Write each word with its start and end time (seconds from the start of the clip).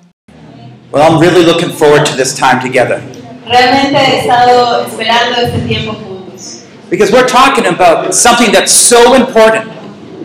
Well, 0.92 1.02
I'm 1.03 1.20
really 1.20 1.44
looking 1.44 1.72
forward 1.72 2.06
to 2.06 2.16
this 2.16 2.36
time 2.36 2.62
together 2.62 3.02
Realmente 3.48 3.98
he 3.98 4.20
estado 4.20 4.86
esperando 4.86 5.42
este 5.42 5.59
tiempo 5.67 5.94
juntos. 5.94 6.66
because 6.89 7.11
we're 7.11 7.28
talking 7.28 7.66
about 7.66 8.14
something 8.14 8.52
that's 8.52 8.72
so 8.72 9.16
important, 9.16 9.66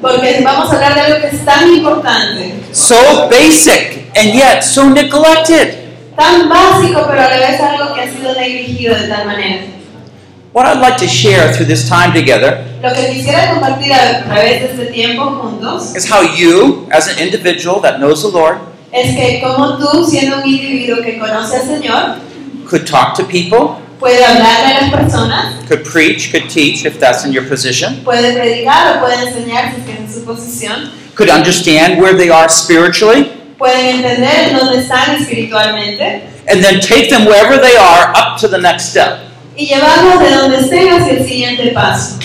Porque 0.03 0.41
vamos 0.45 0.70
a 0.70 0.75
hablar 0.75 0.95
de 0.95 1.01
algo 1.01 1.20
que 1.23 1.36
es 1.36 1.45
tan 1.45 1.73
importante, 1.73 2.55
so 2.73 3.29
basic, 3.31 4.11
and 4.14 4.34
yet 4.34 4.62
so 4.62 4.89
neglected. 4.91 5.75
tan 6.17 6.48
básico, 6.51 7.06
pero 7.09 7.23
a 7.23 7.29
la 7.31 7.36
vez 7.39 7.61
algo 7.61 7.95
que 7.95 8.03
ha 8.03 8.12
sido 8.12 8.34
negligido 8.34 8.95
de 8.95 9.09
tal 9.09 9.25
manera. 9.27 9.62
What 10.53 10.65
I'd 10.65 10.81
like 10.81 10.97
to 10.99 11.07
share 11.07 11.53
through 11.53 11.67
this 11.67 11.89
time 11.89 12.13
together 12.13 12.65
Lo 12.83 12.93
que 12.95 13.13
quisiera 13.13 13.51
compartir 13.51 13.93
a 13.93 14.25
través 14.25 14.61
de 14.63 14.67
este 14.67 14.87
tiempo 14.93 15.25
juntos 15.25 15.95
is 15.95 16.11
how 16.11 16.23
you, 16.23 16.89
as 16.91 17.09
an 17.09 17.19
individual 17.19 17.81
that 17.83 17.99
knows 17.99 18.23
the 18.23 18.29
Lord, 18.29 18.59
es 18.93 19.15
que 19.15 19.41
como 19.43 19.77
tú, 19.77 20.05
siendo 20.05 20.39
un 20.39 20.47
individuo 20.47 21.03
que 21.03 21.19
conoce 21.19 21.57
al 21.57 21.67
Señor, 21.67 22.17
could 22.67 22.87
talk 22.87 23.15
to 23.17 23.25
people, 23.25 23.77
puede 23.99 24.25
hablarle 24.25 24.77
a 24.77 24.81
las 24.81 24.91
personas, 24.91 25.67
could 25.69 25.85
preach, 25.85 26.31
could 26.33 26.49
teach 26.49 26.87
if 26.87 26.99
that's 26.99 27.25
in 27.25 27.33
your 27.33 27.47
position, 27.47 28.03
puede 28.05 28.33
predicar 28.33 28.97
o 28.97 29.01
puede 29.01 29.17
enseñar 29.29 29.75
si 29.75 29.81
es 29.81 29.87
que 29.87 29.93
es 29.93 29.99
en 29.99 30.13
su 30.13 30.25
posición, 30.25 30.91
could 31.15 31.29
understand 31.29 32.01
where 32.01 32.17
they 32.17 32.31
are 32.31 32.49
spiritually, 32.49 33.31
pueden 33.59 33.97
entender 33.97 34.57
dónde 34.58 34.79
están 34.79 35.17
espiritualmente 35.17 36.23
and 36.48 36.63
then 36.63 36.81
take 36.81 37.11
them 37.11 37.27
wherever 37.27 37.58
they 37.58 37.77
are 37.77 38.13
up 38.17 38.39
to 38.39 38.48
the 38.48 38.58
next 38.58 38.91
step. 38.91 39.27
Y 39.58 39.67
llevarlos 39.67 40.20
de 40.20 40.35
donde 40.36 40.61
estén 40.61 40.89
hacia 40.89 41.14
el 41.14 41.27
siguiente 41.27 41.73
paso. 41.74 42.19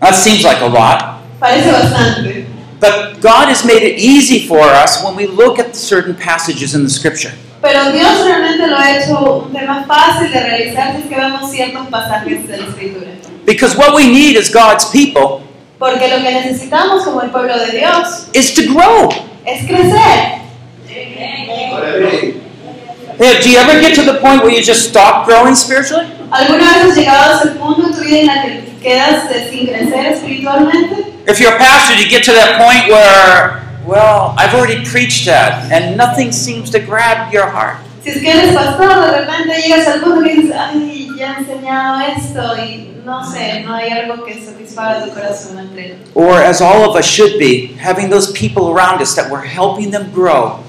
That 0.00 0.14
seems 0.14 0.42
like 0.42 0.60
a 0.60 0.68
lot. 0.68 1.22
Parece 1.40 1.70
bastante. 1.70 2.46
But 2.80 3.20
God 3.22 3.48
has 3.48 3.64
made 3.64 3.82
it 3.82 3.98
easy 3.98 4.46
for 4.46 4.68
us 4.68 5.02
when 5.02 5.14
we 5.16 5.26
look 5.26 5.58
at 5.58 5.74
certain 5.74 6.14
passages 6.14 6.74
in 6.74 6.82
the 6.82 6.90
scripture. 6.90 7.32
Pero 7.62 7.90
Dios 7.92 8.24
realmente 8.24 8.66
lo 8.66 8.76
ha 8.76 8.98
hecho 8.98 9.44
un 9.46 9.52
tema 9.52 9.84
fácil 9.86 10.30
de 10.30 10.40
realizar 10.40 10.92
si 10.96 11.02
es 11.02 11.08
que 11.08 11.16
vemos 11.16 11.50
ciertos 11.50 11.86
pasajes 11.88 12.46
de 12.46 12.56
la 12.58 12.66
Escritura. 12.66 13.06
Because 13.46 13.76
what 13.76 13.94
we 13.94 14.06
need 14.06 14.36
as 14.36 14.50
God's 14.50 14.84
people 14.86 15.42
Porque 15.78 16.08
lo 16.08 16.18
que 16.22 16.32
necesitamos 16.32 17.04
como 17.04 17.22
el 17.22 17.30
pueblo 17.30 17.56
de 17.58 17.78
Dios 17.78 18.28
is 18.34 18.52
to 18.54 18.62
grow. 18.72 19.10
es 19.44 19.64
crecer. 19.66 20.42
Yeah, 23.18 23.40
do 23.40 23.48
you 23.50 23.58
ever 23.58 23.80
get 23.80 23.94
to 23.94 24.02
the 24.02 24.18
point 24.20 24.42
where 24.42 24.52
you 24.52 24.62
just 24.62 24.88
stop 24.88 25.26
growing 25.26 25.54
spiritually? 25.54 26.06
¿Alguna 26.30 26.64
vez 26.64 26.90
has 26.90 26.96
llegado 26.96 27.34
a 27.34 27.38
ese 27.38 27.48
punto 27.54 27.86
en 27.86 27.94
tu 27.94 28.00
vida 28.00 28.18
en 28.20 28.26
la 28.26 28.42
que 28.42 28.76
quedas 28.82 29.30
eh, 29.30 29.48
sin 29.50 29.66
crecer 29.66 30.06
espiritualmente? 30.06 31.14
If 31.28 31.38
you're 31.40 31.54
a 31.54 31.58
pastor, 31.58 31.94
you 31.96 32.08
get 32.08 32.24
to 32.24 32.32
that 32.32 32.58
point 32.58 32.88
where, 32.88 33.62
well, 33.86 34.34
I've 34.36 34.54
already 34.54 34.84
preached 34.84 35.26
that 35.26 35.70
and 35.70 35.96
nothing 35.96 36.32
seems 36.32 36.70
to 36.70 36.80
grab 36.80 37.32
your 37.32 37.46
heart. 37.46 37.78
Si 38.02 38.10
es 38.10 38.20
que 38.20 38.30
eres 38.30 38.54
pastor, 38.54 38.88
de 38.88 39.20
repente 39.20 39.60
llegas 39.62 39.86
al 39.88 40.00
punto 40.00 40.22
que 40.22 40.34
dices, 40.34 40.54
ay, 40.56 41.10
ya 41.16 41.34
he 41.34 41.40
enseñado 41.40 42.00
esto 42.00 42.56
y 42.56 42.92
no 43.04 43.24
sé, 43.24 43.62
no 43.62 43.74
hay 43.74 43.90
algo 43.90 44.24
que 44.24 44.34
satisfaga 44.34 45.04
tu 45.04 45.12
corazón 45.12 45.58
entre 45.58 45.98
Or, 46.14 46.40
as 46.40 46.60
all 46.60 46.88
of 46.88 46.96
us 46.96 47.04
should 47.04 47.38
be, 47.38 47.76
having 47.78 48.10
those 48.10 48.32
people 48.32 48.70
around 48.70 49.00
us 49.00 49.14
that 49.14 49.30
we're 49.30 49.44
helping 49.44 49.90
them 49.92 50.10
grow 50.12 50.60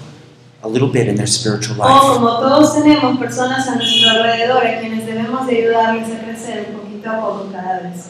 a 0.68 0.70
little 0.70 0.90
bit 0.90 1.08
in 1.08 1.16
their 1.16 1.28
spiritual 1.28 1.78
O 1.80 1.84
life. 1.84 2.18
como 2.18 2.40
todos 2.40 2.76
tenemos 2.76 3.18
personas 3.18 3.68
a 3.68 3.76
nuestro 3.76 4.10
alrededor 4.10 4.66
a 4.66 4.80
quienes 4.80 5.06
debemos 5.06 5.48
ayudarles 5.48 6.10
a 6.12 6.20
crecer 6.24 6.68
un 6.70 6.82
poquito 6.82 7.10
a 7.10 7.22
poco 7.22 7.50
cada 7.52 7.80
vez. 7.82 8.10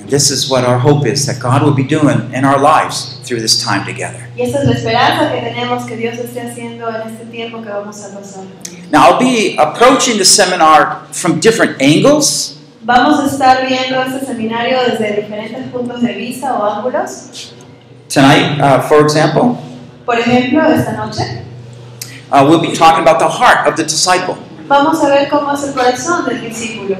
And 0.00 0.10
this 0.10 0.30
is 0.32 0.50
what 0.50 0.64
our 0.64 0.78
hope 0.78 1.06
is 1.06 1.26
that 1.26 1.38
God 1.38 1.62
will 1.62 1.74
be 1.74 1.84
doing 1.84 2.32
in 2.34 2.44
our 2.44 2.58
lives 2.58 3.20
through 3.22 3.40
this 3.40 3.62
time 3.62 3.84
together. 3.84 4.28
Y 4.36 4.42
esta 4.42 4.58
es 4.62 4.64
la 4.66 4.74
esperanza 4.74 5.32
que 5.32 5.40
tenemos 5.40 5.84
que 5.84 5.96
Dios 5.96 6.18
esté 6.18 6.40
haciendo 6.40 6.88
en 6.88 7.08
este 7.08 7.26
tiempo 7.26 7.62
que 7.62 7.70
vamos 7.70 8.04
a 8.04 8.12
pasar. 8.18 8.44
Now, 8.90 9.08
I'll 9.08 9.18
be 9.18 9.56
approaching 9.56 10.18
the 10.18 10.24
seminar 10.24 11.06
from 11.12 11.38
different 11.38 11.80
angles. 11.80 12.58
Vamos 12.84 13.20
a 13.20 13.26
estar 13.26 13.64
viendo 13.66 14.02
este 14.02 14.26
seminario 14.26 14.78
desde 14.90 15.22
diferentes 15.22 15.68
puntos 15.70 16.02
de 16.02 16.12
vista 16.14 16.52
o 16.58 16.64
ángulos. 16.64 17.52
Tonight, 18.08 18.60
uh, 18.60 18.82
for 18.82 19.02
example, 19.02 19.56
Por 20.04 20.18
ejemplo, 20.18 20.66
esta 20.66 20.92
noche 20.92 21.42
uh, 22.32 22.44
we'll 22.48 22.60
be 22.60 22.72
talking 22.74 23.02
about 23.02 23.18
the 23.18 23.28
heart 23.28 23.68
of 23.68 23.76
the 23.76 23.84
disciple. 23.84 24.36
vamos 24.66 25.02
a 25.02 25.08
ver 25.08 25.28
cómo 25.28 25.52
es 25.52 25.62
el 25.64 25.74
corazón 25.74 26.24
del 26.26 26.40
discípulo. 26.40 26.96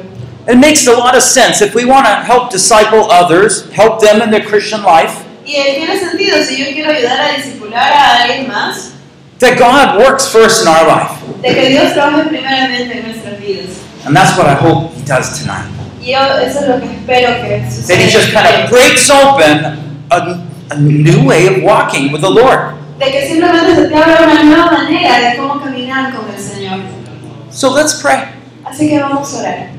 It 0.46 0.56
makes 0.58 0.86
a 0.86 0.92
lot 0.92 1.14
of 1.16 1.22
sense 1.22 1.62
if 1.62 1.74
we 1.74 1.84
want 1.84 2.04
to 2.06 2.12
help 2.14 2.50
disciple 2.50 3.10
others, 3.10 3.70
help 3.72 4.00
them 4.00 4.20
in 4.20 4.30
their 4.30 4.44
Christian 4.44 4.82
life, 4.82 5.24
Y 5.44 5.54
eh, 5.56 5.74
tiene 5.78 5.98
sentido, 5.98 6.42
si 6.44 6.56
yo 6.56 6.66
quiero 6.72 6.90
ayudar 6.92 7.20
a 7.20 7.36
discipular 7.36 7.92
a 7.92 8.22
alguien 8.22 8.48
más, 8.48 8.92
that 9.38 9.58
God 9.58 9.98
works 9.98 10.28
first 10.28 10.62
in 10.62 10.68
our 10.68 10.86
life. 10.86 11.10
de 11.42 11.48
que 11.54 11.68
Dios 11.70 11.92
trabaje 11.94 12.28
primeramente 12.28 12.98
en 12.98 13.06
nuestras 13.06 13.40
vidas. 13.40 13.66
And 14.04 14.14
that's 14.16 14.36
what 14.36 14.46
I 14.46 14.54
hope 14.54 14.92
He 14.94 15.02
does 15.04 15.38
tonight. 15.40 15.66
Y 16.00 16.10
yo 16.12 16.18
eso 16.38 16.60
es 16.60 16.68
lo 16.68 16.80
que 16.80 16.86
espero 16.86 17.40
que 17.40 17.60
That 17.86 17.98
He 17.98 18.10
just 18.10 18.32
kind 18.32 18.46
of 18.46 18.70
breaks 18.70 19.08
open 19.10 20.04
a, 20.10 20.44
a 20.70 20.78
new 20.78 21.24
way 21.24 21.46
of 21.46 21.62
walking 21.62 22.10
with 22.12 22.20
the 22.20 22.30
Lord. 22.30 22.74
De 23.02 23.10
que 23.10 23.26
simplemente 23.26 23.74
se 23.74 23.88
te 23.88 23.96
abra 23.96 24.28
una 24.30 24.44
nueva 24.44 24.70
manera 24.70 25.30
de 25.30 25.36
cómo 25.36 25.60
caminar 25.60 26.14
con 26.14 26.32
el 26.32 26.40
Señor. 26.40 26.78
So 27.50 27.74
let's 27.74 27.94
pray. 27.94 28.28
Así 28.64 28.88
que 28.88 29.00
vamos 29.00 29.34
a 29.34 29.38
orar. 29.40 29.70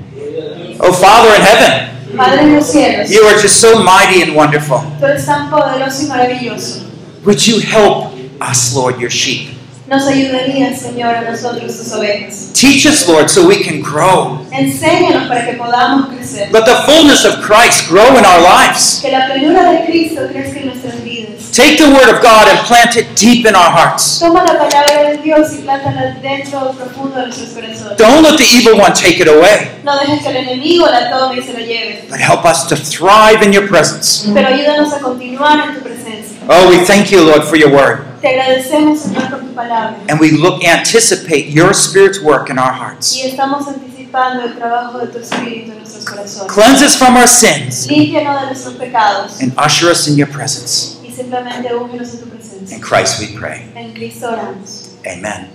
Oh, 0.80 0.92
Father 0.92 1.34
in 1.38 1.42
heaven, 1.42 2.18
Padre 2.18 2.42
en 2.42 2.56
los 2.56 2.66
cielos, 2.66 3.10
you 3.10 3.26
are 3.26 3.40
just 3.42 3.62
so 3.62 3.82
mighty 3.82 4.24
and 4.24 4.36
wonderful. 4.36 4.82
tú 5.00 5.06
eres 5.06 5.26
tan 5.26 5.50
poderoso 5.50 6.04
y 6.04 6.06
maravilloso. 6.08 6.82
Would 7.24 7.40
you 7.48 7.62
help 7.62 8.12
us, 8.42 8.76
Lord, 8.76 9.00
your 9.00 9.10
sheep? 9.10 9.58
Nos 9.94 10.08
ayudaría, 10.08 10.76
Señor, 10.76 11.14
a 11.14 11.22
nosotros 11.22 11.78
tus 11.78 11.92
ovejas. 11.94 12.50
Teach 12.60 12.88
us, 12.88 13.08
Lord, 13.08 13.30
so 13.30 13.46
we 13.46 13.64
can 13.64 13.80
grow. 13.80 14.44
Enséñanos 14.50 15.28
para 15.28 15.46
que 15.46 15.54
podamos 15.54 16.08
crecer. 16.08 16.52
Let 16.52 16.66
the 16.66 16.78
fullness 16.88 17.26
of 17.26 17.46
Christ 17.46 17.88
grow 17.90 18.18
in 18.18 18.26
our 18.26 18.42
lives. 18.42 19.02
Que 19.04 19.12
la 19.12 19.28
plenura 19.28 19.70
de 19.70 19.86
Cristo 19.86 20.22
crezca 20.32 20.62
en 20.62 20.66
nuestras 20.66 21.04
vidas. 21.04 21.52
Take 21.52 21.78
the 21.78 21.90
word 21.90 22.10
of 22.10 22.24
God 22.24 22.48
and 22.50 22.60
plant 22.66 22.96
it 22.96 23.06
deep 23.16 23.46
in 23.46 23.54
our 23.54 23.70
hearts. 23.70 24.18
Toma 24.20 24.44
la 24.44 24.58
palabra 24.58 25.12
de 25.12 25.18
Dios 25.18 25.54
y 25.54 25.62
plántala 25.62 26.18
dentro 26.24 26.72
profundo 26.72 27.16
de 27.20 27.28
nuestros 27.28 27.50
corazones. 27.50 27.96
Don't 28.00 28.24
let 28.24 28.38
the 28.38 28.46
evil 28.46 28.80
one 28.82 28.94
take 28.94 29.22
it 29.22 29.28
away, 29.28 29.70
No 29.84 29.96
dejes 30.00 30.24
que 30.24 30.30
el 30.30 30.38
enemigo 30.38 30.88
la 30.88 31.12
tome 31.12 31.38
y 31.38 31.44
se 31.44 31.54
la 31.54 31.60
lleve. 31.60 32.08
but 32.10 32.20
help 32.20 32.46
us 32.46 32.66
to 32.66 32.76
thrive 32.76 33.46
in 33.46 33.54
your 33.54 33.68
presence. 33.68 34.28
Pero 34.34 34.48
ayúdanos 34.48 34.92
a 34.92 35.00
continuar 35.00 35.60
en 35.70 35.76
tu 35.76 35.82
presencia. 35.82 36.03
Oh, 36.50 36.70
we 36.70 36.84
thank 36.86 37.12
you, 37.12 37.24
Lord, 37.24 37.44
for 37.46 37.56
your 37.56 37.72
word. 37.72 38.06
Te 38.22 38.28
agradecemos, 38.30 39.00
Señor, 39.00 39.30
por 39.30 39.40
tu 39.40 39.54
palabra. 39.54 39.96
And 40.10 40.20
we 40.20 40.32
look 40.32 40.64
anticipate 40.64 41.48
your 41.48 41.74
spirit's 41.74 42.22
work 42.22 42.50
in 42.50 42.58
our 42.58 42.72
hearts. 42.74 43.16
Y 43.16 43.22
estamos 43.30 43.66
anticip- 43.68 44.12
participando 44.14 44.44
del 44.48 44.56
trabajo 44.58 45.00
de 45.00 45.08
tu 45.08 45.18
Espíritu 45.20 45.72
en 45.72 45.78
nuestros 45.80 46.06
corazones. 46.06 46.52
Cleanse 46.54 46.84
us 46.86 46.96
from 46.96 47.16
our 47.18 47.28
sins 47.28 47.88
Límpianos 47.88 48.42
de 48.42 48.46
nuestros 48.48 48.74
pecados 48.76 49.42
and 49.42 49.54
usher 49.58 49.90
us 49.90 50.08
in 50.08 50.16
your 50.18 50.28
presence. 50.28 50.98
y 51.04 51.12
simplemente 51.12 51.74
úngenos 51.74 52.14
en 52.14 52.20
tu 52.20 52.26
presencia. 52.30 52.76
In 52.76 52.82
Christ 52.82 53.20
we 53.20 53.28
pray. 53.40 53.66
En 53.76 53.94
Cristo 53.94 54.28
oramos. 54.30 54.90
Amen. 55.06 55.50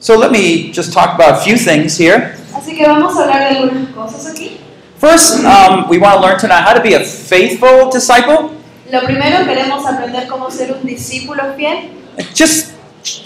So 0.00 0.18
let 0.18 0.30
me 0.32 0.72
just 0.72 0.92
talk 0.92 1.14
about 1.14 1.38
a 1.40 1.42
few 1.44 1.56
things 1.56 1.96
here. 1.96 2.36
Así 2.54 2.76
que 2.76 2.84
vamos 2.86 3.16
a 3.16 3.22
hablar 3.22 3.50
de 3.52 3.58
algunas 3.58 3.88
cosas 3.94 4.26
aquí. 4.26 4.58
First, 5.02 5.42
um, 5.44 5.88
we 5.88 5.98
want 5.98 6.14
to 6.14 6.20
learn 6.22 6.38
tonight 6.38 6.62
how 6.62 6.74
to 6.74 6.80
be 6.80 6.94
a 6.94 7.02
faithful 7.02 7.90
disciple. 7.90 8.54
Lo 8.88 9.00
primero, 9.00 9.44
queremos 9.44 9.84
aprender 9.84 10.28
cómo 10.28 10.48
ser 10.48 10.70
un 10.70 10.86
discípulo 10.86 11.56
fiel 11.56 11.90
Just 12.32 12.72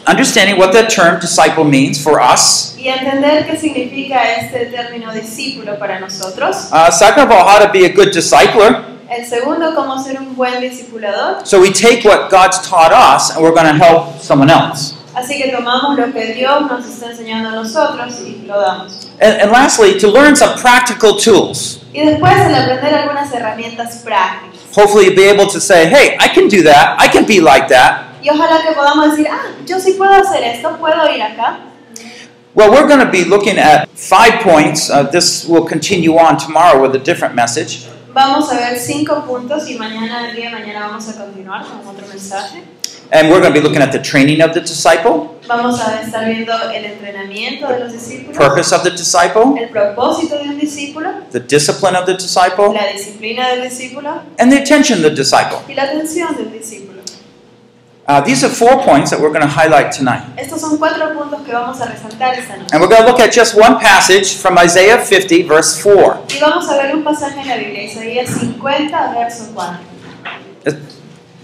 understanding 0.06 0.56
what 0.56 0.73
that 0.73 0.88
term 0.88 1.20
disciple 1.20 1.64
means 1.64 2.02
for 2.02 2.19
us. 2.19 2.75
y 2.78 2.88
entender 2.88 3.46
qué 3.46 3.58
significa 3.58 4.23
este 4.38 4.70
término 4.73 5.12
discípulo 5.12 5.78
para 5.78 6.00
nosotros. 6.00 6.70
Uh, 6.73 6.90
second 6.90 7.25
of 7.25 7.31
all, 7.31 7.46
how 7.46 7.58
to 7.58 7.70
be 7.70 7.84
a 7.84 7.93
good 7.93 8.08
discipler. 8.11 8.82
El 9.11 9.26
segundo, 9.26 9.75
cómo 9.75 10.02
ser 10.02 10.17
un 10.19 10.34
buen 10.34 10.58
discipulador. 10.62 11.46
So 11.46 11.61
we 11.61 11.75
take 11.75 12.06
what 12.08 12.31
God's 12.31 12.58
taught 12.67 12.93
us 12.94 13.37
and 13.37 13.43
we're 13.44 13.55
going 13.55 13.67
to 13.67 13.75
help 13.76 14.19
someone 14.22 14.49
else. 14.49 14.94
Así 15.16 15.38
que 15.38 15.48
tomamos 15.48 15.98
lo 15.98 16.12
que 16.12 16.34
Dios 16.34 16.70
nos 16.70 16.84
está 16.84 17.10
enseñando 17.10 17.48
a 17.48 17.52
nosotros 17.52 18.20
y 18.20 18.44
lo 18.46 18.60
damos. 18.60 19.08
And, 19.18 19.40
and 19.40 19.50
lastly, 19.50 19.98
to 19.98 20.08
learn 20.08 20.36
some 20.36 20.60
practical 20.60 21.16
tools. 21.16 21.80
Y 21.94 22.04
después 22.04 22.34
el 22.38 22.54
aprender 22.54 22.94
algunas 22.94 23.32
herramientas 23.32 24.02
prácticas. 24.04 24.60
Hopefully, 24.76 25.06
you'll 25.06 25.16
be 25.16 25.24
able 25.24 25.46
to 25.46 25.58
say, 25.58 25.86
hey, 25.86 26.18
I 26.20 26.28
can 26.28 26.48
do 26.48 26.62
that. 26.64 27.00
I 27.00 27.08
can 27.08 27.24
be 27.24 27.40
like 27.40 27.68
that. 27.68 28.18
Y 28.22 28.28
ojalá 28.28 28.60
que 28.60 28.74
podamos 28.74 29.12
decir, 29.12 29.26
ah, 29.30 29.54
yo 29.64 29.80
sí 29.80 29.94
puedo 29.94 30.12
hacer 30.12 30.42
esto, 30.44 30.76
puedo 30.78 31.08
ir 31.08 31.22
acá. 31.22 31.60
Well, 32.54 32.70
we're 32.70 32.86
going 32.86 33.00
to 33.00 33.10
be 33.10 33.24
looking 33.24 33.56
at 33.56 33.88
five 33.94 34.42
points. 34.42 34.90
Uh, 34.90 35.04
this 35.04 35.46
will 35.46 35.64
continue 35.64 36.19
on 36.19 36.36
tomorrow 36.36 36.82
with 36.82 36.94
a 36.94 37.02
different 37.02 37.34
message. 37.34 37.86
Vamos 38.16 38.50
a 38.50 38.56
ver 38.56 38.78
cinco 38.78 39.26
puntos 39.26 39.68
y 39.68 39.74
mañana, 39.74 40.30
el 40.30 40.36
día 40.36 40.46
de 40.46 40.52
mañana, 40.52 40.86
vamos 40.86 41.06
a 41.06 41.22
continuar 41.22 41.66
con 41.66 41.86
otro 41.86 42.06
mensaje. 42.08 42.64
And 43.12 43.28
we're 43.28 43.42
going 43.42 43.52
to 43.52 43.60
be 43.60 43.60
looking 43.60 43.82
at 43.82 43.92
the 43.92 43.98
training 43.98 44.40
of 44.40 44.54
the 44.54 44.62
disciple, 44.62 45.36
Vamos 45.46 45.78
a 45.82 46.00
estar 46.00 46.24
viendo 46.24 46.50
el 46.72 46.86
entrenamiento 46.86 47.68
de 47.68 47.78
los 47.78 47.92
discípulos, 47.92 48.38
purpose 48.38 48.74
of 48.74 48.84
the 48.84 48.90
disciple, 48.90 49.62
el 49.62 49.68
propósito 49.68 50.38
de 50.38 50.48
un 50.48 50.58
discípulo, 50.58 51.10
the 51.30 51.40
discipline 51.40 51.94
of 51.94 52.06
the 52.06 52.14
disciple, 52.14 52.72
la 52.72 52.90
disciplina 52.90 53.50
del 53.50 53.68
discípulo 53.68 54.22
and 54.38 54.50
the 54.50 54.62
attention 54.62 55.04
of 55.04 55.10
the 55.10 55.14
disciple. 55.14 55.58
y 55.69 55.74
la 55.74 55.82
atención 55.82 56.34
del 56.38 56.50
discípulo. 56.52 56.95
Uh, 58.08 58.20
these 58.20 58.44
are 58.44 58.49
four 58.49 58.81
points 58.85 59.11
that 59.11 59.19
we're 59.19 59.31
going 59.31 59.41
to 59.41 59.49
highlight 59.49 59.91
tonight. 59.91 60.23
Estos 60.37 60.61
son 60.61 60.79
cuatro 60.79 61.12
puntos 61.12 61.44
que 61.44 61.53
vamos 61.53 61.81
a 61.81 61.87
resaltar 61.87 62.38
esta 62.38 62.56
noche. 62.56 62.73
And 62.73 62.81
we're 62.81 62.88
going 62.88 63.03
to 63.03 63.06
look 63.06 63.19
at 63.19 63.32
just 63.32 63.56
one 63.56 63.81
passage 63.81 64.37
from 64.37 64.56
Isaiah 64.58 65.05
50, 65.05 65.43
verse 65.43 65.76
4. 65.82 66.26
Y 66.31 66.38
vamos 66.41 66.69
a 66.69 66.75
ver 66.76 66.94
un 66.94 67.03
pasaje 67.03 67.41
en 67.41 67.49
la 67.49 67.56
Biblia, 67.56 67.82
Isaías 67.82 68.29
50, 68.29 69.12
verso 69.12 69.53
4. 69.53 69.79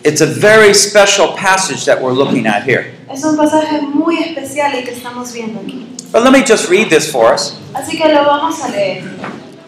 It's 0.05 0.21
a 0.21 0.27
very 0.27 0.73
special 0.73 1.33
passage 1.37 1.85
that 1.85 2.01
we're 2.01 2.13
looking 2.13 2.47
at 2.47 2.63
here. 2.63 2.95
Es 3.11 3.25
un 3.25 3.37
pasaje 3.37 3.83
muy 3.83 4.19
especial 4.23 4.73
el 4.73 4.85
que 4.85 4.93
estamos 4.93 5.33
viendo 5.33 5.61
aquí. 5.61 5.87
But 6.13 6.23
let 6.23 6.33
me 6.33 6.45
just 6.45 6.69
read 6.71 6.91
this 6.91 7.11
for 7.11 7.33
us. 7.35 7.59
Así 7.75 7.99
que 7.99 8.07
lo 8.07 8.25
vamos 8.25 8.63
a 8.63 8.69
leer. 8.71 9.03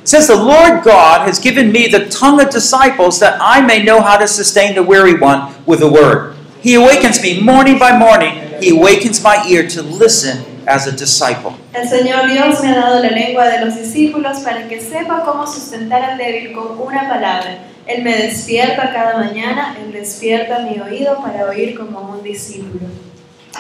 It 0.01 0.09
says, 0.09 0.29
The 0.29 0.37
Lord 0.37 0.85
God 0.85 1.27
has 1.27 1.41
given 1.41 1.73
me 1.73 1.89
the 1.89 2.09
tongue 2.09 2.41
of 2.41 2.51
disciples 2.51 3.19
that 3.19 3.37
I 3.41 3.63
may 3.63 3.83
know 3.83 4.01
how 4.01 4.17
to 4.17 4.29
sustain 4.29 4.77
the 4.77 4.83
weary 4.85 5.19
one 5.19 5.53
with 5.67 5.81
the 5.81 5.91
word. 5.91 6.37
He 6.65 6.77
awakens 6.77 7.21
me 7.21 7.43
morning 7.43 7.79
by 7.79 7.93
morning. 7.99 8.33
He 8.59 8.71
awakens 8.71 9.23
my 9.23 9.45
ear 9.47 9.69
to 9.69 9.83
listen 9.83 10.47
as 10.67 10.87
a 10.87 10.93
disciple. 10.93 11.53
El 11.75 11.87
Señor 11.87 12.27
Dios 12.27 12.63
me 12.63 12.71
ha 12.71 12.77
dado 12.77 13.03
la 13.03 13.11
lengua 13.11 13.51
de 13.51 13.63
los 13.63 13.77
discípulos 13.77 14.39
para 14.39 14.67
que 14.67 14.81
sepa 14.81 15.25
cómo 15.27 15.47
sustentar 15.47 16.03
al 16.03 16.17
débil 16.17 16.55
con 16.55 16.81
una 16.81 17.07
palabra. 17.07 17.59
Él 17.87 18.03
me 18.03 18.17
despierta 18.17 18.95
cada 18.95 19.19
mañana, 19.19 19.77
Él 19.79 19.93
despierta 19.93 20.61
mi 20.61 20.81
oído 20.81 21.21
para 21.21 21.45
oír 21.51 21.77
como 21.77 22.01
un 22.01 22.23
discípulo. 22.23 22.89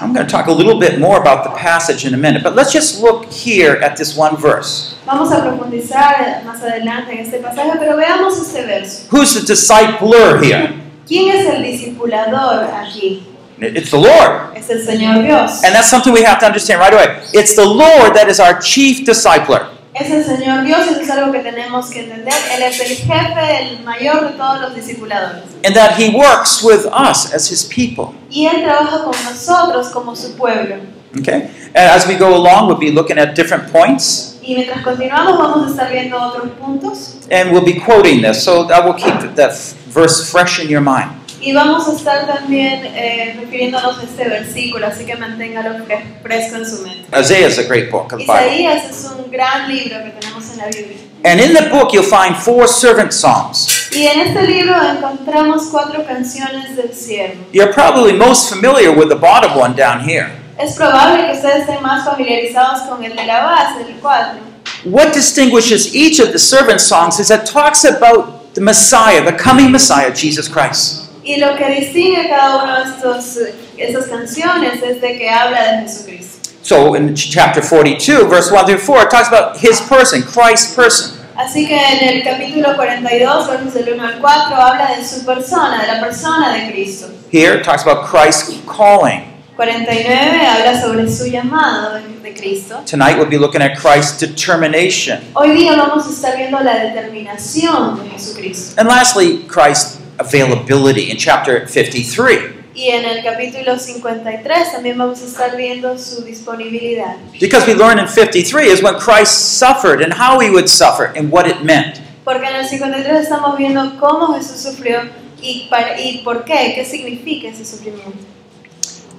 I'm 0.00 0.14
going 0.14 0.26
to 0.26 0.32
talk 0.32 0.46
a 0.46 0.52
little 0.52 0.80
bit 0.80 0.98
more 0.98 1.20
about 1.20 1.44
the 1.44 1.50
passage 1.50 2.06
in 2.06 2.14
a 2.14 2.16
minute, 2.16 2.42
but 2.42 2.56
let's 2.56 2.72
just 2.72 3.02
look 3.02 3.26
here 3.26 3.74
at 3.82 3.98
this 3.98 4.16
one 4.16 4.34
verse. 4.38 4.96
Vamos 5.04 5.30
a 5.30 5.42
profundizar 5.42 6.42
más 6.46 6.62
adelante 6.62 7.12
en 7.12 7.18
este 7.18 7.38
pasaje, 7.42 7.72
pero 7.78 7.98
veamos 7.98 8.38
este 8.38 8.64
verso. 8.64 9.06
Who's 9.10 9.34
the 9.34 9.42
discipler 9.42 10.42
here? 10.42 10.72
¿Quién 11.06 11.36
es 11.36 11.46
el 11.46 11.62
discipulador 11.62 12.64
aquí? 12.74 13.26
It's 13.60 13.90
the 13.90 13.98
Lord. 13.98 14.56
Es 14.56 14.68
el 14.70 14.84
Señor 14.84 15.22
Dios. 15.22 15.62
And 15.64 15.74
that's 15.74 15.88
something 15.88 16.12
we 16.12 16.24
have 16.24 16.38
to 16.40 16.46
understand 16.46 16.80
right 16.80 16.92
away. 16.92 17.22
It's 17.32 17.54
the 17.54 17.64
Lord 17.64 18.14
that 18.14 18.28
is 18.28 18.40
our 18.40 18.60
chief 18.60 19.06
discipler. 19.06 19.68
Es 19.94 20.10
el 20.10 20.24
Señor 20.24 20.64
Dios, 20.64 20.88
eso 20.88 21.00
es 21.00 21.10
algo 21.10 21.30
que 21.30 21.38
tenemos 21.38 21.88
que 21.88 22.00
entender. 22.00 22.34
Él 22.52 22.62
es 22.64 22.80
el 22.80 22.96
jefe, 22.96 23.62
el 23.62 23.84
mayor 23.84 24.32
de 24.32 24.36
todos 24.36 24.60
los 24.60 24.74
discipuladores. 24.74 25.44
And 25.64 25.74
that 25.76 25.96
He 25.96 26.10
works 26.10 26.64
with 26.64 26.84
us 26.86 27.32
as 27.32 27.48
His 27.48 27.62
people. 27.62 28.12
Y 28.28 28.46
Él 28.46 28.64
trabaja 28.64 29.04
con 29.04 29.14
nosotros 29.24 29.90
como 29.90 30.16
su 30.16 30.34
pueblo. 30.36 30.78
Okay? 31.20 31.48
And 31.76 31.90
as 31.90 32.08
we 32.08 32.16
go 32.16 32.34
along, 32.34 32.66
we'll 32.66 32.76
be 32.76 32.90
looking 32.90 33.18
at 33.18 33.36
different 33.36 33.70
points. 33.70 34.33
Y 34.46 34.54
mientras 34.56 34.82
continuamos 34.82 35.38
vamos 35.38 35.66
a 35.66 35.70
estar 35.70 35.90
viendo 35.90 36.20
otros 36.20 36.50
puntos. 36.60 37.14
And 37.30 37.50
we'll 37.52 37.64
be 37.64 37.80
quoting 37.80 38.22
this, 38.22 38.42
so 38.42 38.66
that 38.66 38.84
will 38.84 38.94
keep 38.94 39.34
that 39.36 39.52
verse 39.88 40.30
fresh 40.30 40.60
in 40.60 40.68
your 40.68 40.82
mind. 40.82 41.10
Y 41.40 41.52
vamos 41.52 41.86
a 41.88 41.92
estar 41.92 42.26
también 42.26 42.84
eh, 42.86 43.36
refiriéndonos 43.38 43.98
a 43.98 44.02
este 44.02 44.28
versículo, 44.28 44.86
así 44.86 45.04
que 45.04 45.14
manténgalo 45.16 45.84
fre- 45.84 46.02
fresco 46.22 46.56
en 46.56 46.66
su 46.66 46.82
mente. 46.82 47.04
Isaiah 47.18 47.48
is 47.48 47.58
a 47.58 47.64
great 47.64 47.90
book 47.90 48.12
of 48.12 48.18
the 48.20 48.24
Bible. 48.26 48.34
Isaías 48.46 48.84
es 48.90 49.10
un 49.10 49.30
gran 49.30 49.68
libro 49.68 49.98
que 50.04 50.10
tenemos 50.20 50.50
en 50.52 50.58
la 50.58 50.66
Biblia. 50.66 50.96
And 51.26 51.40
in 51.40 51.54
the 51.54 51.68
book, 51.70 51.92
you'll 51.94 52.02
find 52.02 52.36
four 52.36 52.66
servant 52.68 53.12
songs. 53.12 53.88
Y 53.92 54.06
en 54.06 54.20
este 54.20 54.42
libro 54.46 54.74
encontramos 54.82 55.68
cuatro 55.70 56.04
canciones 56.06 56.76
del 56.76 56.94
siervo. 56.94 57.44
You're 57.52 57.72
probably 57.72 58.12
most 58.12 58.50
familiar 58.50 58.90
with 58.90 59.08
the 59.08 59.14
bottom 59.16 59.56
one 59.58 59.74
down 59.74 60.00
here. 60.06 60.30
Es 60.58 60.74
probable 60.76 61.26
que 61.26 61.32
ustedes 61.32 61.62
estén 61.62 61.82
más 61.82 62.04
familiarizados 62.04 62.82
con 62.88 63.02
el 63.04 63.14
de 63.16 63.26
la 63.26 63.42
base, 63.44 63.80
el 63.88 63.94
4. 64.00 64.38
What 64.84 65.12
distinguishes 65.14 65.94
each 65.94 66.20
of 66.20 66.32
the 66.32 66.38
servant 66.38 66.80
songs 66.80 67.18
is 67.18 67.28
that 67.28 67.42
it 67.44 67.50
talks 67.50 67.84
about 67.84 68.54
the 68.54 68.60
Messiah, 68.60 69.24
the 69.24 69.32
coming 69.32 69.70
Messiah, 69.72 70.12
Jesus 70.14 70.48
Christ. 70.48 71.10
Y 71.24 71.36
lo 71.38 71.56
que 71.56 71.64
distingue 71.80 72.28
cada 72.28 72.62
uno 72.62 72.76
de 72.76 72.90
estos, 72.90 73.38
estas 73.78 74.06
canciones 74.08 74.82
es 74.82 75.00
de 75.00 75.18
que 75.18 75.28
habla 75.28 75.72
de 75.72 75.82
Jesucristo. 75.88 76.50
So 76.62 76.94
in 76.94 77.14
ch- 77.14 77.30
chapter 77.30 77.62
42, 77.62 78.28
verse 78.28 78.50
1 78.52 78.66
through 78.66 78.78
4, 78.78 79.02
it 79.04 79.10
talks 79.10 79.28
about 79.28 79.56
his 79.56 79.80
person, 79.80 80.22
Christ's 80.22 80.74
person. 80.74 81.18
Así 81.36 81.66
que 81.66 81.76
en 81.76 82.08
el 82.16 82.22
capítulo 82.22 82.76
42, 82.76 83.48
versos 83.48 83.74
del 83.74 83.94
1 83.94 84.02
al 84.06 84.20
4, 84.20 84.54
habla 84.56 84.94
de 84.96 85.04
su 85.04 85.24
persona, 85.24 85.80
de 85.82 85.92
la 85.94 86.00
persona 86.00 86.52
de 86.54 86.70
Cristo. 86.70 87.08
Here 87.32 87.56
it 87.58 87.64
talks 87.64 87.82
about 87.86 88.06
Christ's 88.08 88.54
calling. 88.66 89.33
49 89.56 90.46
habla 90.46 90.80
sobre 90.80 91.08
su 91.08 91.26
llamado 91.26 91.94
de, 91.94 92.34
Cristo. 92.34 92.82
Tonight 92.90 93.16
we'll 93.16 93.28
be 93.28 93.38
looking 93.38 93.62
at 93.62 93.76
Christ's 93.78 94.18
determination. 94.18 95.20
Hoy 95.34 95.52
día 95.52 95.76
vamos 95.76 96.06
a 96.06 96.10
estar 96.10 96.36
viendo 96.36 96.58
la 96.60 96.74
determinación 96.84 98.02
de 98.02 98.10
Jesucristo. 98.10 98.74
And 98.80 98.88
lastly, 98.88 99.44
Christ's 99.46 99.98
availability 100.18 101.10
in 101.10 101.16
chapter 101.16 101.68
53. 101.68 102.64
Y 102.74 102.88
en 102.88 103.04
el 103.04 103.22
capítulo 103.22 103.78
53 103.78 104.72
también 104.72 104.98
vamos 104.98 105.22
a 105.22 105.26
estar 105.26 105.56
viendo 105.56 105.96
su 105.96 106.24
disponibilidad. 106.24 107.16
Because 107.40 107.64
we 107.68 107.74
learn 107.74 108.00
in 108.00 108.08
53 108.08 108.66
is 108.66 108.82
when 108.82 108.96
Christ 108.98 109.58
suffered 109.60 110.02
and 110.02 110.12
how 110.12 110.40
he 110.40 110.50
would 110.50 110.68
suffer 110.68 111.12
and 111.16 111.30
what 111.30 111.46
it 111.46 111.62
meant. 111.62 112.00
Porque 112.24 112.44
en 112.48 112.56
el 112.56 112.66
53 112.66 113.22
estamos 113.22 113.56
viendo 113.56 113.96
cómo 114.00 114.34
Jesús 114.34 114.60
sufrió 114.60 115.02
y, 115.40 115.68
para- 115.70 116.00
y 116.00 116.22
por 116.24 116.44
qué, 116.44 116.72
qué 116.74 116.84
significa 116.84 117.48
ese 117.48 117.64
sufrimiento. 117.64 118.18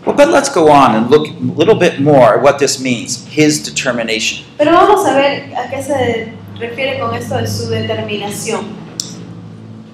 Well, 0.05 0.15
but 0.15 0.29
let's 0.29 0.49
go 0.49 0.69
on 0.69 0.95
and 0.95 1.09
look 1.09 1.27
a 1.27 1.31
little 1.31 1.73
bit 1.73 1.99
more 1.99 2.35
at 2.35 2.41
what 2.43 2.59
this 2.59 2.79
means, 2.79 3.25
his 3.25 3.63
determination. 3.63 4.45
Pero 4.57 4.71
vamos 4.71 5.03
a 5.05 5.13
ver 5.15 5.51
a 5.55 5.67
qué 5.67 5.81
se 5.81 6.31
refiere 6.59 6.99
con 6.99 7.15
esto 7.15 7.37
de 7.37 7.47
su 7.47 7.69
determinación. 7.69 8.65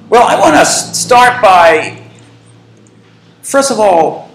Well, 0.09 0.23
I 0.23 0.37
want 0.37 0.55
to 0.55 0.65
start 0.65 1.41
by, 1.41 2.01
first 3.41 3.71
of 3.71 3.79
all, 3.79 4.29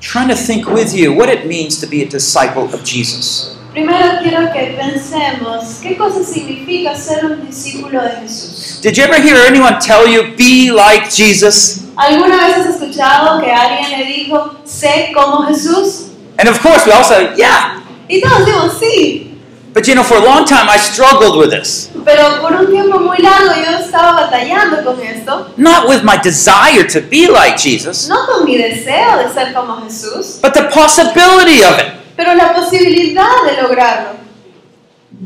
trying 0.00 0.28
to 0.28 0.36
think 0.36 0.66
with 0.66 0.94
you 0.94 1.14
what 1.14 1.30
it 1.30 1.46
means 1.46 1.80
to 1.80 1.86
be 1.86 2.02
a 2.02 2.06
disciple 2.06 2.64
of 2.64 2.84
Jesus. 2.84 3.56
Primero 3.72 4.20
quiero 4.22 4.52
que 4.52 4.76
pensemos 4.76 5.80
qué 5.82 5.96
cosa 5.96 6.22
significa 6.22 6.94
ser 6.94 7.24
un 7.24 7.46
discípulo 7.46 8.02
de 8.02 8.20
Jesús. 8.20 8.82
Did 8.82 8.98
you 8.98 9.04
ever 9.04 9.18
hear 9.18 9.36
anyone 9.46 9.80
tell 9.80 10.06
you, 10.06 10.36
be 10.36 10.70
like 10.70 11.08
Jesus? 11.08 11.81
¿Alguna 11.96 12.46
vez 12.46 12.56
has 12.58 12.66
escuchado 12.66 13.40
que 13.40 13.52
alguien 13.52 13.98
le 14.00 14.06
dijo, 14.06 14.54
sé 14.64 15.12
como 15.14 15.42
Jesús? 15.46 16.08
And 16.38 16.48
of 16.48 16.60
course, 16.62 16.86
we 16.86 16.92
all 16.92 17.04
say, 17.04 17.30
yeah. 17.36 17.82
Y 18.08 18.20
todos 18.20 18.44
decimos, 18.46 18.72
sí. 18.80 19.28
But 19.74 19.86
you 19.86 19.94
know, 19.94 20.02
for 20.04 20.18
a 20.18 20.20
long 20.24 20.44
time, 20.44 20.68
I 20.68 20.76
struggled 20.78 21.36
with 21.36 21.50
this. 21.50 21.90
Pero 22.04 22.40
por 22.42 22.52
un 22.52 22.70
tiempo 22.70 22.98
muy 22.98 23.16
largo 23.18 23.54
yo 23.54 23.78
estaba 23.78 24.12
batallando 24.12 24.84
con 24.84 25.00
esto. 25.00 25.46
Not 25.56 25.88
with 25.88 26.02
my 26.02 26.18
desire 26.22 26.84
to 26.92 27.00
be 27.00 27.26
like 27.28 27.56
Jesus, 27.56 28.06
No 28.08 28.26
con 28.26 28.44
mi 28.44 28.56
deseo 28.58 29.16
de 29.18 29.32
ser 29.32 29.54
como 29.54 29.80
Jesús, 29.82 30.40
but 30.42 30.52
the 30.52 30.64
possibility 30.64 31.62
of 31.62 31.78
it. 31.78 31.86
pero 32.16 32.34
la 32.34 32.52
posibilidad 32.54 33.44
de 33.46 33.62
lograrlo. 33.62 34.10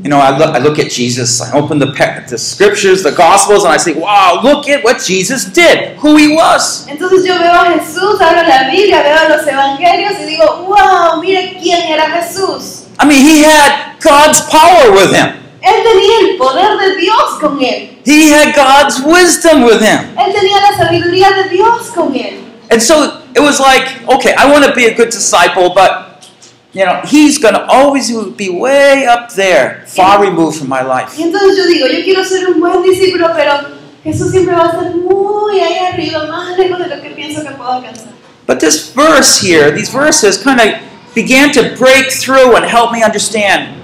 You 0.03 0.11
know, 0.11 0.19
I 0.19 0.37
look, 0.37 0.55
I 0.55 0.59
look 0.59 0.79
at 0.79 0.91
Jesus, 0.91 1.41
I 1.41 1.57
open 1.57 1.79
the, 1.79 1.87
the 2.29 2.37
scriptures, 2.37 3.03
the 3.03 3.13
gospels, 3.13 3.65
and 3.65 3.73
I 3.73 3.77
say, 3.77 3.95
wow, 3.95 4.41
look 4.43 4.69
at 4.69 4.85
what 4.85 5.03
Jesus 5.03 5.47
did, 5.47 5.97
who 5.97 6.17
he 6.17 6.35
was. 6.35 6.87
Entonces 6.87 7.25
yo 7.25 7.39
veo 7.39 7.53
a 7.53 7.79
Jesús, 7.79 8.21
abro 8.21 8.43
la 8.47 8.71
Biblia, 8.71 9.03
veo 9.03 9.29
los 9.29 9.47
evangelios 9.47 10.21
y 10.21 10.27
digo, 10.27 10.67
wow, 10.69 11.21
mira 11.21 11.41
quién 11.61 11.89
era 11.89 12.11
Jesús. 12.11 12.87
I 12.99 13.07
mean, 13.07 13.25
he 13.25 13.43
had 13.43 13.99
God's 14.01 14.41
power 14.51 14.93
with 14.93 15.13
him. 15.13 15.43
Él 15.63 15.83
tenía 15.83 16.31
el 16.31 16.37
poder 16.37 16.79
de 16.79 16.97
Dios 17.01 17.41
con 17.41 17.59
él. 17.61 17.99
He 18.05 18.31
had 18.31 18.55
God's 18.55 19.01
wisdom 19.01 19.65
with 19.65 19.81
him. 19.81 20.15
Él 20.17 20.33
tenía 20.33 20.61
la 20.61 20.77
sabiduría 20.77 21.31
de 21.31 21.49
Dios 21.49 21.91
con 21.95 22.15
él. 22.15 22.43
And 22.71 22.83
so 22.83 23.23
it 23.35 23.41
was 23.41 23.61
like, 23.61 23.85
okay, 24.09 24.35
I 24.37 24.51
want 24.51 24.65
to 24.65 24.75
be 24.75 24.87
a 24.87 24.95
good 24.95 25.11
disciple, 25.11 25.71
but 25.75 26.06
you 26.77 26.85
know, 26.85 27.01
he's 27.07 27.39
going 27.39 27.55
to 27.55 27.65
always 27.67 28.13
be 28.37 28.51
way 28.51 29.07
up 29.07 29.33
there, 29.33 29.83
far 29.87 30.21
removed 30.21 30.59
from 30.59 30.69
my 30.69 30.83
life. 30.83 31.17
Y 31.17 31.23
entonces 31.23 31.57
yo 31.57 31.67
digo, 31.67 31.87
yo 31.87 32.05
quiero 32.05 32.23
ser 32.23 32.47
un 32.49 32.61
buen 32.61 32.83
discípulo, 32.83 33.33
pero 33.35 33.79
Jesús 34.05 34.31
siempre 34.31 34.55
va 34.55 34.67
a 34.67 34.71
estar 34.73 34.95
muy 34.95 35.59
ahí 35.59 35.79
arriba, 35.79 36.27
más 36.27 36.57
lejos 36.59 36.79
de 36.79 36.89
lo 36.89 37.03
que 37.03 37.11
pienso 37.11 37.43
que 37.43 37.51
puedo 37.53 37.73
alcanzar. 37.73 38.13
But 38.47 38.61
this 38.61 38.93
verse 38.95 39.41
here, 39.41 39.73
these 39.73 39.91
verses 39.91 40.37
kind 40.37 40.61
of 40.61 40.79
began 41.15 41.51
to 41.53 41.75
break 41.77 42.13
through 42.13 42.57
and 42.57 42.65
help 42.67 42.93
me 42.93 43.03
understand 43.03 43.75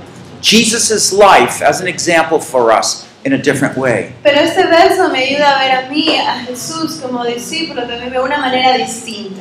Jesus' 0.42 1.12
life 1.12 1.62
as 1.62 1.80
an 1.80 1.88
example 1.88 2.38
for 2.38 2.70
us 2.70 3.08
in 3.24 3.32
a 3.32 3.38
different 3.38 3.76
way. 3.76 4.12
Pero 4.22 4.38
este 4.38 4.66
verso 4.66 5.08
me 5.08 5.24
ayuda 5.24 5.56
a 5.56 5.62
ver 5.62 5.72
a 5.72 5.88
mí, 5.88 6.16
a 6.18 6.44
Jesús 6.44 7.00
como 7.00 7.24
discípulo, 7.24 7.86
también 7.86 8.12
de 8.12 8.20
una 8.20 8.38
manera 8.38 8.76
distinta. 8.76 9.40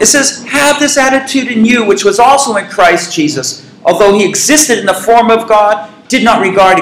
It 0.00 0.06
says, 0.06 0.44
Have 0.46 0.78
this 0.78 0.96
attitude 0.96 1.48
in 1.48 1.64
you, 1.64 1.84
which 1.84 2.04
was 2.04 2.18
also 2.18 2.56
in 2.56 2.66
Christ 2.66 3.12
Jesus, 3.12 3.70
although 3.84 4.14
he 4.14 4.28
existed 4.28 4.78
in 4.78 4.86
the 4.86 4.94
form 4.94 5.30
of 5.30 5.48
God, 5.48 5.90
did 6.08 6.24
not 6.24 6.40
regard, 6.40 6.80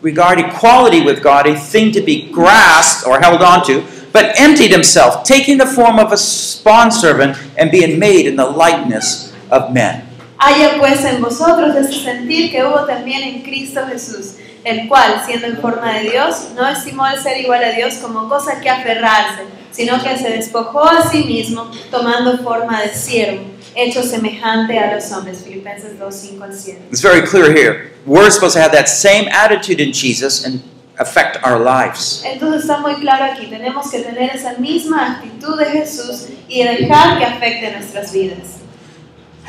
regard 0.00 0.40
equality 0.40 1.02
with 1.02 1.22
God 1.22 1.46
a 1.46 1.58
thing 1.58 1.92
to 1.92 2.00
be 2.00 2.30
grasped 2.30 3.06
or 3.06 3.20
held 3.20 3.42
onto, 3.42 3.84
but 4.12 4.38
emptied 4.40 4.70
himself, 4.70 5.24
taking 5.24 5.58
the 5.58 5.66
form 5.66 5.98
of 5.98 6.12
a 6.12 6.16
bondservant 6.64 7.36
and 7.58 7.70
being 7.70 7.98
made 7.98 8.26
in 8.26 8.36
the 8.36 8.46
likeness 8.46 9.34
of 9.50 9.72
men. 9.72 10.02
Haya 10.38 10.78
pues 10.78 11.04
en 11.04 11.22
vosotros 11.22 11.74
ese 11.76 12.04
sentir 12.04 12.50
que 12.50 12.62
hubo 12.62 12.86
también 12.86 13.22
en 13.22 13.42
Cristo 13.42 13.80
Jesús, 13.86 14.36
el 14.66 14.88
cual, 14.88 15.22
siendo 15.24 15.46
en 15.46 15.58
forma 15.58 15.92
de 15.92 16.10
Dios, 16.10 16.48
no 16.56 16.68
estimó 16.68 17.06
el 17.06 17.20
ser 17.22 17.40
igual 17.40 17.62
a 17.62 17.70
Dios 17.70 17.94
como 18.02 18.28
cosa 18.28 18.60
que 18.60 18.68
aferrarse, 18.68 19.44
sino 19.70 20.02
que 20.02 20.18
se 20.18 20.30
despojó 20.30 20.84
a 20.84 21.08
sí 21.08 21.22
mismo, 21.22 21.70
tomando 21.88 22.36
forma 22.38 22.82
de 22.82 22.88
siervo, 22.88 23.44
hecho 23.76 24.02
semejante 24.02 24.76
a 24.76 24.92
los 24.92 25.12
hombres. 25.12 25.44
Filipenses 25.44 25.96
2, 25.96 26.14
5 26.14 26.44
al 26.44 26.52
7. 26.52 26.80
It's 26.90 27.00
very 27.00 27.22
clear 27.24 27.56
here. 27.56 27.92
We're 28.04 28.28
supposed 28.28 28.56
to 28.56 28.60
have 28.60 28.72
that 28.72 28.88
same 28.88 29.28
attitude 29.30 29.80
in 29.80 29.92
Jesus 29.92 30.44
and 30.44 30.60
affect 30.98 31.38
our 31.44 31.60
lives. 31.60 32.24
Entonces 32.24 32.62
está 32.62 32.78
muy 32.78 32.96
claro 32.96 33.24
aquí, 33.24 33.46
tenemos 33.46 33.88
que 33.88 34.00
tener 34.00 34.34
esa 34.34 34.54
misma 34.58 35.12
actitud 35.12 35.56
de 35.60 35.66
Jesús 35.66 36.26
y 36.48 36.64
dejar 36.64 37.18
que 37.18 37.24
afecte 37.24 37.70
nuestras 37.70 38.12
vidas. 38.12 38.56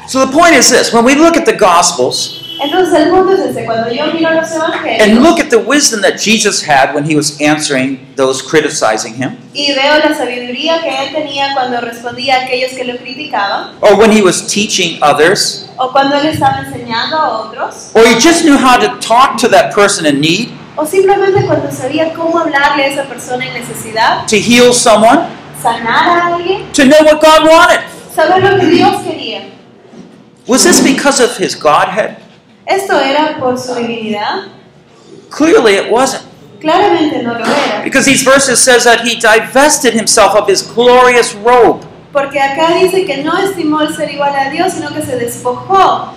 So 0.08 0.24
the 0.24 0.32
point 0.32 0.54
is 0.54 0.70
this 0.70 0.94
when 0.94 1.04
we 1.04 1.16
look 1.16 1.36
at 1.36 1.46
the 1.46 1.58
Gospels 1.58 2.47
Entonces 2.60 2.94
el 3.02 3.10
punto 3.10 3.34
es 3.34 3.40
este, 3.42 3.66
cuando 3.66 3.92
yo 3.92 4.08
miro 4.14 4.32
los 4.32 4.50
and 5.00 5.22
look 5.22 5.40
at 5.40 5.50
the 5.50 5.60
wisdom 5.60 6.02
that 6.02 6.18
Jesus 6.18 6.62
had 6.62 6.94
when 6.96 7.04
he 7.04 7.16
was 7.16 7.40
answering 7.40 8.00
those 8.16 8.42
criticizing 8.42 9.14
him, 9.14 9.38
y 9.54 9.74
veo 9.74 10.00
la 10.00 10.16
sabiduría 10.16 10.82
que 10.82 10.90
él 10.90 11.14
tenía 11.14 11.54
cuando 11.54 11.80
respondía 11.82 12.38
a 12.38 12.46
aquellos 12.46 12.72
que 12.72 12.84
lo 12.84 12.98
criticaban, 12.98 13.76
or 13.82 13.96
when 13.96 14.12
he 14.12 14.22
was 14.22 14.48
teaching 14.48 15.00
others, 15.04 15.70
o 15.78 15.92
cuando 15.92 16.16
él 16.18 16.28
estaba 16.28 16.60
enseñando 16.66 17.18
a 17.18 17.42
otros, 17.42 17.92
or 17.94 18.04
he 18.06 18.16
just 18.16 18.44
knew 18.44 18.58
how 18.58 18.78
to 18.78 18.88
talk 19.00 19.38
to 19.38 19.48
that 19.48 19.74
person 19.74 20.06
in 20.06 20.20
need, 20.20 20.50
o 20.76 20.86
simplemente 20.86 21.46
cuando 21.46 21.72
sabía 21.72 22.14
cómo 22.14 22.40
hablarle 22.40 22.86
a 22.86 22.88
esa 22.88 23.04
persona 23.04 23.46
en 23.46 23.54
necesidad, 23.54 24.26
to 24.28 24.38
heal 24.38 24.74
someone, 24.74 25.28
sanar 25.62 26.08
a 26.08 26.36
alguien, 26.36 26.72
to 26.74 26.84
know 26.86 27.04
what 27.04 27.22
God 27.22 27.48
wanted. 27.48 27.82
saber 28.18 28.44
lo 28.44 28.60
que 28.60 28.68
Dios 28.68 29.02
quería. 29.04 29.42
Was 30.48 30.64
this 30.64 30.82
because 30.82 31.20
of 31.20 31.38
his 31.38 31.56
Godhead? 31.56 32.18
¿Esto 32.68 33.00
era 33.00 33.38
por 33.40 33.58
su 33.58 33.74
divinidad? 33.76 34.48
Clearly 35.30 35.76
it 35.76 35.90
wasn't. 35.90 36.24
Claramente 36.60 37.24
no 37.24 37.34
lo 37.34 37.46
era. 37.46 37.82
Because 37.84 38.06
these 38.06 38.24
verses 38.24 38.60
says 38.60 38.84
that 38.84 39.02
he 39.02 39.16
divested 39.16 39.94
himself 39.94 40.36
of 40.36 40.48
his 40.50 40.62
glorious 40.62 41.34
robe. 41.36 41.86
Porque 42.12 42.40
acá 42.40 42.74
dice 42.74 43.06
que 43.06 43.24
no 43.24 43.38
estimó 43.38 43.82
el 43.82 43.94
ser 43.96 44.10
igual 44.12 44.34
a 44.36 44.50
Dios, 44.50 44.74
sino 44.74 44.90
que 44.90 45.02
se 45.02 45.18
despojó. 45.18 46.14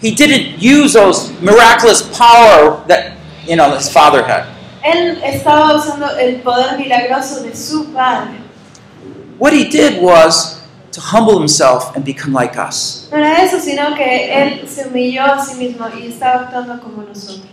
He 0.00 0.12
didn't 0.12 0.60
use 0.60 0.92
those 0.92 1.32
miraculous 1.40 2.02
power 2.02 2.82
that 2.86 3.16
you 3.46 3.56
know 3.56 3.74
his 3.74 3.88
father 3.90 4.22
had. 4.22 4.44
Él 4.84 5.20
estaba 5.24 5.74
usando 5.74 6.16
el 6.18 6.42
poder 6.42 6.78
milagroso 6.78 7.42
de 7.42 7.56
su 7.56 7.92
Padre. 7.92 8.38
What 9.38 9.52
he 9.52 9.64
did 9.64 10.00
was 10.00 10.60
to 10.96 11.02
humble 11.02 11.38
himself 11.38 11.94
and 11.94 12.04
become 12.04 12.32
like 12.32 12.56
us. 12.56 13.08
No 13.12 13.18
era 13.18 13.42
eso, 13.42 13.60
sino 13.60 13.94
que 13.94 14.32
Él 14.32 14.66
se 14.66 14.88
humilló 14.88 15.24
a 15.24 15.44
sí 15.44 15.54
mismo 15.56 15.86
y 15.94 16.06
estaba 16.06 16.44
actuando 16.44 16.80
como 16.80 17.02
nosotros. 17.02 17.44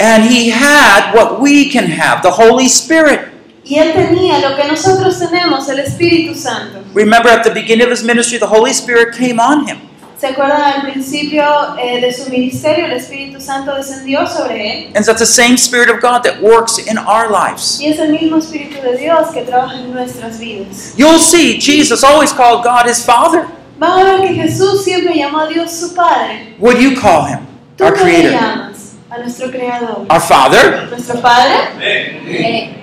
And 0.00 0.24
he 0.24 0.50
had 0.50 1.14
what 1.14 1.40
we 1.40 1.70
can 1.70 1.86
have, 1.86 2.22
the 2.22 2.30
Holy 2.30 2.66
Spirit. 2.66 3.20
Y 3.64 3.78
Él 3.78 3.92
tenía 3.92 4.40
lo 4.40 4.56
que 4.56 4.64
nosotros 4.66 5.18
tenemos, 5.18 5.68
el 5.68 5.78
Espíritu 5.78 6.34
Santo. 6.34 6.80
Remember 6.92 7.30
at 7.30 7.44
the 7.44 7.50
beginning 7.50 7.84
of 7.84 7.92
his 7.92 8.02
ministry, 8.02 8.38
the 8.38 8.46
Holy 8.46 8.72
Spirit 8.72 9.16
came 9.16 9.38
on 9.38 9.68
him. 9.68 9.87
¿Se 10.20 10.26
acuerdan 10.26 10.60
al 10.60 10.82
principio 10.82 11.44
eh, 11.80 12.00
de 12.00 12.12
su 12.12 12.28
ministerio? 12.28 12.86
El 12.86 12.92
Espíritu 12.92 13.40
Santo 13.40 13.72
descendió 13.76 14.26
sobre 14.26 14.86
Él. 14.86 14.86
And 14.96 15.04
that's 15.06 15.20
the 15.20 15.24
same 15.26 15.54
Spirit 15.56 15.88
of 15.90 16.00
God 16.00 16.22
that 16.24 16.40
works 16.42 16.78
in 16.78 16.98
our 16.98 17.30
lives. 17.30 17.78
Y 17.80 17.86
es 17.86 18.00
el 18.00 18.10
mismo 18.10 18.36
Espíritu 18.38 18.82
de 18.82 18.96
Dios 18.96 19.28
que 19.32 19.42
trabaja 19.42 19.76
en 19.76 19.92
nuestras 19.92 20.40
vidas. 20.40 20.94
You'll 20.96 21.20
see 21.20 21.60
Jesus 21.60 22.02
always 22.02 22.32
called 22.32 22.64
God 22.64 22.86
his 22.88 23.04
Father. 23.04 23.46
Van 23.78 23.92
a 24.00 24.04
ver 24.04 24.22
que 24.26 24.34
Jesús 24.34 24.82
siempre 24.82 25.14
llamó 25.14 25.38
a 25.40 25.46
Dios 25.46 25.70
su 25.70 25.94
Padre. 25.94 26.56
What 26.58 26.74
do 26.74 26.80
you 26.80 27.00
call 27.00 27.24
him? 27.28 27.38
¿Tú 27.76 27.84
Our 27.84 27.94
Creator. 27.94 28.32
llamas? 28.32 28.94
A 29.10 29.18
nuestro 29.18 29.50
Creador. 29.52 30.04
Our 30.10 30.20
Father. 30.20 30.88
¿Nuestro 30.90 31.20
Padre? 31.20 31.54
Eh, 31.80 32.74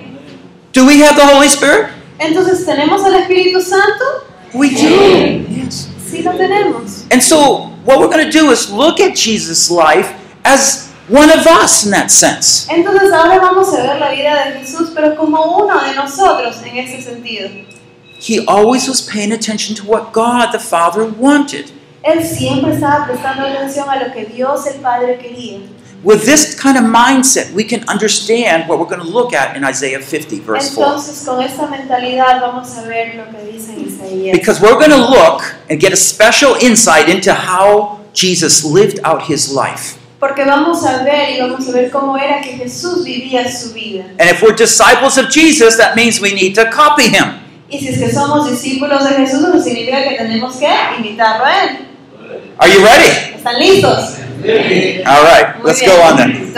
Do 0.72 0.86
we 0.86 1.02
have 1.02 1.16
the 1.16 1.26
Holy 1.26 1.48
Spirit? 1.48 1.88
Entonces, 2.18 2.64
¿tenemos 2.64 3.04
al 3.04 3.14
Espíritu 3.16 3.60
Santo? 3.60 4.04
We 4.54 4.70
do. 4.70 5.44
Yes. 5.54 5.88
Sí 6.10 6.22
lo 6.22 6.32
tenemos. 6.32 7.04
And 7.10 7.22
so, 7.22 7.70
what 7.84 7.98
we're 7.98 8.08
going 8.08 8.24
to 8.24 8.30
do 8.30 8.50
is 8.50 8.70
look 8.70 9.00
at 9.00 9.16
Jesus' 9.16 9.70
life 9.70 10.12
as 10.44 10.92
one 11.08 11.30
of 11.30 11.46
us 11.46 11.84
in 11.84 11.92
that 11.92 12.10
sense. 12.10 12.66
Entonces 12.68 13.12
ahora 13.12 13.38
vamos 13.40 13.72
a 13.74 13.82
ver 13.82 13.98
la 13.98 14.10
vida 14.10 14.44
de 14.44 14.60
Jesús, 14.60 14.90
pero 14.94 15.16
como 15.16 15.64
uno 15.64 15.80
de 15.80 15.94
nosotros 15.94 16.62
en 16.64 16.78
ese 16.78 17.02
sentido. 17.02 17.48
He 18.18 18.44
always 18.46 18.88
was 18.88 19.02
paying 19.02 19.32
attention 19.32 19.74
to 19.76 19.84
what 19.84 20.12
God 20.12 20.52
the 20.52 20.58
Father 20.58 21.04
wanted. 21.04 21.70
Él 22.02 22.24
siempre 22.24 22.72
estaba 22.74 23.06
prestando 23.06 23.46
atención 23.46 23.88
a 23.88 23.96
lo 23.96 24.12
que 24.12 24.26
Dios 24.26 24.66
el 24.66 24.80
Padre 24.80 25.18
quería. 25.18 25.60
With 26.06 26.24
this 26.24 26.54
kind 26.54 26.78
of 26.78 26.84
mindset, 26.84 27.52
we 27.52 27.64
can 27.64 27.82
understand 27.88 28.68
what 28.68 28.78
we're 28.78 28.86
going 28.86 29.02
to 29.02 29.10
look 29.10 29.32
at 29.32 29.56
in 29.56 29.64
Isaiah 29.64 29.98
50, 29.98 30.38
verse 30.38 30.72
4. 30.72 30.84
Entonces 30.84 31.24
con 31.26 31.42
esta 31.42 31.66
mentalidad 31.66 32.40
vamos 32.40 32.78
a 32.78 32.82
ver 32.82 33.16
lo 33.16 33.24
que 33.24 33.44
dice 33.50 33.74
Isaías. 33.76 34.30
Because 34.30 34.60
we're 34.60 34.78
going 34.78 34.92
to 34.92 35.04
look 35.04 35.42
and 35.68 35.80
get 35.80 35.92
a 35.92 35.96
special 35.96 36.54
insight 36.62 37.08
into 37.08 37.34
how 37.34 37.98
Jesus 38.12 38.64
lived 38.64 39.00
out 39.02 39.22
his 39.28 39.50
life. 39.52 39.98
Porque 40.20 40.44
vamos 40.44 40.84
a 40.84 41.02
ver 41.02 41.32
y 41.32 41.40
vamos 41.40 41.68
a 41.68 41.72
ver 41.72 41.90
cómo 41.90 42.16
era 42.16 42.40
que 42.40 42.52
Jesús 42.52 43.04
vivía 43.04 43.50
su 43.50 43.74
vida. 43.74 44.04
And 44.20 44.30
if 44.30 44.40
we're 44.42 44.54
disciples 44.54 45.18
of 45.18 45.28
Jesus, 45.28 45.76
that 45.76 45.96
means 45.96 46.20
we 46.20 46.32
need 46.32 46.54
to 46.54 46.70
copy 46.70 47.08
him. 47.08 47.40
Y 47.68 47.80
si 47.80 47.88
es 47.88 47.98
que 47.98 48.12
somos 48.12 48.48
discípulos 48.48 49.02
de 49.02 49.16
Jesús, 49.16 49.64
significa 49.64 50.08
que 50.08 50.14
tenemos 50.14 50.54
que 50.54 50.68
imitarlo 51.00 51.44
a 51.44 51.64
Él. 51.64 51.78
Are 52.58 52.72
you 52.72 52.78
ready? 52.84 53.34
¿Están 53.34 53.58
listos? 53.58 54.25
All 55.06 55.22
right, 55.24 55.62
let's 55.64 55.80
go 55.80 56.00
on 56.02 56.16
then. 56.16 56.52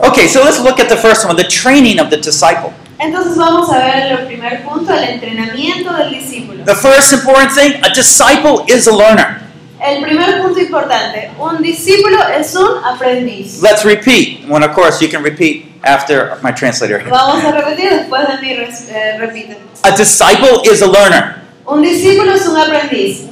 Okay, 0.00 0.26
so 0.26 0.42
let's 0.42 0.60
look 0.60 0.80
at 0.80 0.88
the 0.88 0.96
first 0.96 1.24
one 1.26 1.36
the 1.36 1.44
training 1.44 1.98
of 2.00 2.10
the 2.10 2.16
disciple. 2.16 2.72
Entonces 2.98 3.36
vamos 3.36 3.68
a 3.70 3.78
ver 3.78 4.12
el 4.12 4.26
primer 4.26 4.62
punto, 4.62 4.92
el 4.92 5.04
entrenamiento 5.04 5.92
del 5.96 6.10
discípulo. 6.12 6.64
The 6.64 6.74
first 6.74 7.12
important 7.12 7.52
thing 7.52 7.74
a 7.84 7.90
disciple 7.92 8.64
is 8.68 8.86
a 8.86 8.92
learner. 8.94 9.40
El 9.80 10.00
primer 10.02 10.40
punto 10.40 10.60
importante, 10.60 11.30
un 11.38 11.60
discípulo 11.60 12.18
es 12.28 12.54
un 12.54 12.84
aprendiz. 12.84 13.60
Let's 13.60 13.84
repeat. 13.84 14.48
When, 14.48 14.62
of 14.62 14.72
course, 14.74 15.00
you 15.02 15.08
can 15.08 15.24
repeat 15.24 15.66
after 15.82 16.38
my 16.42 16.52
translator. 16.52 17.02
Vamos 17.08 17.44
a 17.44 17.50
repetir 17.50 17.90
después 17.90 18.28
de 18.28 18.38
mí, 18.40 18.54
res- 18.54 18.88
eh, 18.88 19.16
repiten. 19.18 19.56
A 19.82 19.90
disciple 19.90 20.62
is 20.72 20.82
a 20.82 20.86
learner. 20.86 21.42
Un 21.66 21.82
discípulo 21.82 22.32
es 22.32 22.46
un 22.46 22.56
aprendiz. 22.56 23.22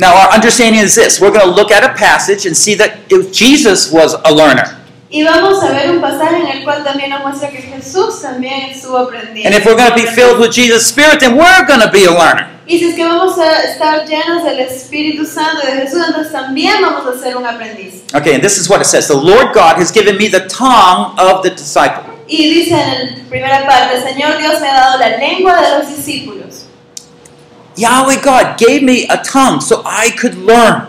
Now, 0.00 0.16
our 0.16 0.32
understanding 0.32 0.80
is 0.80 0.94
this 0.94 1.20
we're 1.20 1.30
going 1.30 1.44
to 1.44 1.54
look 1.54 1.70
at 1.70 1.84
a 1.84 1.92
passage 1.92 2.46
and 2.46 2.56
see 2.56 2.74
that 2.76 3.00
if 3.10 3.32
Jesus 3.32 3.92
was 3.92 4.14
a 4.24 4.32
learner. 4.32 4.78
Y 5.12 5.22
vamos 5.24 5.62
a 5.62 5.72
ver 5.72 5.90
un 5.90 6.00
pasaje 6.00 6.36
en 6.36 6.46
el 6.46 6.64
cual 6.64 6.82
también 6.84 7.10
nos 7.10 7.20
muestra 7.20 7.50
que 7.50 7.60
Jesús 7.60 8.22
también 8.22 8.70
estuvo 8.70 9.10
And 9.10 9.54
if 9.54 9.66
we're 9.66 9.76
going 9.76 9.90
to 9.90 9.94
be 9.94 10.06
filled 10.06 10.38
with 10.38 10.52
Jesus' 10.52 10.86
Spirit, 10.86 11.20
then 11.20 11.36
we're 11.36 11.66
going 11.66 11.80
to 11.80 11.90
be 11.90 12.06
a 12.06 12.10
learner. 12.12 12.46
Y 12.66 12.78
si 12.78 12.86
es 12.86 12.94
que 12.94 13.04
vamos 13.04 13.36
a 13.36 13.62
estar 13.64 14.06
llenos 14.06 14.42
del 14.44 14.60
Espíritu 14.60 15.26
Santo 15.26 15.66
de 15.66 15.72
Jesús, 15.82 16.02
entonces 16.06 16.32
también 16.32 16.80
vamos 16.80 17.04
a 17.06 17.20
ser 17.20 17.36
un 17.36 17.44
aprendiz. 17.44 18.04
Okay, 18.14 18.32
and 18.32 18.42
this 18.42 18.56
is 18.56 18.70
what 18.70 18.80
it 18.80 18.86
says 18.86 19.06
The 19.06 19.14
Lord 19.14 19.52
God 19.52 19.76
has 19.76 19.92
given 19.92 20.16
me 20.16 20.28
the 20.28 20.46
tongue 20.48 21.12
of 21.18 21.42
the 21.42 21.50
disciple. 21.50 22.04
Y 22.26 22.48
dice 22.48 22.74
en 22.74 23.18
la 23.18 23.28
primera 23.28 23.66
parte, 23.66 24.00
Señor 24.00 24.38
Dios 24.38 24.60
me 24.60 24.68
ha 24.68 24.74
dado 24.74 24.98
la 24.98 25.18
lengua 25.18 25.60
de 25.60 25.78
los 25.78 25.88
discípulos. 25.94 26.69
Yahweh 27.80 28.20
God 28.20 28.58
gave 28.58 28.82
me 28.82 29.08
a 29.08 29.16
tongue 29.24 29.60
so 29.60 29.82
I 29.86 30.10
could 30.10 30.34
learn. 30.36 30.86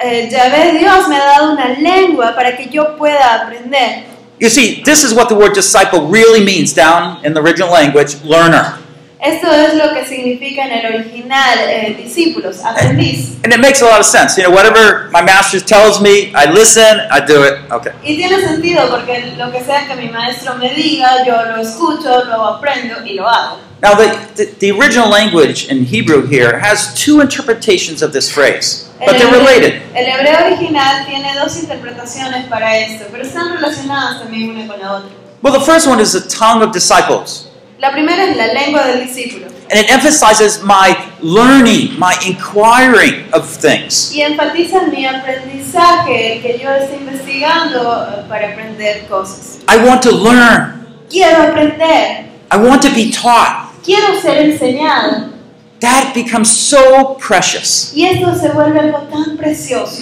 Yahvé 0.00 0.78
Dios 0.78 1.08
me 1.08 1.16
ha 1.16 1.36
dado 1.36 1.52
una 1.52 1.76
lengua 1.78 2.34
para 2.34 2.56
que 2.56 2.68
yo 2.70 2.96
pueda 2.96 3.42
aprender. 3.42 4.04
You 4.38 4.50
see, 4.50 4.82
this 4.82 5.02
is 5.04 5.14
what 5.14 5.28
the 5.28 5.34
word 5.34 5.54
disciple 5.54 6.08
really 6.08 6.44
means 6.44 6.74
down 6.74 7.24
in 7.24 7.32
the 7.32 7.40
original 7.40 7.70
language 7.70 8.22
learner. 8.22 8.78
Esto 9.18 9.50
es 9.50 9.74
lo 9.74 9.94
que 9.94 10.04
significa 10.04 10.66
en 10.66 10.72
el 10.72 10.94
original 10.94 11.58
eh, 11.68 11.96
discípulos, 11.96 12.58
aprendiz. 12.62 13.36
And 13.44 13.52
it 13.52 13.60
makes 13.60 13.80
a 13.80 13.86
lot 13.86 13.98
of 14.00 14.04
sense. 14.06 14.36
You 14.36 14.46
know, 14.46 14.54
whatever 14.54 15.08
my 15.10 15.22
master 15.22 15.58
tells 15.60 16.00
me, 16.02 16.32
I 16.34 16.44
listen, 16.52 17.00
I 17.10 17.20
do 17.26 17.42
it. 17.44 17.54
Okay. 17.70 17.92
Y 18.04 18.16
tiene 18.16 18.38
sentido 18.46 18.88
porque 18.90 19.32
lo 19.38 19.50
que 19.50 19.62
sea 19.64 19.86
que 19.88 19.96
mi 19.96 20.08
maestro 20.10 20.54
me 20.56 20.68
diga, 20.74 21.24
yo 21.26 21.34
lo 21.46 21.62
escucho, 21.62 22.24
lo 22.26 22.44
aprendo 22.44 23.04
y 23.06 23.14
lo 23.14 23.26
hago. 23.28 23.58
Now, 23.82 23.94
the, 23.94 24.08
the, 24.36 24.44
the 24.58 24.72
original 24.72 25.08
language 25.10 25.68
in 25.70 25.84
Hebrew 25.84 26.26
here 26.26 26.58
has 26.58 26.92
two 26.94 27.20
interpretations 27.20 28.02
of 28.02 28.12
this 28.12 28.30
phrase, 28.30 28.88
but 28.98 29.08
El 29.08 29.14
they're 29.18 29.28
hebreo- 29.28 29.38
related. 29.46 29.82
El 29.94 30.06
hebreo 30.06 30.46
original 30.46 31.06
tiene 31.06 31.34
dos 31.34 31.56
interpretaciones 31.56 32.46
para 32.48 32.76
esto, 32.78 33.06
pero 33.10 33.22
están 33.22 33.52
relacionadas 33.54 34.20
también 34.20 34.50
una 34.50 34.66
con 34.66 34.78
la 34.80 34.92
otra. 34.92 35.10
Well, 35.42 35.52
the 35.52 35.64
first 35.64 35.86
one 35.86 36.00
is 36.00 36.12
the 36.12 36.20
tongue 36.26 36.62
of 36.62 36.72
disciples. 36.72 37.48
La 37.78 37.92
primera 37.92 38.24
es 38.24 38.36
la 38.36 38.46
lengua 38.54 38.86
del 38.86 39.06
discípulo 39.06 39.46
And 39.70 39.78
it 39.80 39.90
emphasizes 39.90 40.62
my 40.62 40.96
learning, 41.20 41.98
my 41.98 42.14
inquiring 42.24 43.26
of 43.32 43.46
things. 43.48 44.12
y 44.14 44.22
enfatiza 44.22 44.82
mi 44.92 45.04
aprendizaje, 45.06 46.40
que 46.40 46.58
yo 46.62 46.70
esté 46.70 46.96
investigando 46.96 48.06
eh, 48.08 48.24
para 48.28 48.48
aprender 48.52 49.06
cosas. 49.08 49.58
I 49.68 49.76
want 49.84 50.02
to 50.04 50.12
learn. 50.12 50.86
Quiero 51.10 51.42
aprender, 51.42 52.26
I 52.52 52.56
want 52.56 52.80
to 52.82 52.90
be 52.90 53.10
taught. 53.10 53.72
quiero 53.84 54.18
ser 54.20 54.38
enseñado 54.38 55.34
That 55.80 56.14
becomes 56.14 56.48
so 56.48 57.16
precious. 57.18 57.92
y 57.94 58.06
esto 58.06 58.34
se 58.34 58.48
vuelve 58.50 58.80
algo 58.80 59.00
tan 59.12 59.36
precioso. 59.36 60.00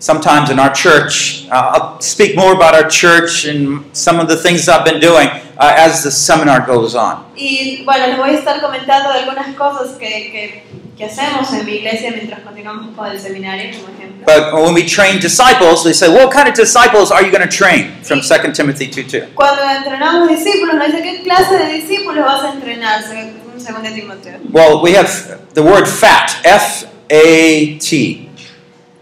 Sometimes 0.00 0.50
in 0.50 0.58
our 0.60 0.72
church, 0.72 1.46
uh, 1.50 1.72
I'll 1.74 2.00
speak 2.00 2.36
more 2.36 2.52
about 2.54 2.74
our 2.74 2.88
church 2.88 3.44
and 3.44 3.84
some 3.96 4.20
of 4.20 4.28
the 4.28 4.36
things 4.36 4.68
I've 4.68 4.84
been 4.84 5.00
doing 5.00 5.28
uh, 5.28 5.74
as 5.76 6.04
the 6.04 6.10
seminar 6.10 6.64
goes 6.64 6.94
on. 6.94 7.24
Y 7.36 7.82
bueno, 7.84 8.06
les 8.06 8.16
voy 8.16 8.30
a 8.30 8.38
estar 8.38 8.60
comentando 8.60 9.12
de 9.12 9.20
algunas 9.20 9.56
cosas 9.56 9.96
que, 9.98 10.06
que, 10.30 10.62
que 10.96 11.04
hacemos 11.04 11.52
en 11.52 11.66
mi 11.66 11.72
iglesia 11.78 12.12
mientras 12.12 12.40
continuamos 12.40 12.94
con 12.94 13.06
el 13.10 13.18
seminario, 13.18 13.76
como 13.76 13.88
ejemplo. 13.96 14.24
But 14.24 14.52
when 14.52 14.74
we 14.74 14.84
train 14.84 15.20
disciples, 15.20 15.82
they 15.82 15.92
say, 15.92 16.08
What 16.08 16.30
kind 16.32 16.48
of 16.48 16.54
disciples 16.54 17.10
are 17.10 17.22
you 17.22 17.32
going 17.32 17.48
to 17.48 17.48
train? 17.48 17.92
From 18.02 18.20
2 18.20 18.52
Timothy 18.52 18.86
2 18.88 19.04
2. 19.08 19.28
Cuando 19.34 19.62
entrenamos 19.62 20.28
discípulos, 20.28 20.76
nos 20.76 20.86
dice 20.86 21.02
qué 21.02 21.22
clase 21.24 21.58
de 21.58 21.72
discípulos 21.72 22.24
vas 22.24 22.44
a 22.44 22.52
entrenar, 22.52 23.02
según 23.02 23.48
según 23.58 23.82
de 23.82 23.90
Timoteo. 23.90 24.38
Well, 24.52 24.80
we 24.80 24.92
have 24.92 25.40
the 25.54 25.62
word 25.62 25.86
fat, 25.88 26.36
F 26.44 26.86
A 27.10 27.78
T. 27.78 28.27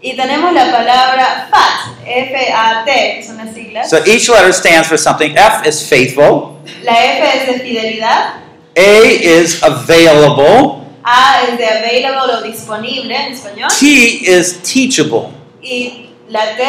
Y 0.07 0.15
tenemos 0.15 0.53
la 0.53 0.71
palabra 0.71 1.49
FAT, 1.51 1.97
F-A-T, 2.05 3.15
que 3.17 3.23
son 3.25 3.37
las 3.37 3.53
siglas. 3.53 3.89
So 3.89 3.97
each 4.05 4.29
letter 4.29 4.53
stands 4.53 4.87
for 4.87 4.97
something. 4.97 5.35
F 5.35 5.67
is 5.67 5.81
faithful, 5.85 6.61
La 6.83 6.93
F 6.93 7.23
es 7.41 7.47
de 7.47 7.59
fidelidad, 7.59 8.35
A 8.77 9.03
is 9.05 9.61
available, 9.61 10.85
A 11.03 11.41
es 11.49 11.57
de 11.57 11.65
available 11.67 12.35
o 12.35 12.41
disponible 12.41 13.13
en 13.13 13.33
español, 13.33 13.67
T 13.77 13.85
is 13.85 14.61
teachable. 14.63 15.27
y 15.61 16.09
la 16.29 16.55
T 16.55 16.63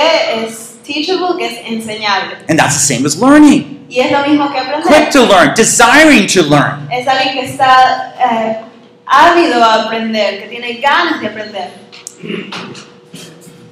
es 0.44 0.78
teachable, 0.84 1.36
que 1.38 1.46
es 1.46 1.60
enseñable. 1.64 2.38
And 2.48 2.58
that's 2.58 2.74
the 2.74 2.94
same 2.94 3.06
as 3.06 3.16
learning. 3.16 3.86
Y 3.88 4.00
es 4.00 4.10
lo 4.10 4.18
mismo 4.26 4.50
que 4.50 4.58
aprender. 4.58 4.82
Quick 4.88 5.10
to 5.12 5.24
learn, 5.26 5.54
desiring 5.54 6.26
to 6.26 6.42
learn. 6.42 6.88
Es 6.90 7.06
alguien 7.06 7.34
que 7.38 7.44
está 7.44 8.14
eh, 8.18 8.58
ávido 9.06 9.62
a 9.62 9.84
aprender, 9.84 10.40
que 10.42 10.48
tiene 10.48 10.74
ganas 10.80 11.20
de 11.20 11.26
aprender. 11.28 11.70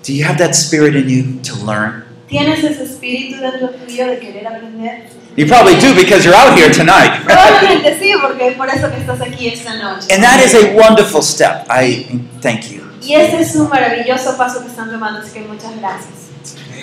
Do 0.07 0.14
you 0.14 0.23
have 0.23 0.38
that 0.38 0.55
spirit 0.55 0.95
in 0.95 1.09
you 1.09 1.42
to 1.42 1.57
learn? 1.66 2.05
¿Tienes 2.29 2.62
ese 2.62 2.85
espíritu 2.85 3.40
dentro 3.40 3.71
tuyo 3.71 4.07
de 4.07 4.21
querer 4.21 4.47
aprender? 4.47 5.03
You 5.37 5.47
probably 5.47 5.75
do 5.81 5.95
because 5.97 6.25
you're 6.25 6.35
out 6.35 6.57
here 6.57 6.71
tonight. 6.71 7.25
Probablemente 7.25 7.99
sí, 7.99 8.12
porque 8.23 8.55
por 8.57 8.69
eso 8.69 8.88
que 8.88 9.01
estás 9.01 9.21
aquí 9.21 9.49
esta 9.49 9.75
noche. 9.77 10.07
and 10.12 10.23
that 10.23 10.40
is 10.40 10.55
a 10.55 10.73
wonderful 10.75 11.23
step. 11.23 11.66
I 11.69 12.05
thank 12.40 12.71
you. 12.71 12.85
Y 13.03 13.14
este 13.14 13.40
es 13.40 13.57
un 13.57 13.69
maravilloso 13.69 14.37
paso 14.37 14.61
que 14.61 14.69
están 14.69 14.92
tomando, 14.92 15.21
así 15.21 15.33
que 15.33 15.40
muchas 15.40 15.77
gracias. 15.81 16.31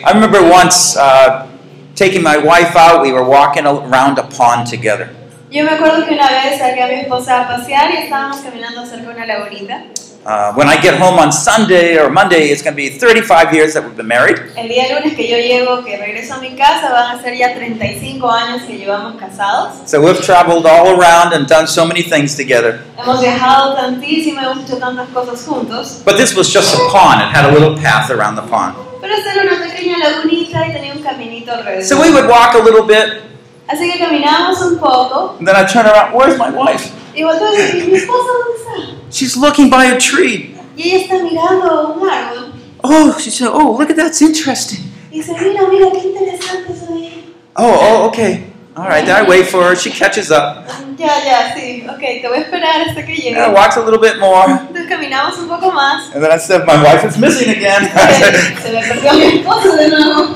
I 0.06 0.12
remember 0.12 0.42
once 0.44 0.98
uh, 0.98 1.48
taking 1.96 2.22
my 2.22 2.36
wife 2.38 2.76
out, 2.76 3.02
we 3.02 3.14
were 3.14 3.24
walking 3.24 3.66
around 3.66 4.20
a 4.20 4.24
pond 4.24 4.68
together. 4.68 5.10
Yo 5.54 5.64
me 5.64 5.70
acuerdo 5.70 6.04
que 6.08 6.16
una 6.16 6.28
vez 6.32 6.58
saqué 6.58 6.82
a 6.82 6.88
mi 6.88 6.96
esposa 6.96 7.42
a 7.42 7.48
pasear 7.48 7.92
y 7.92 7.98
estábamos 7.98 8.38
caminando 8.38 8.84
cerca 8.88 9.10
de 9.10 9.14
una 9.14 9.26
lagunita. 9.28 9.84
Uh, 10.26 10.52
when 10.56 10.68
I 10.68 10.78
get 10.82 11.00
home 11.00 11.20
on 11.20 11.32
Sunday 11.32 11.96
or 12.00 12.10
Monday, 12.10 12.50
it's 12.50 12.64
going 12.64 12.74
to 12.74 12.76
be 12.76 12.90
35 12.90 13.54
years 13.54 13.76
that 13.76 13.84
we've 13.84 13.96
been 13.96 14.08
married. 14.08 14.40
El 14.58 14.68
día 14.68 14.90
lunes 14.90 15.14
que 15.14 15.28
yo 15.30 15.38
llego, 15.38 15.84
que 15.86 15.96
regreso 15.96 16.34
a 16.34 16.38
mi 16.40 16.56
casa, 16.56 16.90
van 16.92 17.16
a 17.16 17.22
ser 17.22 17.36
ya 17.38 17.54
35 17.54 18.32
años 18.32 18.64
que 18.64 18.80
llevamos 18.80 19.20
casados. 19.20 19.88
So 19.88 20.02
we've 20.02 20.20
traveled 20.26 20.66
all 20.66 21.00
around 21.00 21.34
and 21.34 21.48
done 21.48 21.68
so 21.68 21.86
many 21.86 22.02
things 22.02 22.36
together. 22.36 22.80
Hemos 22.98 23.22
viajado 23.22 23.76
tantísimo, 23.76 24.42
hemos 24.42 24.68
hecho 24.68 24.78
tantas 24.80 25.08
cosas 25.10 25.46
juntos. 25.46 26.02
But 26.04 26.18
this 26.18 26.36
was 26.36 26.52
just 26.52 26.74
a 26.74 26.80
pond. 26.92 27.22
It 27.22 27.28
had 27.32 27.46
a 27.46 27.52
little 27.54 27.78
path 27.80 28.10
around 28.10 28.38
the 28.38 28.50
pond. 28.50 28.74
Pero 29.02 29.14
esta 29.14 29.34
era 29.34 29.44
una 29.44 29.68
pequeña 29.68 30.00
lagunita 30.00 30.66
y 30.68 30.74
tenía 30.74 30.94
un 30.94 31.04
caminito 31.04 31.52
alrededor. 31.54 31.84
So 31.84 32.02
we 32.02 32.10
would 32.10 32.28
walk 32.28 32.56
a 32.56 32.64
little 32.64 32.88
bit, 32.88 33.22
Así 33.68 33.92
que 33.92 33.98
caminamos 34.00 34.62
un 34.62 34.78
poco 34.80 35.36
and 35.40 35.48
then 35.48 35.56
I'd 35.56 35.70
turn 35.70 35.86
around, 35.86 36.14
where's 36.14 36.38
my 36.38 36.50
wife? 36.50 36.92
y 37.16 37.24
volteo 37.24 37.54
y 37.54 37.72
digo, 37.74 37.88
mi 37.88 37.98
esposa 37.98 38.30
dónde 38.32 38.58
está? 38.60 39.12
She's 39.12 39.38
looking 39.38 39.70
by 39.70 39.86
a 39.86 39.98
tree. 39.98 40.56
Y 40.76 40.90
ella 40.90 41.04
está 41.04 41.16
mirando 41.24 41.96
un 42.00 42.10
árbol 42.10 42.54
Oh, 42.86 43.18
she 43.18 43.30
said, 43.30 43.50
oh, 43.52 43.78
look 43.78 43.90
at 43.90 43.96
that's 43.96 44.22
interesting. 44.22 44.80
y 45.12 45.20
dice, 45.20 45.34
mira, 45.40 45.68
mira, 45.70 45.90
qué 45.92 46.00
interesante 46.08 46.74
eso 46.74 46.88
de. 46.94 47.24
Oh, 47.56 47.78
oh, 47.82 48.08
okay. 48.08 48.48
All 48.76 48.88
right, 48.90 49.06
then 49.06 49.16
I 49.16 49.30
wait 49.30 49.46
for 49.48 49.64
her. 49.64 49.76
She 49.76 49.92
catches 49.92 50.32
up. 50.32 50.66
Ya, 50.98 51.24
ya, 51.24 51.54
sí, 51.56 51.86
ok, 51.88 52.00
te 52.22 52.28
voy 52.28 52.38
a 52.38 52.42
esperar 52.42 52.82
hasta 52.90 53.06
que 53.06 53.16
llegue. 53.16 53.38
And 53.38 53.54
walks 53.54 53.78
a 53.78 53.82
little 53.82 54.00
bit 54.00 54.18
more. 54.20 54.50
Entonces 54.50 54.90
caminamos 54.90 55.38
un 55.38 55.48
poco 55.48 55.72
más. 55.72 56.12
And 56.16 56.24
then 56.24 56.32
I 56.32 56.38
said, 56.40 56.66
my 56.66 56.82
wife 56.84 57.06
is 57.08 57.18
missing 57.18 57.50
again. 57.52 57.88
Se 58.62 58.72
me 58.72 58.82
perdió 58.82 59.14
mi 59.14 59.38
esposo 59.40 59.76
de 59.76 59.90
nuevo. 59.90 60.33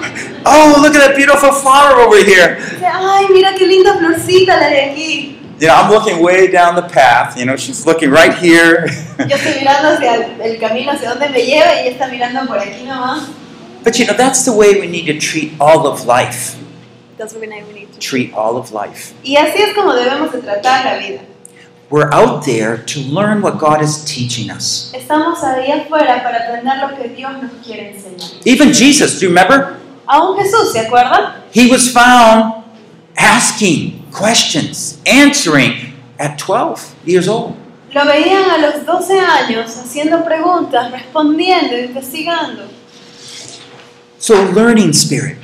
Oh, 0.47 0.79
look 0.81 0.95
at 0.95 1.01
that 1.07 1.15
beautiful 1.15 1.51
flower 1.51 1.99
over 2.01 2.17
here. 2.23 2.55
Dice, 2.55 2.83
ay, 2.85 3.27
mira 3.31 3.53
qué 3.55 3.67
linda 3.67 3.97
florcita 3.97 4.57
la 4.59 4.69
de 4.69 4.81
aquí. 4.91 5.33
You 5.59 5.67
know, 5.67 5.73
I'm 5.75 5.89
looking 5.91 6.21
way 6.21 6.47
down 6.51 6.75
the 6.75 6.83
path. 6.87 7.35
You 7.37 7.45
know, 7.45 7.55
she's 7.55 7.85
looking 7.85 8.11
right 8.11 8.33
here. 8.33 8.87
Yo 9.17 9.35
estoy 9.35 9.55
mirando 9.59 9.89
hacia 9.89 10.13
el, 10.15 10.41
el 10.41 10.59
camino, 10.59 10.91
hacia 10.91 11.09
dónde 11.09 11.29
me 11.29 11.39
lleva 11.45 11.73
y 11.73 11.87
ella 11.87 11.91
está 11.91 12.07
mirando 12.07 12.45
por 12.47 12.59
aquí 12.59 12.83
nomás. 12.85 13.29
but 13.83 13.97
you 13.97 14.05
know, 14.05 14.13
that's 14.13 14.43
the 14.45 14.51
way 14.53 14.79
we 14.79 14.85
need 14.87 15.05
to 15.07 15.17
treat 15.17 15.53
all 15.59 15.87
of 15.87 16.05
life. 16.05 16.55
That's 17.17 17.33
what 17.33 17.41
we 17.41 17.47
need 17.47 17.91
to- 17.93 17.99
Treat 17.99 18.33
all 18.35 18.57
of 18.57 18.71
life. 18.71 19.13
Y 19.23 19.35
así 19.37 19.59
es 19.61 19.73
como 19.73 19.93
debemos 19.93 20.31
de 20.31 20.41
tratar 20.41 20.85
la 20.85 20.97
vida. 20.99 21.21
We're 21.89 22.11
out 22.13 22.43
there 22.43 22.77
to 22.85 22.99
learn 22.99 23.41
what 23.41 23.57
God 23.57 23.81
is 23.81 24.03
teaching 24.03 24.51
us. 24.51 24.91
Estamos 24.93 25.41
ahí 25.41 25.71
afuera 25.71 26.21
para 26.21 26.39
aprender 26.45 26.77
lo 26.81 26.95
que 26.97 27.07
Dios 27.15 27.31
nos 27.41 27.51
quiere 27.65 27.95
enseñar. 27.95 28.29
Even 28.45 28.73
Jesus, 28.73 29.19
do 29.19 29.25
you 29.25 29.29
remember? 29.29 29.77
Aún 30.07 30.37
Jesús, 30.37 30.71
¿se 30.71 30.79
acuerdan? 30.79 31.43
He 31.53 31.69
was 31.69 31.91
found 31.91 32.63
asking 33.17 34.05
questions, 34.11 34.99
answering 35.05 35.93
at 36.19 36.37
12 36.37 36.95
years 37.05 37.27
old. 37.27 37.55
Lo 37.93 38.05
veían 38.05 38.49
a 38.49 38.57
los 38.57 38.85
12 38.85 39.19
años 39.19 39.75
haciendo 39.77 40.23
preguntas, 40.23 40.91
respondiendo, 40.91 41.77
investigando. 41.77 42.63
So, 44.19 44.35
a 44.35 44.45
learning 44.53 44.93
spirit. 44.93 45.37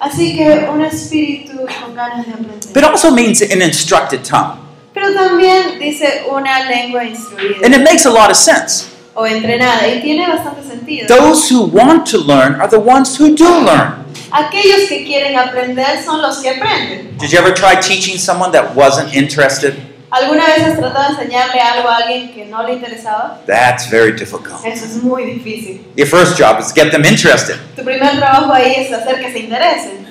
Así 0.00 0.36
que 0.36 0.68
un 0.68 0.82
espíritu 0.82 1.52
con 1.80 1.94
ganas 1.94 2.26
de 2.26 2.32
aprender. 2.32 2.72
But 2.74 2.84
also 2.84 3.10
means 3.10 3.40
an 3.40 3.62
instructed 3.62 4.24
tongue. 4.24 4.58
Pero 4.92 5.12
también 5.14 5.78
dice 5.78 6.24
una 6.30 6.64
lengua 6.68 7.04
instruida 7.04 7.64
And 7.64 7.74
it 7.74 7.82
makes 7.82 8.04
a 8.04 8.10
lot 8.10 8.30
of 8.30 8.36
sense. 8.36 8.88
o 9.14 9.26
entrenada 9.26 9.86
y 9.88 10.00
tiene 10.02 10.26
bastante 10.26 10.62
sentido. 10.62 11.06
Those 11.06 11.50
who 11.50 11.64
want 11.64 12.06
to 12.10 12.18
learn 12.18 12.60
are 12.60 12.68
the 12.68 12.80
ones 12.80 13.18
who 13.18 13.34
do 13.34 13.44
learn. 13.64 14.01
Aquellos 14.32 14.88
que 14.88 15.04
quieren 15.04 15.36
aprender 15.36 16.02
son 16.02 16.22
los 16.22 16.38
que 16.38 16.50
aprenden. 16.50 17.16
Did 17.18 17.30
you 17.30 17.38
ever 17.38 17.52
try 17.52 17.76
teaching 17.76 18.18
someone 18.18 18.50
that 18.52 18.74
wasn't 18.74 19.14
interested? 19.14 19.74
¿Alguna 20.10 20.44
vez 20.46 20.62
has 20.62 20.78
tratado 20.78 21.08
de 21.08 21.22
enseñarle 21.22 21.60
algo 21.60 21.88
a 21.88 21.96
alguien 21.96 22.32
que 22.34 22.44
no 22.46 22.62
le 22.62 22.74
interesaba? 22.74 23.40
That's 23.46 23.88
very 23.90 24.12
difficult. 24.12 24.64
Eso 24.64 24.84
es 24.84 25.02
muy 25.02 25.24
difícil. 25.24 25.84
Your 25.96 26.06
first 26.06 26.38
job 26.38 26.60
is 26.60 26.68
to 26.68 26.74
get 26.74 26.90
them 26.92 27.04
interested. 27.04 27.56
Tu 27.76 27.82
primer 27.82 28.18
trabajo 28.18 28.52
ahí 28.52 28.74
es 28.76 28.92
hacer 28.92 29.20
que 29.20 29.32
se 29.32 29.40
interesen. 29.40 30.06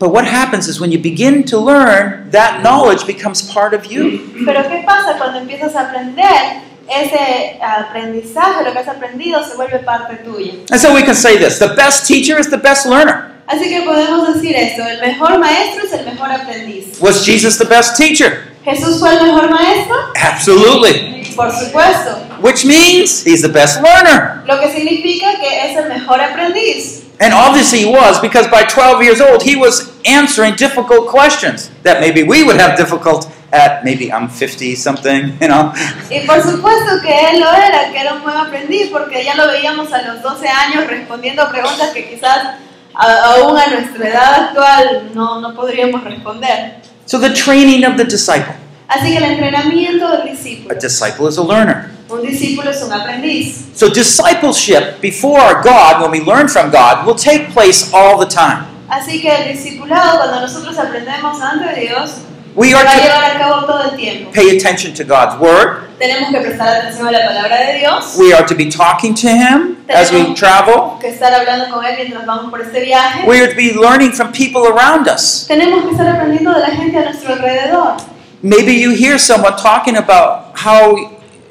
But 0.00 0.12
what 0.12 0.24
happens 0.24 0.66
is 0.66 0.80
when 0.80 0.90
you 0.90 0.98
begin 0.98 1.44
to 1.44 1.58
learn, 1.58 2.30
that 2.30 2.62
knowledge 2.62 3.06
becomes 3.06 3.42
part 3.42 3.74
of 3.74 3.86
you. 3.86 4.20
Pero 4.46 4.62
¿qué 4.68 4.82
pasa 4.84 5.18
cuando 5.18 5.40
empiezas 5.40 5.74
a 5.74 5.90
aprender? 5.90 6.62
Ese 6.90 7.60
aprendizaje, 7.62 8.64
lo 8.64 8.72
que 8.72 8.78
has 8.80 8.88
aprendido, 8.88 9.44
se 9.44 9.54
vuelve 9.54 9.78
parte 9.78 10.16
tuya. 10.24 10.54
And 10.70 10.80
so 10.80 10.92
we 10.92 11.02
can 11.02 11.14
say 11.14 11.38
this 11.38 11.58
the 11.58 11.74
best 11.74 12.06
teacher 12.06 12.38
is 12.38 12.50
the 12.50 12.58
best 12.58 12.84
learner. 12.86 13.30
Así 13.46 13.68
que 13.68 13.82
podemos 13.82 14.34
decir 14.34 14.54
esto, 14.54 14.82
el 14.82 15.00
mejor 15.00 15.38
maestro 15.38 15.84
es 15.84 15.92
el 15.92 16.04
mejor 16.04 16.30
aprendiz. 16.30 17.00
Was 17.00 17.24
Jesus 17.24 17.58
the 17.58 17.64
best 17.64 17.96
teacher? 17.96 18.50
¿Jesús 18.64 19.00
fue 19.00 19.10
el 19.10 19.22
mejor 19.24 19.50
maestro? 19.50 19.96
Absolutely. 20.20 21.24
Por 21.34 21.50
supuesto. 21.50 22.18
Which 22.40 22.64
means 22.64 23.24
he's 23.24 23.42
the 23.42 23.48
best 23.48 23.80
learner. 23.82 24.42
Lo 24.46 24.60
que 24.60 24.70
significa 24.70 25.38
que 25.40 25.70
es 25.70 25.76
el 25.76 25.88
mejor 25.88 26.20
aprendiz. 26.20 27.04
And 27.20 27.34
obviously 27.34 27.80
he 27.80 27.86
was 27.86 28.18
because 28.20 28.48
by 28.48 28.64
12 28.64 29.02
years 29.02 29.20
old 29.20 29.42
he 29.42 29.56
was 29.56 29.92
answering 30.04 30.56
difficult 30.56 31.08
questions 31.08 31.70
that 31.82 32.00
maybe 32.00 32.22
we 32.22 32.42
would 32.44 32.58
have 32.58 32.76
difficult 32.76 33.30
at 33.52 33.82
maybe 33.84 34.10
I'm 34.12 34.28
50 34.28 34.76
something, 34.76 35.36
you 35.40 35.48
know. 35.48 35.72
Y 36.10 36.20
por 36.26 36.42
supuesto 36.42 37.00
que 37.02 37.30
él 37.30 37.40
lo 37.40 37.50
era, 37.52 37.90
que 37.92 37.98
era 38.00 38.14
un 38.14 38.22
buen 38.22 38.36
aprendiz, 38.36 38.88
porque 38.90 39.24
ya 39.24 39.34
lo 39.34 39.46
veíamos 39.48 39.92
a 39.92 40.02
los 40.02 40.22
12 40.22 40.48
años 40.48 40.86
respondiendo 40.86 41.48
preguntas 41.50 41.90
que 41.92 42.08
quizás 42.08 42.54
a- 42.94 43.24
aún 43.34 43.56
a 43.58 43.66
nuestra 43.66 44.08
edad 44.08 44.34
actual 44.48 45.10
no, 45.14 45.40
no 45.40 45.54
podríamos 45.54 46.02
responder. 46.04 46.76
So 47.06 47.18
the 47.18 47.30
training 47.30 47.84
of 47.84 47.96
the 47.96 48.04
disciple. 48.04 48.54
Así 48.88 49.12
que 49.12 49.18
el 49.18 49.24
entrenamiento 49.24 50.08
del 50.10 50.20
A 50.22 50.24
discípulo. 50.24 50.74
disciple 50.80 51.28
is 51.28 51.38
a 51.38 51.42
learner. 51.42 51.90
Un 52.08 52.22
discípulo 52.22 52.70
es 52.70 52.82
un 52.82 52.92
aprendiz. 52.92 53.66
So 53.74 53.88
discipleship 53.88 55.00
before 55.00 55.60
God, 55.62 56.02
when 56.02 56.10
we 56.10 56.20
learn 56.20 56.48
from 56.48 56.70
God, 56.70 57.06
will 57.06 57.14
take 57.16 57.52
place 57.52 57.88
all 57.92 58.18
the 58.18 58.26
time. 58.26 58.64
Así 58.88 59.20
que 59.20 59.28
el 59.32 59.52
discipulado, 59.56 60.18
cuando 60.18 60.40
nosotros 60.40 60.76
aprendemos 60.76 61.40
ante 61.40 61.80
Dios, 61.80 62.10
We 62.54 62.74
are 62.74 62.82
to 62.84 62.90
llevar 62.90 63.36
a 63.36 63.38
cabo 63.38 63.66
todo 63.66 63.90
el 63.90 63.96
tiempo. 63.96 64.32
pay 64.32 64.56
attention 64.56 64.92
to 64.94 65.04
God's 65.04 65.38
word. 65.40 65.88
Tenemos 65.98 66.30
que 66.30 66.40
prestar 66.40 66.68
atención 66.80 67.06
a 67.08 67.12
la 67.12 67.26
palabra 67.26 67.58
de 67.66 67.78
Dios, 67.78 68.16
We 68.18 68.32
are 68.32 68.44
to 68.46 68.54
be 68.54 68.70
talking 68.70 69.14
to 69.16 69.28
him 69.28 69.76
as 69.88 70.10
we 70.10 70.34
travel. 70.34 70.98
que 71.00 71.08
estar 71.10 71.32
hablando 71.32 71.68
con 71.70 71.84
Él 71.84 71.96
mientras 71.96 72.26
vamos 72.26 72.50
por 72.50 72.60
este 72.60 72.80
viaje. 72.80 73.26
We 73.26 73.40
are 73.40 73.48
to 73.48 73.56
be 73.56 73.72
learning 73.74 74.12
from 74.12 74.32
people 74.32 74.66
around 74.66 75.08
us. 75.08 75.46
Tenemos 75.46 75.84
que 75.84 75.90
estar 75.92 76.08
aprendiendo 76.08 76.52
de 76.52 76.60
la 76.60 76.70
gente 76.70 76.96
a 76.98 77.04
nuestro 77.04 77.34
alrededor. 77.34 77.96
Maybe 78.42 78.72
you 78.72 78.92
hear 78.92 79.18
someone 79.18 79.54
talking 79.56 79.96
about 79.96 80.56
how 80.56 80.96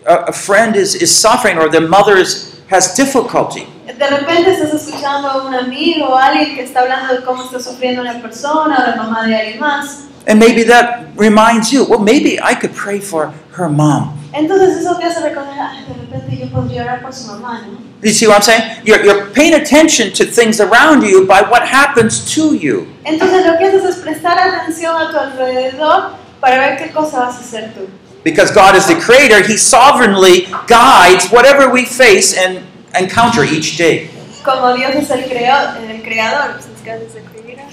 a, 0.07 0.25
a 0.29 0.33
friend 0.33 0.75
is, 0.75 0.95
is 0.95 1.15
suffering 1.15 1.57
or 1.59 1.69
their 1.69 1.87
mother 1.87 2.17
is, 2.17 2.59
has 2.71 2.95
difficulty. 2.95 3.67
De 3.85 4.07
repente 4.07 4.51
estás 4.51 4.73
escuchando 4.73 5.29
a 5.29 5.45
un 5.45 5.53
amigo 5.53 6.07
o 6.07 6.17
alguien 6.17 6.55
que 6.55 6.63
está 6.63 6.79
hablando 6.79 7.13
de 7.13 7.21
cómo 7.23 7.43
está 7.43 7.59
sufriendo 7.59 8.01
una 8.01 8.21
persona 8.21 8.77
o 8.79 8.89
la 8.89 8.95
mamá 8.95 9.27
de 9.27 9.35
alguien 9.35 9.59
más. 9.59 10.05
And 10.27 10.39
maybe 10.39 10.63
that 10.63 11.07
reminds 11.15 11.71
you, 11.71 11.85
well, 11.85 11.99
maybe 11.99 12.39
I 12.41 12.53
could 12.53 12.73
pray 12.75 12.99
for 12.99 13.33
her 13.53 13.69
mom. 13.69 14.15
Entonces 14.33 14.77
eso 14.77 14.95
te 14.97 15.05
hace 15.05 15.21
recordar, 15.21 15.71
de 15.87 15.93
repente 15.95 16.37
yo 16.37 16.47
podría 16.51 16.83
orar 16.83 17.01
por 17.01 17.11
su 17.13 17.27
mamá, 17.27 17.61
¿no? 17.65 17.79
You 18.01 18.11
see 18.13 18.27
what 18.27 18.35
I'm 18.35 18.41
saying? 18.43 18.81
You're, 18.85 19.03
you're 19.03 19.25
paying 19.31 19.55
attention 19.55 20.13
to 20.13 20.23
things 20.25 20.61
around 20.61 21.01
you 21.03 21.25
by 21.25 21.41
what 21.41 21.63
happens 21.67 22.23
to 22.35 22.53
you. 22.55 22.87
Entonces 23.05 23.45
lo 23.45 23.57
que 23.57 23.65
haces 23.65 23.83
es 23.83 23.95
prestar 23.97 24.37
atención 24.37 24.95
a 24.95 25.09
tu 25.11 25.17
alrededor 25.17 26.11
para 26.39 26.57
ver 26.59 26.77
qué 26.77 26.91
cosa 26.93 27.19
vas 27.21 27.35
a 27.37 27.39
hacer 27.39 27.73
tú. 27.73 27.87
Because 28.23 28.51
God 28.53 28.75
is 28.75 28.85
the 28.85 28.95
creator, 28.95 29.41
He 29.41 29.57
sovereignly 29.57 30.47
guides 30.67 31.29
whatever 31.31 31.69
we 31.69 31.85
face 31.85 32.37
and 32.37 32.59
encounter 32.95 33.43
each 33.43 33.77
day. 33.77 34.09
Como 34.45 34.75
Dios 34.75 34.93
es 34.95 35.09
el, 35.09 35.23
creo- 35.23 35.75
el 35.89 36.01
creador, 36.03 36.53
pues 36.53 36.67
es 36.67 36.81
que 36.83 36.91
haces 36.91 37.15
el 37.15 37.23
creador. 37.23 37.65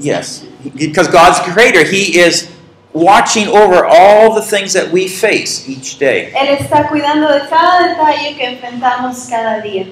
Yes. 0.00 0.44
Because 0.76 1.08
God's 1.08 1.38
creator, 1.40 1.84
He 1.84 2.18
is 2.18 2.50
watching 2.92 3.48
over 3.48 3.84
all 3.84 4.34
the 4.34 4.42
things 4.42 4.72
that 4.72 4.90
we 4.90 5.08
face 5.08 5.68
each 5.68 5.98
day. 5.98 6.32
Él 6.34 6.58
está 6.58 6.88
cuidando 6.88 7.28
de 7.28 7.48
cada 7.48 7.88
detalle 7.88 8.36
que 8.36 8.46
enfrentamos 8.46 9.28
cada 9.28 9.60
día. 9.62 9.86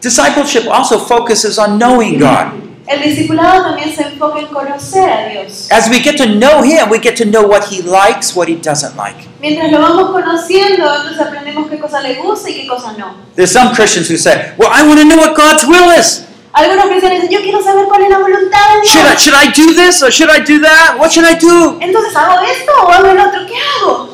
Discipleship 0.00 0.66
also 0.68 0.98
focuses 0.98 1.58
on 1.58 1.78
knowing 1.78 2.18
God. 2.18 2.52
El 2.86 3.02
discipulado 3.02 3.62
también 3.62 3.94
se 3.94 4.02
enfoca 4.02 4.40
en 4.40 4.46
conocer 4.46 5.08
a 5.08 5.28
Dios. 5.28 5.68
As 5.70 5.88
we 5.88 6.00
get 6.00 6.16
to 6.16 6.26
know 6.26 6.62
Him, 6.62 6.88
we 6.88 6.98
get 6.98 7.16
to 7.16 7.24
know 7.24 7.46
what 7.46 7.64
He 7.64 7.82
likes, 7.82 8.34
what 8.34 8.48
He 8.48 8.56
doesn't 8.56 8.96
like. 8.96 9.16
Mientras 9.40 9.70
lo 9.70 9.80
vamos 9.80 10.10
conociendo, 10.10 10.92
entonces 10.96 11.20
aprendemos 11.20 11.68
qué 11.68 11.78
cosa 11.78 12.00
le 12.00 12.16
gusta 12.16 12.50
y 12.50 12.54
qué 12.54 12.66
cosa 12.66 12.94
no. 12.98 13.14
There's 13.36 13.52
some 13.52 13.74
Christians 13.74 14.08
who 14.08 14.16
say, 14.16 14.54
Well, 14.58 14.70
I 14.72 14.86
want 14.86 14.98
to 15.00 15.06
know 15.06 15.16
what 15.18 15.36
God's 15.36 15.66
will 15.66 15.90
is. 15.90 16.26
Algunos 16.52 16.86
cristianos 16.86 17.20
dicen, 17.20 17.36
yo 17.36 17.42
quiero 17.42 17.62
saber 17.62 17.84
cuál 17.86 18.02
es 18.02 18.10
la 18.10 18.18
voluntad 18.18 18.58
de 18.80 18.88
Should 18.88 19.06
I, 19.06 19.16
should 19.16 19.36
I 19.36 19.52
do 19.52 19.74
this 19.74 20.02
or 20.02 20.10
should 20.10 20.30
I 20.30 20.40
do 20.40 20.60
that? 20.60 20.96
What 20.98 21.10
should 21.10 21.28
I 21.28 21.38
do? 21.38 21.78
Entonces, 21.80 22.14
¿hago 22.16 22.40
esto 22.44 22.72
o 22.82 22.88
hago 22.90 23.06
el 23.08 23.18
otro? 23.18 23.46
¿Qué 23.46 23.54
hago? 23.56 24.08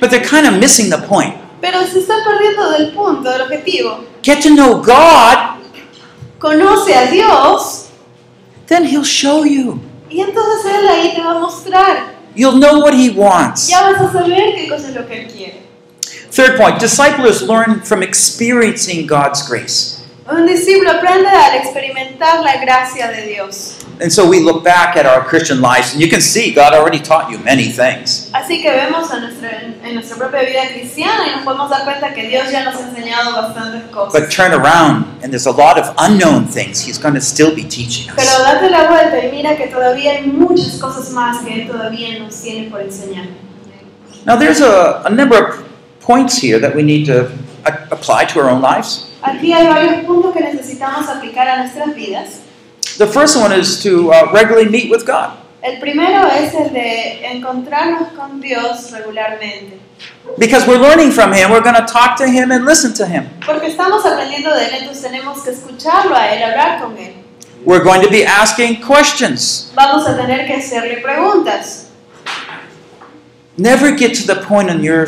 But 0.00 0.10
they're 0.10 0.24
kind 0.26 0.46
of 0.46 0.60
missing 0.60 0.88
the 0.88 0.98
point. 0.98 1.34
Pero 1.60 1.84
se 1.86 1.98
está 1.98 2.14
perdiendo 2.24 2.70
del 2.70 2.92
punto, 2.92 3.30
del 3.30 3.42
objetivo. 3.42 4.04
Get 4.22 4.42
to 4.42 4.50
know 4.50 4.80
God, 4.80 5.58
Conoce 6.38 6.94
a 6.94 7.10
Dios 7.10 7.90
then 8.70 8.84
He'll 8.84 9.04
show 9.04 9.44
you. 9.44 9.80
y 10.08 10.20
entonces 10.20 10.72
Él 10.72 10.88
ahí 10.88 11.14
te 11.14 11.20
va 11.20 11.32
a 11.32 11.38
mostrar. 11.38 12.14
You'll 12.34 12.58
know 12.58 12.80
what 12.80 12.94
He 12.94 13.10
wants. 13.10 13.68
Ya 13.68 13.82
vas 13.82 14.00
a 14.00 14.12
saber 14.12 14.54
qué 14.54 14.68
cosa 14.68 14.88
es 14.88 14.94
lo 14.94 15.06
que 15.06 15.22
Él 15.22 15.26
quiere. 15.30 15.62
Third 16.30 16.56
point 16.56 16.78
disciples 16.78 17.42
learn 17.42 17.82
from 17.82 18.02
experiencing 18.02 19.06
God's 19.06 19.46
grace. 19.46 19.99
Un 20.30 20.46
discípulo 20.46 20.90
aprende 20.92 21.28
al 21.28 21.56
experimentar 21.56 22.40
la 22.40 22.56
gracia 22.58 23.08
de 23.08 23.26
Dios. 23.26 23.76
And 24.00 24.10
so 24.10 24.26
we 24.26 24.40
look 24.40 24.64
back 24.64 24.96
at 24.96 25.04
our 25.04 25.22
Christian 25.22 25.60
lives, 25.60 25.92
and 25.92 26.00
you 26.00 26.08
can 26.08 26.22
see 26.22 26.54
God 26.54 26.72
already 26.72 27.00
taught 27.00 27.30
you 27.30 27.38
many 27.38 27.64
things. 27.64 28.30
Así 28.32 28.62
que 28.62 28.70
vemos 28.70 29.12
en 29.12 29.22
nuestra, 29.22 29.50
en 29.84 29.94
nuestra 29.94 30.16
propia 30.16 30.42
vida 30.42 30.68
cristiana 30.72 31.26
y 31.26 31.34
nos 31.36 31.44
podemos 31.44 31.68
dar 31.68 31.84
cuenta 31.84 32.14
que 32.14 32.28
Dios 32.28 32.50
ya 32.50 32.64
nos 32.64 32.76
ha 32.76 32.88
enseñado 32.88 33.32
bastantes 33.32 33.90
cosas. 33.90 34.12
But 34.18 34.30
turn 34.30 34.52
around, 34.52 35.04
and 35.22 35.32
there's 35.32 35.46
a 35.46 35.52
lot 35.52 35.78
of 35.78 35.92
unknown 35.98 36.46
things 36.46 36.80
He's 36.80 36.96
going 36.96 37.14
to 37.14 37.20
still 37.20 37.54
be 37.54 37.64
teaching 37.64 38.10
Pero 38.14 38.30
us. 38.30 38.44
date 38.44 38.70
la 38.70 38.88
vuelta 38.88 39.18
y 39.18 39.30
mira 39.32 39.56
que 39.56 39.66
todavía 39.66 40.12
hay 40.12 40.26
muchas 40.28 40.78
cosas 40.78 41.10
más 41.10 41.44
que 41.44 41.52
Él 41.52 41.66
todavía 41.68 42.18
nos 42.20 42.40
tiene 42.40 42.70
por 42.70 42.80
enseñar. 42.80 43.26
Now, 44.24 44.36
there's 44.36 44.60
a, 44.60 45.02
a 45.04 45.10
number 45.10 45.36
of 45.36 45.64
points 46.00 46.38
here 46.40 46.58
that 46.60 46.74
we 46.74 46.82
need 46.82 47.04
to 47.06 47.30
apply 47.90 48.26
to 48.26 48.40
our 48.40 48.48
own 48.48 48.62
lives. 48.62 49.09
Aquí 49.22 49.52
hay 49.52 49.66
varios 49.66 50.04
puntos 50.04 50.32
que 50.32 50.40
necesitamos 50.40 51.08
aplicar 51.08 51.48
a 51.48 51.58
nuestras 51.58 51.94
vidas. 51.94 52.40
The 52.96 53.06
first 53.06 53.36
one 53.36 53.52
is 53.52 53.82
to 53.82 54.12
uh, 54.12 54.30
regularly 54.32 54.68
meet 54.68 54.90
with 54.90 55.06
God. 55.06 55.36
El 55.62 55.78
primero 55.78 56.26
es 56.28 56.54
el 56.54 56.72
de 56.72 57.26
encontrarnos 57.26 58.12
con 58.16 58.40
Dios 58.40 58.90
regularmente. 58.92 59.78
Because 60.38 60.66
we're 60.66 60.78
learning 60.78 61.12
from 61.12 61.32
Him, 61.32 61.50
we're 61.50 61.62
going 61.62 61.74
to 61.74 61.84
talk 61.84 62.16
to 62.16 62.26
Him 62.26 62.50
and 62.50 62.64
listen 62.64 62.94
to 62.94 63.06
Him. 63.06 63.28
Porque 63.44 63.66
estamos 63.66 64.04
aprendiendo 64.06 64.54
de 64.54 64.66
Él, 64.66 64.74
entonces 64.80 65.02
tenemos 65.02 65.42
que 65.42 65.50
escucharlo 65.50 66.16
a 66.16 66.28
Él, 66.32 66.42
hablar 66.42 66.80
con 66.80 66.96
Él. 66.96 67.12
We're 67.64 67.84
going 67.84 68.00
to 68.00 68.08
be 68.08 68.24
asking 68.24 68.80
questions. 68.80 69.70
Vamos 69.74 70.06
a 70.06 70.16
tener 70.16 70.46
que 70.46 70.54
hacerle 70.54 71.02
preguntas. 71.02 71.88
Never 73.58 73.92
get 73.94 74.14
to 74.14 74.26
the 74.26 74.36
point 74.36 74.70
in 74.70 74.82
your 74.82 75.06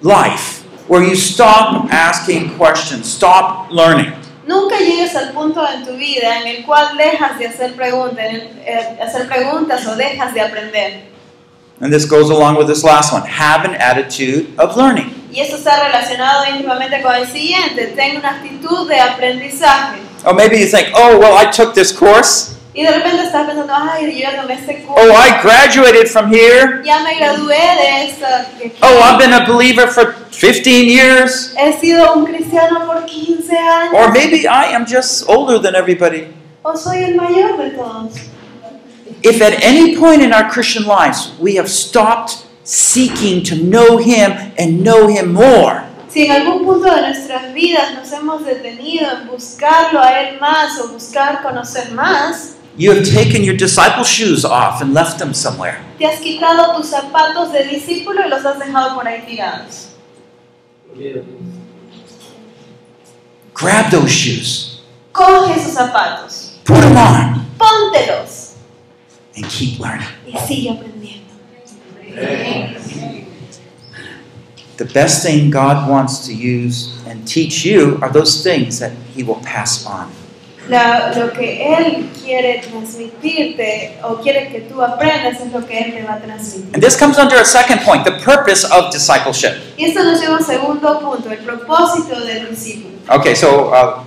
life 0.00 0.61
where 0.92 1.02
you 1.02 1.16
stop 1.16 1.90
asking 1.90 2.50
questions, 2.58 3.10
stop 3.10 3.72
learning. 3.72 4.12
Nunca 4.46 4.76
llegues 4.78 5.16
al 5.16 5.32
punto 5.32 5.66
en 5.66 5.86
tu 5.86 5.96
vida 5.96 6.42
en 6.42 6.46
el 6.46 6.66
cual 6.66 6.98
dejas 6.98 7.38
de 7.38 7.46
hacer 7.46 7.74
preguntas, 7.74 8.26
eh, 8.26 8.98
hacer 9.02 9.26
preguntas 9.26 9.86
o 9.86 9.96
dejas 9.96 10.34
de 10.34 10.42
aprender. 10.42 11.04
And 11.80 11.90
this 11.90 12.04
goes 12.04 12.28
along 12.28 12.58
with 12.58 12.66
this 12.66 12.84
last 12.84 13.10
one 13.10 13.22
have 13.22 13.64
an 13.64 13.74
attitude 13.76 14.52
of 14.58 14.76
learning. 14.76 15.14
Y 15.32 15.40
eso 15.40 15.56
está 15.56 15.82
relacionado 15.82 16.44
íntimamente 16.50 17.00
con 17.00 17.14
el 17.14 17.26
siguiente. 17.26 17.94
Ten 17.96 18.18
una 18.18 18.32
actitud 18.32 18.86
de 18.86 19.00
aprendizaje. 19.00 19.98
Or 20.26 20.34
maybe 20.34 20.58
you 20.58 20.66
think, 20.66 20.88
oh, 20.94 21.18
well, 21.18 21.38
I 21.38 21.50
took 21.50 21.72
this 21.72 21.90
course. 21.90 22.54
Y 22.74 22.82
de 22.82 22.90
repente 22.90 23.22
estás 23.24 23.46
pensando, 23.46 23.74
ay, 23.76 24.22
yo 24.22 24.40
tomé 24.40 24.54
este 24.54 24.82
curso. 24.82 25.02
Oh, 25.02 25.12
I 25.12 25.42
graduated 25.42 26.08
from 26.08 26.32
here. 26.32 26.82
Ya 26.82 27.00
me 27.00 27.16
gradué 27.16 27.58
de 27.58 28.04
esta. 28.06 28.46
Oh, 28.80 28.98
I've 29.02 29.18
been 29.18 29.34
a 29.34 29.46
believer 29.46 29.86
for 29.86 30.14
15 30.30 30.88
years. 30.88 31.54
He 31.54 31.72
sido 31.74 32.14
un 32.14 32.24
cristiano 32.24 32.86
por 32.86 33.04
15 33.04 33.58
años. 33.58 33.92
Or 33.92 34.10
maybe 34.10 34.48
I 34.48 34.72
am 34.74 34.86
just 34.86 35.28
older 35.28 35.58
than 35.58 35.74
everybody. 35.74 36.28
O 36.64 36.74
soy 36.74 37.04
el 37.04 37.14
mayor 37.14 37.58
de 37.58 37.76
todos. 37.76 38.14
If 39.22 39.42
at 39.42 39.62
any 39.62 39.94
point 39.96 40.22
in 40.22 40.32
our 40.32 40.48
Christian 40.50 40.84
lives 40.84 41.32
we 41.38 41.56
have 41.56 41.68
stopped 41.68 42.46
seeking 42.64 43.42
to 43.44 43.54
know 43.54 43.98
Him 43.98 44.32
and 44.56 44.82
know 44.82 45.08
Him 45.08 45.34
more, 45.34 45.84
Si 46.08 46.26
en 46.26 46.32
algún 46.32 46.64
punto 46.64 46.94
de 46.94 47.00
nuestras 47.00 47.54
vidas 47.54 47.94
nos 47.94 48.12
hemos 48.12 48.44
detenido 48.44 49.10
en 49.10 49.28
buscarlo 49.28 50.00
a 50.00 50.20
Él 50.20 50.38
más 50.40 50.78
o 50.78 50.88
buscar 50.88 51.42
conocer 51.42 51.90
más, 51.92 52.56
you 52.76 52.90
have 52.92 53.04
taken 53.04 53.44
your 53.44 53.56
disciple 53.56 54.04
shoes 54.04 54.44
off 54.44 54.80
and 54.80 54.94
left 54.94 55.18
them 55.18 55.34
somewhere. 55.34 55.80
te 55.98 56.04
has 56.06 56.20
quitado 56.20 56.76
tus 56.76 56.90
zapatos 56.90 57.52
de 57.52 57.64
discípulo 57.64 58.24
y 58.24 58.28
los 58.28 58.44
has 58.44 58.58
dejado 58.58 58.94
por 58.94 59.06
ahí 59.06 59.24
tirados. 59.26 59.88
Grab 63.54 63.90
those 63.90 64.10
shoes, 64.10 64.80
Coge 65.12 65.52
esos 65.54 65.74
zapatos, 65.74 66.56
put 66.64 66.80
them 66.80 66.96
on, 66.96 67.46
póntelos, 67.58 68.54
and 69.36 69.44
keep 69.50 69.78
learning. 69.78 70.06
y 70.26 70.32
sigue 70.46 70.70
aprendiendo. 70.70 71.22
The 74.78 74.84
best 74.86 75.22
thing 75.22 75.50
God 75.50 75.88
wants 75.88 76.26
to 76.26 76.32
use 76.34 76.98
and 77.06 77.26
teach 77.28 77.64
you 77.64 77.98
are 78.02 78.10
those 78.10 78.42
things 78.42 78.78
that 78.80 78.92
He 79.14 79.22
will 79.22 79.40
pass 79.44 79.84
on. 79.86 80.10
La- 80.68 81.12
lo 81.16 81.32
que 81.32 81.74
Él 81.76 82.08
quiere 82.22 82.62
transmitirte 82.70 83.98
o 84.04 84.16
quiere 84.20 84.48
que 84.48 84.60
tú 84.60 84.80
aprendas 84.80 85.40
es 85.40 85.52
lo 85.52 85.66
que 85.66 85.78
Él 85.78 85.92
te 85.94 86.02
va 86.02 86.14
a 86.14 86.18
transmitir. 86.20 86.70
And 86.74 86.82
this 86.82 86.96
comes 86.96 87.18
under 87.18 87.36
a 87.40 87.44
second 87.44 87.80
point 87.84 88.04
the 88.04 88.12
purpose 88.24 88.64
of 88.64 88.92
discipleship. 88.92 89.54
Y 89.76 89.86
esto 89.86 90.02
nos 90.04 90.20
lleva 90.20 90.36
a 90.36 90.38
un 90.38 90.44
segundo 90.44 91.00
punto, 91.00 91.30
el 91.30 91.38
propósito 91.38 92.20
del 92.20 92.50
discípulo. 92.50 92.92
Okay, 93.08 93.34
so 93.34 93.72
uh, 93.72 94.04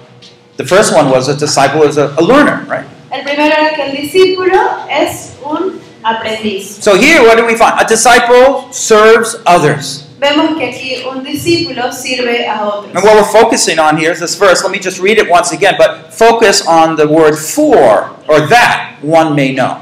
the 0.57 0.63
first 0.65 0.93
one 0.93 1.09
was 1.11 1.27
a 1.27 1.35
disciple 1.35 1.83
is 1.83 1.97
a, 1.97 2.13
a 2.17 2.21
learner, 2.21 2.65
right? 2.69 2.85
El 3.11 3.23
primero 3.23 3.53
era 3.53 3.73
que 3.75 3.83
el 3.83 3.91
discípulo 3.97 4.57
es 4.89 5.33
un 5.43 5.79
aprendiz. 6.03 6.77
So 6.81 6.95
here, 6.95 7.21
what 7.27 7.35
do 7.37 7.45
we 7.45 7.55
find? 7.55 7.73
A 7.79 7.85
disciple 7.85 8.67
serves 8.71 9.35
others. 9.45 10.04
Vemos 10.17 10.57
que 10.57 10.69
aquí 10.69 11.03
un 11.09 11.23
discípulo 11.23 11.91
sirve 11.91 12.47
a 12.47 12.65
otros. 12.65 12.95
And 12.95 13.03
what 13.03 13.15
we're 13.15 13.23
focusing 13.23 13.79
on 13.79 13.97
here 13.97 14.11
is 14.11 14.19
this 14.19 14.35
verse. 14.35 14.63
Let 14.63 14.71
me 14.71 14.79
just 14.79 14.99
read 14.99 15.17
it 15.17 15.29
once 15.29 15.51
again, 15.51 15.75
but 15.77 16.13
focus 16.13 16.65
on 16.65 16.95
the 16.95 17.07
word 17.07 17.35
for 17.35 18.15
or 18.27 18.47
that 18.47 18.97
one 19.01 19.35
may 19.35 19.53
know. 19.53 19.81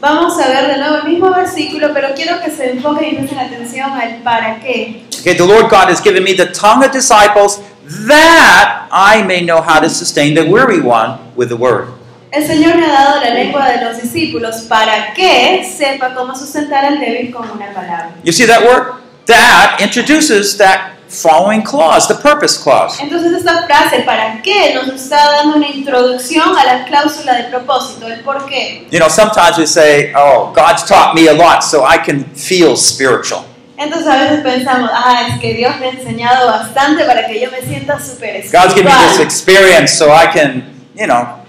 Vamos 0.00 0.36
a 0.38 0.48
ver 0.48 0.66
de 0.66 0.78
nuevo 0.78 0.96
el 0.96 1.04
mismo 1.04 1.30
versículo, 1.32 1.92
pero 1.92 2.08
quiero 2.14 2.40
que 2.40 2.50
se 2.50 2.70
enfoquen 2.70 3.10
y 3.10 3.14
presten 3.14 3.38
atención 3.38 3.92
al 3.92 4.22
para 4.22 4.58
qué. 4.60 5.04
Okay, 5.20 5.34
the 5.34 5.44
Lord 5.44 5.70
God 5.70 5.88
has 5.88 6.00
given 6.00 6.24
me 6.24 6.32
the 6.32 6.46
tongue 6.46 6.84
of 6.84 6.90
disciples 6.90 7.60
that 8.06 8.88
I 8.90 9.22
may 9.22 9.44
know 9.44 9.60
how 9.60 9.80
to 9.80 9.88
sustain 9.88 10.34
the 10.34 10.44
weary 10.44 10.80
one 10.80 11.18
with 11.36 11.48
the 11.48 11.56
word. 11.56 11.88
El 12.32 12.46
Señor 12.46 12.76
me 12.76 12.86
ha 12.86 12.92
dado 12.92 13.20
la 13.20 13.34
lengua 13.34 13.68
de 13.68 13.84
los 13.84 14.00
discípulos 14.00 14.62
para 14.62 15.12
que 15.12 15.64
sepa 15.64 16.14
cómo 16.14 16.34
sustentar 16.34 16.84
al 16.84 16.98
débil 16.98 17.30
con 17.30 17.48
una 17.50 17.72
palabra. 17.74 18.12
You 18.24 18.32
see 18.32 18.46
that 18.46 18.62
word? 18.64 19.01
That 19.26 19.78
introduces 19.80 20.56
that 20.58 20.92
following 21.12 21.62
clause, 21.62 22.08
the 22.08 22.14
purpose 22.14 22.56
clause. 22.56 22.98
Entonces 23.00 23.32
esta 23.32 23.66
frase 23.66 24.02
para 24.04 24.40
qué 24.42 24.74
nos 24.74 24.88
está 24.88 25.16
dando 25.32 25.56
una 25.56 25.68
introducción 25.68 26.56
a 26.56 26.64
la 26.64 26.84
cláusula 26.86 27.34
de 27.34 27.44
propósito, 27.44 28.06
el 28.06 28.20
por 28.20 28.46
qué. 28.46 28.88
You 28.90 28.98
know, 28.98 29.08
sometimes 29.08 29.58
we 29.58 29.66
say, 29.66 30.12
oh, 30.14 30.52
God's 30.54 30.84
taught 30.84 31.14
me 31.14 31.28
a 31.28 31.34
lot 31.34 31.62
so 31.62 31.84
I 31.84 31.98
can 31.98 32.24
feel 32.34 32.76
spiritual. 32.76 33.44
Entonces 33.76 34.06
a 34.06 34.16
veces 34.16 34.40
pensamos, 34.42 34.90
ah, 34.92 35.28
es 35.28 35.40
que 35.40 35.54
Dios 35.54 35.76
me 35.78 35.86
ha 35.86 35.90
enseñado 35.90 36.46
bastante 36.46 37.04
para 37.04 37.26
que 37.26 37.40
yo 37.40 37.50
me 37.50 37.60
sienta 37.60 37.98
súper 37.98 38.42
God's 38.50 38.74
given 38.74 38.92
me 38.92 39.08
this 39.08 39.20
experience 39.20 39.92
so 39.92 40.12
I 40.12 40.26
can, 40.32 40.64
you 40.94 41.06
know, 41.06 41.41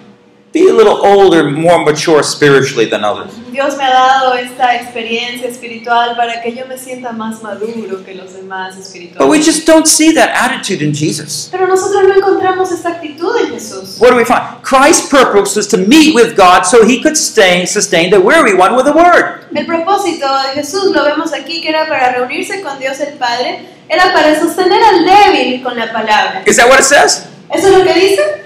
be 0.54 0.70
a 0.70 0.74
little 0.74 1.04
older, 1.04 1.50
more 1.50 1.84
mature 1.84 2.22
spiritually 2.22 2.86
than 2.86 3.04
others. 3.04 3.34
Dios 3.52 3.76
me 3.76 3.84
ha 3.84 3.89
dado 3.89 4.36
esta 4.36 4.76
experiencia 4.76 5.48
espiritual 5.48 6.16
para 6.16 6.42
que 6.42 6.54
yo 6.54 6.68
me 6.68 6.78
sienta 6.78 7.12
más 7.12 7.42
maduro 7.42 8.04
que 8.06 8.13
los 8.13 8.34
demás 8.34 8.78
espirituales. 8.78 9.18
But 9.18 9.30
we 9.30 9.39
just 9.39 9.66
don't 9.66 9.88
see 9.88 10.13
that 10.13 10.30
attitude 10.30 10.84
in 10.84 10.94
Jesus. 10.94 11.50
Pero 11.52 11.68
nosotros 11.68 12.04
no 12.04 12.13
encontramos 12.13 12.72
esta 12.72 12.89
actitud 12.89 13.36
en 13.42 13.52
Jesús. 13.52 14.00
What 14.00 14.12
do 14.12 14.16
we 14.16 14.26
find? 14.26 14.44
Christ's 14.62 15.10
purpose 15.10 15.56
was 15.56 15.68
to 15.70 15.78
meet 15.78 16.13
with 16.13 16.38
God 16.38 16.66
so 16.66 16.86
he 16.86 17.02
could 17.02 17.18
sustain, 17.18 17.66
sustain 17.66 18.12
the 18.12 18.20
weary 18.20 18.54
one 18.54 18.76
with 18.76 18.86
the 18.86 18.94
word. 18.94 19.48
El 19.56 19.66
propósito 19.66 20.28
de 20.44 20.62
Jesús, 20.62 20.92
lo 20.94 21.04
vemos 21.04 21.34
aquí, 21.34 21.62
que 21.62 21.70
era 21.70 21.88
para 21.88 22.12
reunirse 22.13 22.62
con 22.62 22.80
Dios 22.80 23.00
el 23.00 23.13
Padre, 23.16 23.68
era 23.89 24.13
para 24.13 24.39
sostener 24.39 24.82
al 24.84 25.04
débil 25.04 25.63
con 25.63 25.76
la 25.76 25.92
palabra. 25.92 26.44
Is 26.46 26.58
that 26.58 26.70
what 26.70 26.80
it 26.80 26.86
says? 26.86 27.26
¿Eso 27.50 27.68
es 27.68 27.78
lo 27.78 27.84
que 27.84 27.94
dice? 27.94 28.43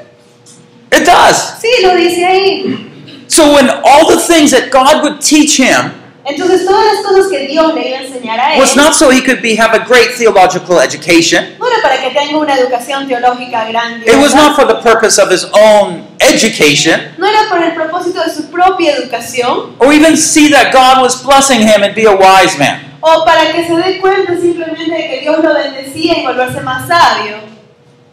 It 0.91 1.05
does. 1.05 1.59
Sí, 1.61 1.83
lo 1.83 1.95
dice 1.95 2.25
ahí. 2.25 3.25
So 3.27 3.53
when 3.53 3.69
all 3.83 4.07
the 4.07 4.21
things 4.21 4.51
that 4.51 4.71
God 4.71 5.03
would 5.03 5.19
teach 5.19 5.57
him 5.59 5.91
Entonces 6.29 6.65
todas 6.65 6.85
las 6.85 7.05
cosas 7.05 7.27
que 7.29 7.47
Dios 7.47 7.73
le 7.73 7.87
iba 7.89 7.99
a 7.99 8.01
enseñar 8.01 8.37
a 8.39 8.55
él 8.55 8.59
was 8.59 8.75
not 8.75 8.93
so 8.93 9.09
he 9.09 9.21
could 9.21 9.41
be 9.41 9.55
have 9.55 9.73
a 9.73 9.85
great 9.85 10.11
theological 10.17 10.79
education. 10.81 11.55
no 11.57 11.67
era 11.67 11.81
para 11.81 12.01
que 12.01 12.09
tenga 12.09 12.37
una 12.37 12.53
educación 12.55 13.07
teológica 13.07 13.65
grande. 13.69 14.05
It 14.05 14.17
was 14.17 14.35
not 14.35 14.55
for 14.55 14.65
the 14.65 14.81
purpose 14.81 15.21
of 15.21 15.31
his 15.31 15.45
own 15.53 16.05
education, 16.19 17.13
No 17.17 17.27
era 17.27 17.47
por 17.49 17.63
el 17.63 17.73
propósito 17.73 18.21
de 18.23 18.29
su 18.29 18.49
propia 18.51 18.95
educación 18.97 19.75
or 19.79 19.93
even 19.93 20.17
see 20.17 20.49
that 20.49 20.73
God 20.73 21.01
was 21.01 21.23
blessing 21.23 21.61
him 21.61 21.83
and 21.83 21.95
be 21.95 22.05
a 22.05 22.15
wise 22.15 22.57
man. 22.59 22.81
o 22.99 23.23
para 23.23 23.51
que 23.53 23.65
se 23.65 23.75
dé 23.75 23.99
cuenta 24.01 24.35
simplemente 24.35 24.91
de 24.91 25.09
que 25.09 25.21
Dios 25.21 25.37
lo 25.41 25.53
bendecía 25.53 26.19
y 26.19 26.23
volverse 26.25 26.59
más 26.61 26.87
sabio. 26.87 27.56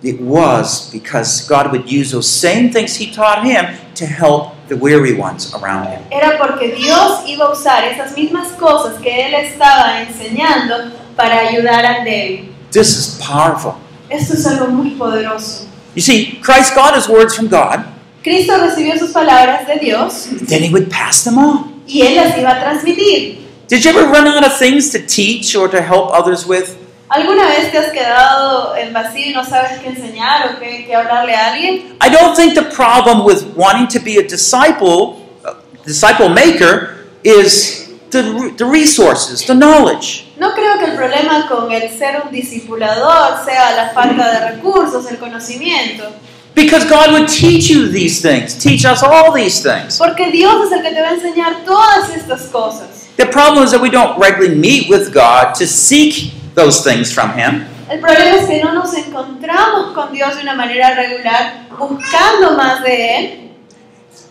It 0.04 0.20
was 0.20 0.90
because 0.92 1.48
God 1.48 1.72
would 1.72 1.90
use 1.90 2.10
those 2.12 2.28
same 2.28 2.70
things 2.70 2.94
he 2.94 3.10
taught 3.10 3.42
him 3.42 3.74
to 3.94 4.04
help 4.04 4.52
the 4.68 4.76
weary 4.76 5.14
ones 5.14 5.54
around 5.54 5.86
him. 5.86 6.02
Era 6.12 6.36
porque 6.36 6.76
Dios 6.76 7.26
iba 7.26 7.46
a 7.46 7.52
usar 7.52 7.84
esas 7.84 8.14
mismas 8.14 8.48
cosas 8.58 9.00
que 9.00 9.10
él 9.10 9.32
estaba 9.34 10.02
enseñando 10.02 10.92
para 11.16 11.48
ayudar 11.48 11.86
al 11.86 12.04
débil. 12.04 12.52
This 12.70 12.94
is 12.96 13.18
powerful. 13.18 13.76
Esto 14.10 14.34
es 14.34 14.46
algo 14.46 14.68
muy 14.68 14.90
poderoso. 14.90 15.66
You 15.94 16.02
see, 16.02 16.38
Christ 16.42 16.74
got 16.74 16.94
his 16.94 17.08
words 17.08 17.34
from 17.34 17.48
God, 17.48 17.84
Cristo 18.22 18.58
recibió 18.58 18.98
sus 18.98 19.12
palabras 19.12 19.66
de 19.66 19.78
Dios 19.78 20.28
then 20.48 20.62
he 20.62 20.70
would 20.70 20.90
pass 20.90 21.24
them 21.24 21.38
on. 21.38 21.82
y 21.86 22.02
él 22.02 22.16
las 22.16 22.36
iba 22.36 22.50
a 22.50 22.60
transmitir. 22.60 23.38
Did 23.68 23.84
you 23.84 23.90
ever 23.90 24.06
run 24.06 24.26
out 24.26 24.44
of 24.44 24.58
things 24.58 24.90
to 24.90 24.98
teach 24.98 25.56
or 25.56 25.68
to 25.68 25.80
help 25.80 26.10
others 26.12 26.46
with? 26.46 26.76
¿Alguna 27.08 27.46
vez 27.48 27.70
te 27.70 27.78
has 27.78 27.90
quedado 27.92 28.74
en 28.76 28.92
vacío 28.92 29.26
y 29.26 29.32
no 29.32 29.44
sabes 29.44 29.78
qué 29.80 29.88
enseñar 29.88 30.48
o 30.54 30.58
qué, 30.58 30.84
qué 30.86 30.94
hablarle 30.96 31.34
a 31.34 31.52
alguien? 31.52 31.96
I 32.02 32.08
don't 32.10 32.34
think 32.34 32.54
the 32.54 32.62
problem 32.74 33.24
with 33.24 33.44
wanting 33.56 33.86
to 33.88 34.00
be 34.02 34.18
a 34.18 34.22
disciple, 34.26 35.22
uh, 35.44 35.52
disciple 35.84 36.28
maker, 36.30 37.04
is 37.22 37.92
the, 38.10 38.52
the 38.56 38.64
resources, 38.64 39.44
the 39.46 39.54
knowledge. 39.54 40.24
No 40.38 40.52
creo 40.54 40.78
que 40.78 40.86
el 40.86 40.96
problema 40.96 41.46
con 41.46 41.70
el 41.70 41.88
ser 41.96 42.22
un 42.24 42.32
discipulador 42.32 43.44
sea 43.44 43.76
la 43.76 43.90
falta 43.90 44.30
de 44.32 44.50
recursos, 44.56 45.08
el 45.10 45.18
conocimiento, 45.18 46.10
Because 46.54 46.84
God 46.88 47.10
would 47.10 47.28
teach 47.28 47.68
you 47.68 47.88
these 47.88 48.22
things, 48.22 48.54
teach 48.54 48.84
us 48.84 49.02
all 49.02 49.32
these 49.32 49.60
things. 49.60 49.98
porque 49.98 50.30
Dios 50.30 50.66
es 50.66 50.72
el 50.72 50.82
que 50.82 50.90
te 50.92 51.00
va 51.02 51.08
a 51.08 51.14
enseñar 51.14 51.64
todas 51.64 52.10
estas 52.16 52.42
cosas. 52.52 53.08
The 53.16 53.26
problem 53.26 53.64
is 53.64 53.72
that 53.72 53.80
we 53.80 53.90
don't 53.90 54.16
regularly 54.18 54.54
meet 54.56 54.88
with 54.88 55.12
God 55.12 55.54
to 55.56 55.66
seek 55.66 56.32
those 56.54 56.82
things 56.82 57.12
from 57.12 57.30
Him. 57.38 57.66
El 57.90 58.00
problema 58.00 58.36
es 58.36 58.46
que 58.46 58.62
no 58.62 58.72
nos 58.72 58.94
encontramos 58.94 59.92
con 59.94 60.12
Dios 60.12 60.36
de 60.36 60.42
una 60.42 60.54
manera 60.54 60.94
regular, 60.94 61.66
buscando 61.78 62.56
más 62.56 62.82
de 62.82 63.16
Él 63.16 63.44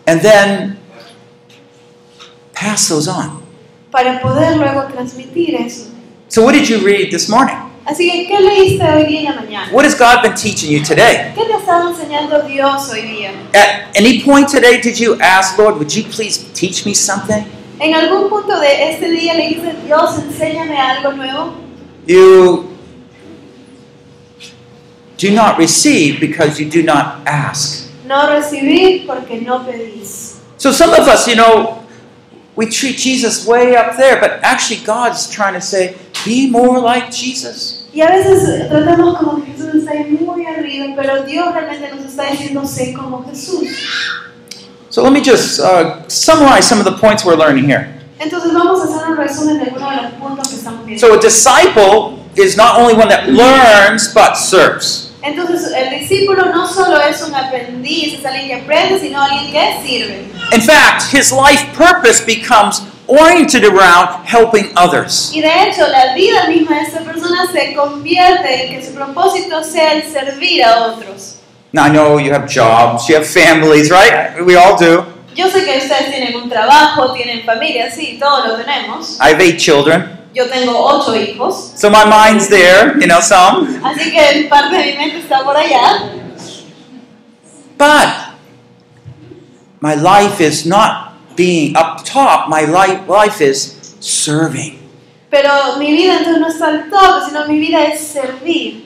and 0.06 0.20
then 0.20 0.78
pass 2.52 2.88
those 2.88 3.08
on. 3.08 3.42
para 3.90 4.20
poder 4.20 4.56
luego 4.56 4.88
transmitir 4.92 5.54
eso. 5.54 5.90
So, 6.28 6.42
what 6.42 6.52
did 6.52 6.68
you 6.68 6.80
read 6.80 7.10
this 7.10 7.28
morning? 7.28 7.56
Así 7.86 8.10
que, 8.10 8.26
¿qué 8.26 8.40
leíste 8.40 8.82
hoy 8.82 9.04
día 9.06 9.20
en 9.20 9.26
la 9.26 9.42
mañana? 9.42 9.72
What 9.72 9.84
has 9.84 9.94
God 9.94 10.22
been 10.22 10.34
teaching 10.34 10.70
you 10.70 10.82
today? 10.82 11.32
¿Qué 11.34 11.44
te 11.44 11.52
ha 11.52 11.58
estado 11.58 11.90
enseñando 11.90 12.42
Dios 12.42 12.90
hoy 12.90 13.02
día? 13.02 13.30
At 13.54 13.94
any 13.94 14.22
point 14.22 14.48
today, 14.48 14.80
did 14.80 14.96
you 14.96 15.16
ask, 15.20 15.58
Lord, 15.58 15.76
would 15.76 15.94
you 15.94 16.02
please 16.04 16.44
teach 16.54 16.84
me 16.86 16.94
something? 16.94 17.44
¿En 17.78 17.94
algún 17.94 18.30
punto 18.30 18.58
de 18.58 18.90
este 18.90 19.10
día 19.10 19.34
le 19.34 19.48
dices, 19.48 19.74
Dios, 19.84 20.18
enséñame 20.18 20.76
algo 20.78 21.12
nuevo? 21.12 21.63
You 22.06 22.76
do 25.16 25.30
not 25.34 25.58
receive 25.58 26.20
because 26.20 26.60
you 26.60 26.68
do 26.68 26.82
not 26.82 27.26
ask. 27.26 27.90
No 28.06 28.28
recibir 28.28 29.06
porque 29.06 29.40
no 29.40 29.60
pedís. 29.60 30.40
So, 30.58 30.70
some 30.72 30.90
of 30.92 31.08
us, 31.08 31.26
you 31.26 31.36
know, 31.36 31.84
we 32.56 32.66
treat 32.66 32.96
Jesus 32.96 33.46
way 33.46 33.74
up 33.76 33.96
there, 33.96 34.20
but 34.20 34.40
actually, 34.42 34.84
God's 34.84 35.30
trying 35.30 35.54
to 35.54 35.60
say, 35.60 35.96
be 36.24 36.50
more 36.50 36.78
like 36.78 37.10
Jesus. 37.10 37.88
Y 37.94 38.00
a 38.00 38.08
veces 38.08 38.68
tratamos 38.68 39.18
como 39.18 39.42
que 39.42 39.52
Jesús 39.52 39.74
está 39.74 39.94
muy 39.94 40.44
arriba, 40.46 40.94
pero 40.96 41.24
Dios 41.24 41.54
realmente 41.54 41.94
nos 41.94 42.04
está 42.04 42.30
diciendo, 42.30 42.66
sé 42.66 42.92
como 42.94 43.24
Jesús. 43.24 43.68
So, 44.90 45.02
let 45.02 45.12
me 45.12 45.20
just 45.20 45.60
uh, 45.60 46.06
summarize 46.08 46.66
some 46.66 46.78
of 46.78 46.84
the 46.84 46.98
points 46.98 47.24
we're 47.24 47.36
learning 47.36 47.64
here. 47.64 47.88
Entonces 48.18 48.52
vamos 48.52 48.80
a 48.80 48.84
hacer 48.84 49.08
un 49.08 49.16
resumen 49.16 49.58
de 49.58 49.64
algunos 49.64 49.90
de 49.90 50.02
los 50.02 50.12
puntos 50.12 50.48
que 50.48 50.54
estamos 50.56 50.86
viendo. 50.86 51.06
So, 51.06 51.14
a 51.14 51.18
disciple 51.20 52.18
is 52.36 52.56
not 52.56 52.76
only 52.78 52.94
one 52.94 53.08
that 53.08 53.28
learns, 53.28 54.12
but 54.14 54.36
serves. 54.36 55.10
Entonces 55.22 55.72
el 55.72 55.98
discípulo 56.00 56.52
no 56.52 56.66
solo 56.68 57.00
es 57.00 57.22
un 57.22 57.34
aprendiz, 57.34 58.18
es 58.18 58.26
alguien 58.26 58.46
que 58.46 58.54
aprende, 58.56 59.00
sino 59.00 59.22
alguien 59.22 59.50
que 59.52 59.86
sirve. 59.86 60.30
In 60.52 60.60
fact, 60.60 61.12
his 61.12 61.32
life 61.32 61.64
purpose 61.74 62.20
becomes 62.20 62.82
oriented 63.06 63.64
around 63.64 64.26
helping 64.26 64.70
others. 64.76 65.30
Y 65.32 65.40
de 65.40 65.68
hecho 65.68 65.86
la 65.88 66.14
vida 66.14 66.46
misma 66.48 66.76
de 66.76 66.82
esta 66.82 67.00
persona 67.00 67.46
se 67.50 67.74
convierte 67.74 68.66
en 68.66 68.74
que 68.74 68.86
su 68.86 68.92
propósito 68.94 69.64
sea 69.64 69.94
el 69.94 70.02
servir 70.02 70.62
a 70.62 70.88
otros. 70.88 71.36
Now, 71.72 71.86
I 71.86 71.90
know 71.90 72.18
you 72.18 72.32
have 72.32 72.46
jobs, 72.46 73.08
you 73.08 73.16
have 73.16 73.26
families, 73.26 73.90
right? 73.90 74.40
We 74.44 74.56
all 74.56 74.76
do. 74.76 75.13
Yo 75.34 75.48
sé 75.48 75.64
que 75.64 75.78
ustedes 75.78 76.10
tienen 76.10 76.36
un 76.36 76.48
trabajo, 76.48 77.12
tienen 77.12 77.44
familia, 77.44 77.90
sí, 77.90 78.18
todos 78.20 78.46
lo 78.46 78.56
tenemos. 78.56 79.18
I 79.20 79.32
have 79.34 79.40
eight 79.42 79.58
children, 79.58 80.18
Yo 80.32 80.46
tengo 80.48 80.72
ocho 80.76 81.14
hijos, 81.14 81.72
so 81.76 81.90
my 81.90 82.04
mind's 82.04 82.48
there, 82.48 82.94
you 83.00 83.06
know, 83.06 83.20
some. 83.20 83.66
así 83.84 84.10
que 84.12 84.46
parte 84.48 84.76
de 84.76 84.92
mi 84.92 84.98
mente 84.98 85.18
está 85.18 85.44
por 85.44 85.56
allá. 85.56 86.10
But 87.76 88.34
my 89.80 89.94
life 89.94 90.40
is 90.40 90.64
not 90.64 91.14
being 91.36 91.76
up 91.76 92.04
top. 92.04 92.48
My 92.48 92.62
life, 92.62 93.08
life 93.08 93.40
is 93.40 93.96
serving. 94.00 94.78
Pero 95.30 95.76
mi 95.78 95.92
vida 95.92 96.18
entonces 96.18 96.40
no 96.40 96.48
está 96.48 96.68
al 96.68 96.90
top, 96.90 97.28
sino 97.28 97.46
mi 97.48 97.58
vida 97.58 97.84
es 97.84 98.00
servir. 98.00 98.84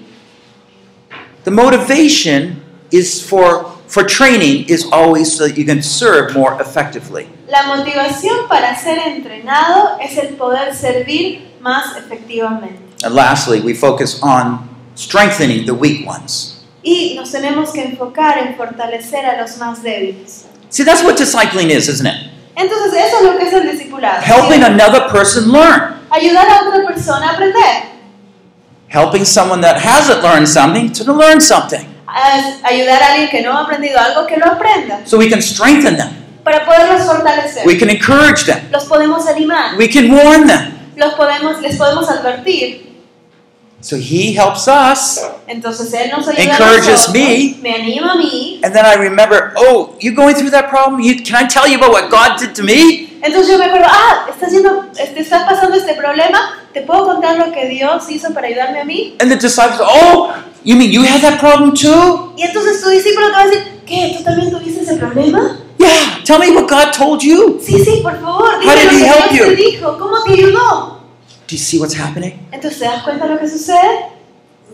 The 1.45 1.51
motivation 1.51 2.63
is 2.91 3.23
for 3.23 3.78
for 3.89 4.05
training 4.05 4.69
is 4.69 4.87
always 4.93 5.33
so 5.33 5.49
that 5.49 5.57
you 5.57 5.65
can 5.65 5.83
serve 5.83 6.35
more 6.35 6.61
effectively. 6.61 7.29
La 7.49 7.63
motivación 7.63 8.47
para 8.49 8.77
ser 8.77 8.99
entrenado 8.99 9.99
es 10.01 10.17
el 10.19 10.37
poder 10.37 10.75
servir 10.75 11.51
más 11.61 11.97
efectivamente. 11.97 12.79
And 13.03 13.15
lastly, 13.15 13.61
we 13.61 13.75
focus 13.75 14.23
on 14.23 14.69
strengthening 14.95 15.65
the 15.65 15.75
weak 15.75 16.07
ones. 16.07 16.65
Y 16.83 17.15
nos 17.17 17.33
tenemos 17.33 17.73
que 17.73 17.83
enfocar 17.83 18.39
en 18.39 18.57
fortalecer 18.57 19.25
a 19.25 19.41
los 19.41 19.57
más 19.59 19.83
débiles. 19.83 20.47
See, 20.71 20.85
that's 20.85 21.03
what 21.03 21.17
discipling 21.17 21.71
is, 21.71 21.89
isn't 21.89 22.07
it? 22.07 22.31
Entonces 22.55 22.93
eso 22.93 23.19
es 23.19 23.23
lo 23.23 23.39
que 23.39 23.47
es 23.47 23.53
el 23.53 23.71
discipulado. 23.71 24.21
Helping 24.23 24.61
¿sí? 24.61 24.67
another 24.67 25.09
person 25.09 25.51
learn. 25.51 25.95
Ayudar 26.11 26.47
a 26.49 26.69
otra 26.69 26.85
persona 26.87 27.31
a 27.31 27.33
aprender. 27.35 27.85
Helping 28.89 29.25
someone 29.25 29.61
that 29.61 29.77
hasn't 29.79 30.23
learned 30.23 30.49
something 30.49 30.91
to 30.93 31.13
learn 31.13 31.41
something. 31.41 31.87
A- 32.19 32.69
ayudar 32.69 33.03
a 33.03 33.13
alguien 33.13 33.29
que 33.31 33.43
no 33.43 33.57
ha 33.57 33.63
aprendido 33.63 33.99
algo 33.99 34.27
que 34.27 34.37
lo 34.37 34.47
aprenda. 34.47 35.01
So 35.05 35.19
we 35.19 35.29
can 35.29 35.41
strengthen 35.41 35.97
them. 35.97 36.09
Para 36.43 36.65
poderlos 36.65 37.03
fortalecer. 37.07 37.67
We 37.67 37.79
can 37.79 37.91
encourage 37.91 38.45
them. 38.47 38.59
Los 38.71 38.85
podemos 38.87 39.27
animar. 39.27 39.77
We 39.77 39.89
can 39.89 40.11
warn 40.11 40.47
them. 40.47 40.73
Los 40.97 41.15
podemos, 41.15 41.61
les 41.61 41.77
podemos 41.77 42.09
advertir. 42.09 42.89
So 43.81 43.97
he 43.97 44.33
helps 44.33 44.67
us. 44.67 45.21
Entonces 45.47 45.93
él 45.95 46.11
nos 46.11 46.27
ayuda 46.27 46.43
Encourages 46.57 47.09
me. 47.11 47.57
me 47.63 47.75
anima 47.77 48.13
a 48.13 48.17
mí. 48.17 48.61
And 48.65 48.75
then 48.75 48.85
I 48.85 48.95
remember, 48.97 49.53
oh, 49.57 49.95
you 50.01 50.13
going 50.15 50.35
through 50.35 50.51
that 50.51 50.69
problem? 50.69 51.01
You, 51.01 51.23
can 51.23 51.37
I 51.37 51.47
tell 51.47 51.69
you 51.69 51.77
about 51.79 51.93
what 51.93 52.11
God 52.11 52.41
did 52.41 52.55
to 52.57 52.65
me? 52.65 53.09
Entonces 53.23 53.49
yo 53.53 53.59
me 53.59 53.67
acuerdo, 53.67 53.87
ah, 53.89 54.27
estás, 54.29 54.49
haciendo, 54.49 54.85
este, 54.99 55.21
estás 55.21 55.45
pasando 55.45 55.77
este 55.77 55.95
problema, 55.95 56.39
¿te 56.73 56.83
puedo 56.83 57.05
contar 57.07 57.37
lo 57.37 57.53
que 57.53 57.67
Dios 57.67 58.09
hizo 58.11 58.33
para 58.35 58.49
ayudarme 58.49 58.81
a 58.81 58.85
mí? 58.85 59.17
And 59.21 59.31
the 59.31 59.37
disciples, 59.37 59.81
oh, 59.81 60.33
you 60.65 60.77
mean 60.77 60.91
you 60.91 61.03
had 61.03 61.21
that 61.23 61.39
problem 61.41 61.73
too? 61.75 62.33
Y 62.37 62.43
entonces 62.43 62.81
tu 62.83 62.91
discípulo 62.91 63.27
te 63.29 63.33
va 63.33 63.41
a 63.43 63.47
decir, 63.47 63.63
¿qué? 63.87 64.15
¿Tú 64.19 64.25
también 64.25 64.51
tuviste 64.51 64.83
ese 64.83 64.97
problema? 64.97 65.61
Yeah, 65.79 66.23
tell 66.25 66.39
me 66.39 66.51
what 66.51 66.69
God 66.69 66.93
told 66.93 67.23
you. 67.23 67.61
Sí, 67.65 67.79
sí, 67.85 68.01
por 68.03 68.21
favor, 68.21 68.55
How 68.65 68.75
did 68.75 68.85
lo 68.85 68.91
he 68.91 68.99
que 68.99 69.07
help 69.07 69.31
Dios 69.31 69.49
te 69.49 69.51
you? 69.51 69.71
dijo, 69.71 69.99
¿cómo 69.99 70.23
te 70.25 70.33
ayudó? 70.33 70.99
Do 71.47 71.57
you 71.57 71.59
see 71.59 71.79
what's 71.79 71.95
happening? 71.95 72.33
Entonces, 72.53 72.81
¿te 72.81 72.85
das 72.87 73.03
cuenta 73.05 73.27
de 73.27 73.35
lo 73.35 73.41
que 73.41 73.49
sucede? 73.49 74.11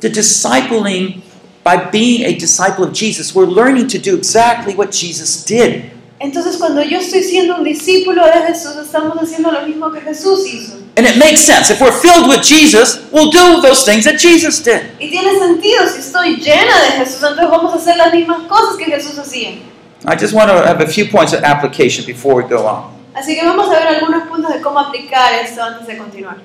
The 0.01 0.09
discipling, 0.11 1.23
by 1.63 1.77
being 1.93 2.25
a 2.25 2.33
disciple 2.39 2.85
of 2.85 2.93
Jesus, 2.93 3.35
we're 3.35 3.47
learning 3.47 3.87
to 3.89 3.99
do 3.99 4.17
exactly 4.17 4.75
what 4.75 4.91
Jesus 4.91 5.45
did. 5.45 5.85
Entonces, 6.21 6.57
cuando 6.57 6.83
yo 6.83 6.99
estoy 6.99 7.23
siendo 7.23 7.57
un 7.57 7.65
discípulo 7.65 8.25
de 8.25 8.33
Jesús, 8.49 8.73
estamos 8.83 9.17
haciendo 9.19 9.51
lo 9.53 9.67
mismo 9.67 9.91
que 9.93 10.01
Jesús 10.01 10.41
hizo. 10.47 10.73
And 10.97 11.07
it 11.07 11.19
makes 11.19 11.41
sense. 11.41 11.71
If 11.71 11.81
we're 11.81 11.91
filled 11.91 12.29
with 12.29 12.43
Jesus, 12.43 13.11
we'll 13.11 13.31
do 13.31 13.61
those 13.61 13.85
things 13.85 14.05
that 14.05 14.19
Jesus 14.19 14.63
did. 14.63 14.93
Y 15.01 15.11
tiene 15.11 15.39
sentido, 15.39 15.89
si 15.89 15.99
estoy 15.99 16.37
llena 16.37 16.81
de 16.83 17.05
Jesús, 17.05 17.23
entonces 17.23 17.51
vamos 17.51 17.73
a 17.73 17.77
hacer 17.77 17.97
las 17.97 18.13
mismas 18.13 18.47
cosas 18.47 18.77
que 18.77 18.85
Jesús 18.85 19.19
hacía. 19.19 19.59
I 20.07 20.17
just 20.17 20.35
want 20.35 20.51
to 20.51 20.57
have 20.65 20.81
a 20.81 20.87
few 20.87 21.07
points 21.09 21.33
of 21.33 21.43
application 21.43 22.05
before 22.05 22.35
we 22.37 22.49
go 22.49 22.67
on. 22.67 22.93
Así 23.15 23.35
que 23.35 23.45
vamos 23.45 23.69
a 23.69 23.79
ver 23.79 23.89
algunos 23.89 24.29
puntos 24.29 24.53
de 24.53 24.61
cómo 24.61 24.79
aplicar 24.79 25.33
esto 25.35 25.63
antes 25.63 25.87
de 25.87 25.97
continuar. 25.97 26.37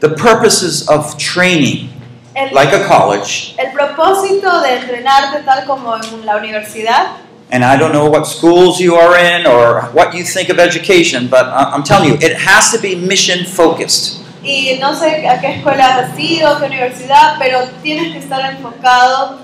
The 0.00 0.10
purposes 0.10 0.88
of 0.88 1.16
training, 1.18 1.90
El, 2.34 2.52
like 2.52 2.74
a 2.74 2.86
college, 2.86 3.54
el 3.58 3.72
propósito 3.72 4.60
de 4.62 4.76
entrenarte 4.76 5.42
tal 5.44 5.66
como 5.66 5.94
en 5.94 6.26
la 6.26 6.36
universidad, 6.36 7.16
and 7.52 7.64
I 7.64 7.76
don't 7.76 7.92
know 7.92 8.08
what 8.08 8.26
schools 8.26 8.80
you 8.80 8.94
are 8.94 9.18
in 9.18 9.46
or 9.46 9.82
what 9.92 10.14
you 10.14 10.24
think 10.24 10.48
of 10.48 10.58
education, 10.58 11.28
but 11.28 11.46
I'm 11.46 11.82
telling 11.82 12.10
you, 12.10 12.14
it 12.20 12.36
has 12.38 12.72
to 12.72 12.78
be 12.78 12.94
mission 12.94 13.44
focused. 13.44 14.18
y 14.42 14.78
no 14.80 14.94
sé 14.94 15.28
a 15.28 15.38
qué 15.40 15.56
escuela 15.56 15.96
has 15.96 16.18
ido, 16.18 16.58
qué 16.58 16.66
universidad, 16.66 17.36
pero 17.38 17.60
tienes 17.82 18.12
que 18.12 18.18
estar 18.20 18.40
enfocado 18.54 19.38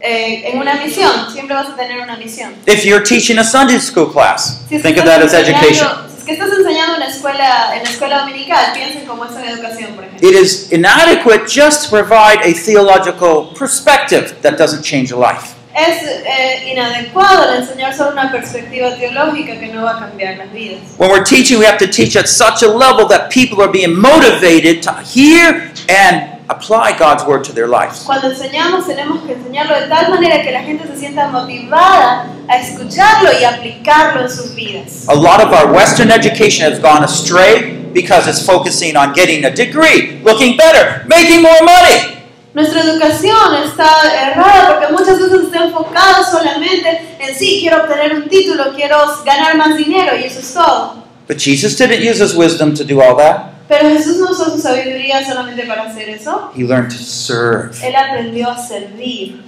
eh, 0.00 0.50
en 0.50 0.58
una 0.58 0.74
misión, 0.76 1.30
siempre 1.30 1.54
vas 1.54 1.68
a 1.68 1.76
tener 1.76 2.00
una 2.00 2.16
misión. 2.16 2.54
If 2.66 2.84
you're 2.84 3.04
teaching 3.04 3.38
a 3.38 3.44
Sunday 3.44 3.78
school 3.78 4.10
class, 4.10 4.62
Si 4.68 4.78
think 4.78 4.96
of 4.98 5.04
that 5.04 5.20
as 5.22 5.34
education. 5.34 5.86
si 6.08 6.18
es 6.18 6.24
que 6.24 6.32
estás 6.32 6.50
enseñando 6.56 6.94
en 6.94 7.00
la 7.00 7.06
escuela, 7.08 7.76
en 7.76 7.82
la 7.82 7.90
escuela 7.90 8.20
dominical, 8.20 8.72
piensen 8.72 9.04
cómo 9.06 9.24
es 9.26 9.32
en 9.36 9.44
educación, 9.44 9.94
por 9.94 10.04
ejemplo. 10.04 10.26
It 10.28 10.34
is 10.34 10.72
inadequate 10.72 11.46
just 11.46 11.84
to 11.84 11.90
provide 11.90 12.40
a 12.42 12.54
theological 12.54 13.52
perspective 13.58 14.34
that 14.42 14.56
doesn't 14.56 14.82
change 14.82 15.12
a 15.12 15.16
life. 15.16 15.54
Es 15.74 16.02
eh, 16.02 16.70
inadecuado 16.70 17.50
el 17.50 17.62
enseñar 17.62 17.94
solo 17.94 18.12
una 18.12 18.30
perspectiva 18.30 18.94
teológica 18.94 19.58
que 19.58 19.68
no 19.68 19.84
va 19.84 19.96
a 19.96 20.00
cambiar 20.00 20.36
las 20.36 20.52
vidas. 20.52 20.80
When 20.98 21.10
we're 21.10 21.24
teaching, 21.24 21.58
we 21.58 21.66
have 21.66 21.78
to 21.78 21.86
teach 21.86 22.14
at 22.16 22.26
such 22.26 22.62
a 22.62 22.68
level 22.68 23.06
that 23.08 23.30
people 23.30 23.62
are 23.62 23.72
being 23.72 23.98
motivated 23.98 24.82
to 24.82 24.92
hear 25.02 25.72
and 25.88 26.32
apply 26.48 26.96
God's 26.98 27.24
word 27.24 27.44
to 27.44 27.52
their 27.52 27.68
lives. 27.68 28.04
Cuando 28.04 28.28
enseñamos 28.28 28.86
tenemos 28.86 29.22
que 29.24 29.32
enseñarlo 29.32 29.80
de 29.80 29.88
tal 29.88 30.10
manera 30.10 30.42
que 30.42 30.52
la 30.52 30.62
gente 30.62 30.86
se 30.86 30.98
sienta 30.98 31.28
motivada 31.28 32.26
a 32.48 32.56
escucharlo 32.58 33.30
y 33.40 33.44
aplicarlo 33.44 34.22
en 34.22 34.30
sus 34.30 34.54
vidas. 34.54 35.08
A 35.08 35.14
lot 35.14 35.40
of 35.40 35.52
our 35.52 35.72
Western 35.72 36.10
education 36.10 36.70
has 36.70 36.78
gone 36.78 37.02
astray 37.02 37.78
because 37.92 38.28
it's 38.28 38.44
focusing 38.44 38.96
on 38.96 39.12
getting 39.14 39.44
a 39.44 39.50
degree, 39.50 40.20
looking 40.22 40.56
better, 40.56 41.04
making 41.08 41.42
more 41.42 41.62
money. 41.62 42.21
Nuestra 42.54 42.82
educación 42.82 43.54
está 43.64 43.88
errada 44.30 44.78
porque 44.78 44.92
muchas 44.92 45.18
veces 45.18 45.44
está 45.44 45.64
enfocada 45.64 46.22
solamente 46.30 47.16
en 47.18 47.34
sí, 47.34 47.58
quiero 47.60 47.84
obtener 47.84 48.14
un 48.14 48.28
título, 48.28 48.74
quiero 48.74 48.98
ganar 49.24 49.56
más 49.56 49.76
dinero 49.76 50.14
y 50.16 50.24
eso 50.24 50.40
es 50.40 50.52
todo. 50.52 51.02
But 51.26 51.38
Jesus 51.38 51.76
didn't 51.78 52.02
use 52.02 52.20
his 52.20 52.34
wisdom 52.34 52.74
to 52.74 52.84
do 52.84 53.00
all 53.00 53.16
that. 53.16 53.52
Pero 53.68 53.88
Jesús 53.88 54.18
no 54.18 54.30
usó 54.32 54.50
su 54.50 54.58
sabiduría 54.58 55.24
solamente 55.24 55.64
para 55.66 55.84
hacer 55.84 56.10
eso. 56.10 56.50
He 56.54 56.64
learned 56.64 56.90
to 56.90 57.02
serve. 57.02 57.74
Él 57.82 57.94
aprendió 57.96 58.50
a 58.50 58.58
servir. 58.58 59.42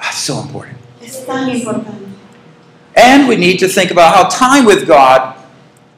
That's 0.00 0.18
so 0.18 0.40
important. 0.40 0.76
Es 1.02 1.26
tan 1.26 1.48
importante. 1.48 2.04
And 2.96 3.26
we 3.26 3.36
need 3.36 3.58
to 3.58 3.68
think 3.68 3.90
about 3.90 4.14
how 4.14 4.28
time 4.28 4.64
with 4.64 4.86
God 4.86 5.23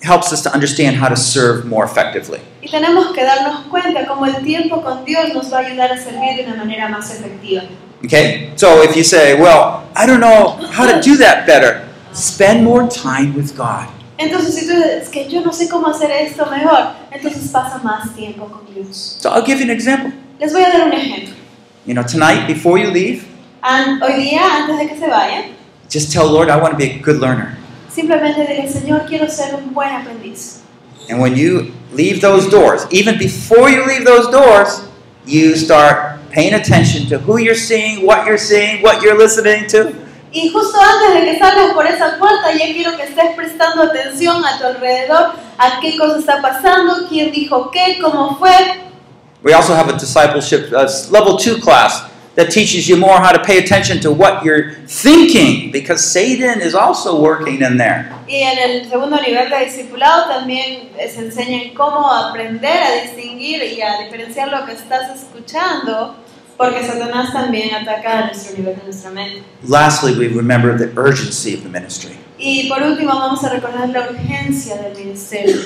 helps 0.02 0.32
us 0.32 0.42
to 0.42 0.52
understand 0.52 0.96
how 0.96 1.08
to 1.08 1.16
serve 1.16 1.64
more 1.66 1.84
effectively. 1.84 2.40
Y 2.62 2.68
tenemos 2.68 3.12
que 3.14 3.22
darnos 3.24 3.66
cuenta 3.70 4.06
cómo 4.06 4.26
el 4.26 4.42
tiempo 4.44 4.82
con 4.82 5.04
Dios 5.04 5.32
nos 5.34 5.52
va 5.52 5.58
a 5.58 5.60
ayudar 5.66 5.92
a 5.92 5.96
servir 5.98 6.36
de 6.36 6.44
una 6.46 6.56
manera 6.56 6.88
más 6.88 7.10
efectiva. 7.10 7.62
Okay? 8.04 8.52
So 8.56 8.82
if 8.82 8.94
you 8.96 9.02
say, 9.04 9.34
well, 9.40 9.84
I 9.96 10.06
don't 10.06 10.20
know 10.20 10.58
how 10.72 10.86
to 10.86 11.00
do 11.00 11.16
that 11.18 11.46
better, 11.46 11.84
spend 12.12 12.62
more 12.64 12.86
time 12.88 13.34
with 13.34 13.56
God. 13.56 13.88
Entonces, 14.18 14.54
si 14.54 14.66
tú 14.66 14.72
dices 14.74 15.08
que 15.10 15.28
yo 15.28 15.42
no 15.42 15.52
sé 15.52 15.68
cómo 15.68 15.88
hacer 15.88 16.10
esto 16.10 16.46
mejor, 16.46 16.94
entonces 17.10 17.50
pasa 17.52 17.78
más 17.82 18.14
tiempo 18.14 18.46
con 18.46 18.62
Dios. 18.74 19.16
So 19.20 19.30
I'll 19.30 19.44
give 19.44 19.58
you 19.58 19.64
an 19.64 19.70
example. 19.70 20.12
Les 20.40 20.52
voy 20.52 20.62
a 20.62 20.70
dar 20.70 20.86
un 20.86 20.92
ejemplo. 20.92 21.34
You 21.86 21.94
know, 21.94 22.02
tonight, 22.02 22.46
before 22.46 22.78
you 22.78 22.90
leave, 22.90 23.24
An- 23.62 24.00
hoy 24.02 24.14
día, 24.14 24.40
antes 24.62 24.78
de 24.78 24.88
que 24.88 24.96
se 24.98 25.06
vayan, 25.08 25.44
just 25.90 26.12
tell 26.12 26.26
Lord, 26.26 26.48
I 26.48 26.56
want 26.56 26.72
to 26.72 26.78
be 26.78 26.92
a 26.92 26.98
good 26.98 27.20
learner. 27.20 27.56
Simplemente 27.96 28.46
dile, 28.46 28.68
Señor, 28.68 29.06
quiero 29.08 29.28
ser 29.28 29.54
un 29.54 29.72
buen 29.72 29.90
aprendiz. 29.90 30.60
And 31.08 31.20
when 31.20 31.34
you 31.34 31.72
leave 31.92 32.20
those 32.20 32.48
doors, 32.48 32.86
even 32.90 33.16
before 33.18 33.70
you 33.70 33.84
leave 33.86 34.04
those 34.04 34.30
doors, 34.30 34.82
you 35.24 35.56
start 35.56 36.20
paying 36.30 36.54
attention 36.54 37.08
to 37.08 37.18
who 37.18 37.38
you're 37.38 37.54
seeing, 37.54 38.04
what 38.04 38.26
you're 38.26 38.38
seeing, 38.38 38.82
what 38.82 39.02
you're 39.02 39.16
listening 39.16 39.66
to. 39.68 39.94
Y 40.32 40.50
justo 40.52 40.76
antes 40.78 41.14
de 41.14 41.32
que 41.32 41.38
salgas 41.38 41.72
por 41.72 41.86
esa 41.86 42.18
puerta, 42.18 42.52
ya 42.52 42.66
quiero 42.66 42.94
que 42.96 43.04
estés 43.04 43.34
prestando 43.34 43.84
atención 43.84 44.44
a 44.44 44.58
tu 44.58 44.66
alrededor, 44.66 45.32
a 45.56 45.80
qué 45.80 45.96
cosa 45.96 46.18
está 46.18 46.42
pasando, 46.42 47.08
quién 47.08 47.32
dijo 47.32 47.70
qué, 47.70 47.98
cómo 48.02 48.36
fue. 48.38 48.52
We 49.42 49.54
also 49.54 49.74
have 49.74 49.88
a 49.88 49.96
discipleship 49.96 50.72
uh, 50.72 50.86
level 51.10 51.38
two 51.38 51.58
class 51.60 52.02
that 52.36 52.50
teaches 52.50 52.86
you 52.88 52.96
more 52.96 53.18
how 53.18 53.32
to 53.32 53.42
pay 53.42 53.58
attention 53.58 53.98
to 54.00 54.12
what 54.12 54.44
you're 54.44 54.72
thinking 54.86 55.72
because 55.72 56.04
Satan 56.04 56.60
is 56.60 56.74
also 56.74 57.20
working 57.20 57.62
in 57.62 57.78
there. 57.78 58.12
Y 58.28 58.42
en 58.42 58.58
el 58.58 58.88
segundo 58.88 59.16
nivel 59.16 59.50
de 59.50 59.64
discipulado 59.64 60.28
también 60.28 60.90
se 60.96 61.20
enseña 61.20 61.62
en 61.62 61.74
cómo 61.74 62.10
aprender 62.10 62.82
a 62.82 63.02
distinguir 63.02 63.62
y 63.62 63.80
a 63.80 64.02
diferenciar 64.04 64.48
lo 64.48 64.66
que 64.66 64.72
estás 64.72 65.16
escuchando, 65.16 66.16
porque 66.56 66.84
Satanás 66.84 67.32
también 67.32 67.74
ataca 67.74 68.18
a 68.18 68.26
nuestro 68.26 68.56
nivel 68.58 68.76
de 68.76 68.84
nuestra 68.84 69.10
mente. 69.10 69.42
Lastly, 69.66 70.12
we 70.12 70.28
remember 70.28 70.76
the 70.76 70.92
urgency 71.00 71.54
of 71.54 71.62
the 71.62 71.68
ministry. 71.68 72.16
Y 72.38 72.68
por 72.68 72.82
último 72.82 73.18
vamos 73.18 73.42
a 73.44 73.48
recordar 73.48 73.88
la 73.88 74.10
urgencia 74.10 74.76
del 74.76 74.94
ministerio. 74.94 75.56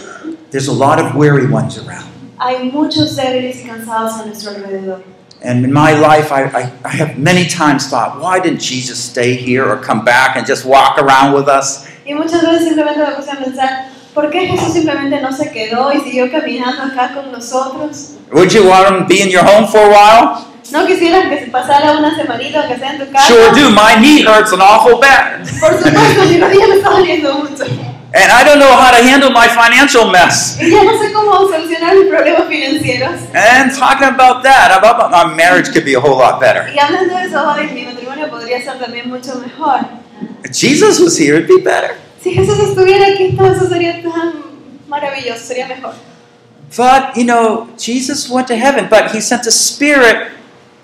There's 0.51 0.68
a 0.68 0.72
lot 0.72 1.01
of 1.01 1.16
weary 1.16 1.47
ones 1.53 1.78
around. 1.78 2.07
Hay 2.38 2.70
muchos 2.70 3.16
débiles 3.16 3.61
y 3.64 3.66
cansados 3.66 4.20
a 4.20 4.26
nuestro 4.26 4.53
alrededor. 4.53 5.03
And 5.43 5.64
in 5.64 5.72
my 5.72 5.93
life, 5.93 6.32
I, 6.32 6.45
I, 6.53 6.72
I 6.84 6.88
have 6.91 7.18
many 7.18 7.47
times 7.47 7.88
thought, 7.88 8.20
why 8.20 8.41
didn't 8.41 8.61
Jesus 8.61 8.99
stay 8.99 9.34
here 9.34 9.66
or 9.66 9.76
come 9.78 10.05
back 10.05 10.36
and 10.36 10.47
just 10.47 10.66
walk 10.66 10.99
around 10.99 11.34
with 11.34 11.49
us? 11.49 11.86
Y 12.05 12.12
muchas 12.12 12.43
veces 12.43 12.68
simplemente 12.68 12.99
me 13.01 13.14
puse 13.16 13.30
a 13.30 13.36
pensar, 13.36 13.88
¿por 14.12 14.30
qué 14.30 14.47
Jesús 14.47 14.74
simplemente 14.74 15.20
no 15.22 15.32
se 15.32 15.51
quedó 15.51 15.93
y 15.93 16.01
siguió 16.01 16.30
caminando 16.30 16.82
acá 16.82 17.14
con 17.14 17.32
nosotros? 17.32 18.16
Would 18.32 18.53
you 18.53 18.68
want 18.68 18.88
him 18.88 19.03
to 19.03 19.07
be 19.07 19.22
in 19.22 19.30
your 19.30 19.45
home 19.45 19.66
for 19.66 19.80
a 19.80 19.88
while? 19.88 20.47
¿No 20.72 20.86
quisieras 20.86 21.28
que 21.28 21.47
se 21.47 21.51
pasara 21.51 21.99
una 21.99 22.14
semanita 22.14 22.61
aunque 22.61 22.78
sea 22.78 22.93
en 22.93 22.99
tu 22.99 23.11
casa? 23.11 23.26
Sure 23.26 23.51
do. 23.53 23.70
My 23.70 23.97
knee 23.99 24.22
hurts 24.22 24.53
an 24.53 24.61
awful 24.61 25.01
bad. 25.01 25.41
Por 25.59 25.72
supuesto, 25.72 26.24
mi 26.28 26.38
rodilla 26.38 26.68
me 26.68 26.74
está 26.76 26.91
doliendo 26.91 27.34
mucho. 27.34 27.64
And 28.12 28.32
I 28.32 28.42
don't 28.42 28.58
know 28.58 28.74
how 28.74 28.90
to 28.90 29.02
handle 29.02 29.30
my 29.30 29.46
financial 29.46 30.11
mess. 30.11 30.58
Y 30.61 30.70
ya 30.70 30.82
no 30.82 30.98
sé 30.98 31.12
cómo 31.12 31.48
solucionar 31.48 31.94
mis 31.94 32.08
problemas 32.08 32.48
financieros. 32.48 33.20
And 33.34 33.72
talking 33.72 34.08
about 34.08 34.42
that, 34.42 34.76
about 34.76 35.11
my 35.12 35.32
marriage 35.34 35.70
could 35.72 35.84
be 35.84 35.94
a 35.94 36.00
whole 36.00 36.18
lot 36.18 36.40
better. 36.40 36.68
Y 36.74 36.78
hablando 36.78 37.14
de 37.14 37.26
eso 37.26 37.72
mi 37.72 37.84
matrimonio 37.84 38.28
podría 38.28 38.61
ser 38.62 38.78
también 38.78 39.08
mucho 39.08 39.36
mejor. 39.36 39.86
If 40.42 40.52
Jesus 40.52 40.98
was 40.98 41.16
here, 41.16 41.36
it'd 41.36 41.46
be 41.46 41.62
better. 41.62 41.96
Si 42.22 42.34
Jesús 42.34 42.58
estuviera 42.58 43.06
aquí, 43.06 43.36
todo 43.36 43.52
eso 43.52 43.68
sería 43.68 44.02
tan 44.02 44.42
maravilloso, 44.88 45.44
sería 45.44 45.68
mejor. 45.68 45.94
But, 46.76 47.16
you 47.16 47.24
know, 47.24 47.68
Jesus 47.78 48.28
went 48.28 48.48
to 48.48 48.56
heaven, 48.56 48.88
but 48.88 49.12
he 49.12 49.20
sent 49.20 49.46
a 49.46 49.50
spirit 49.50 50.32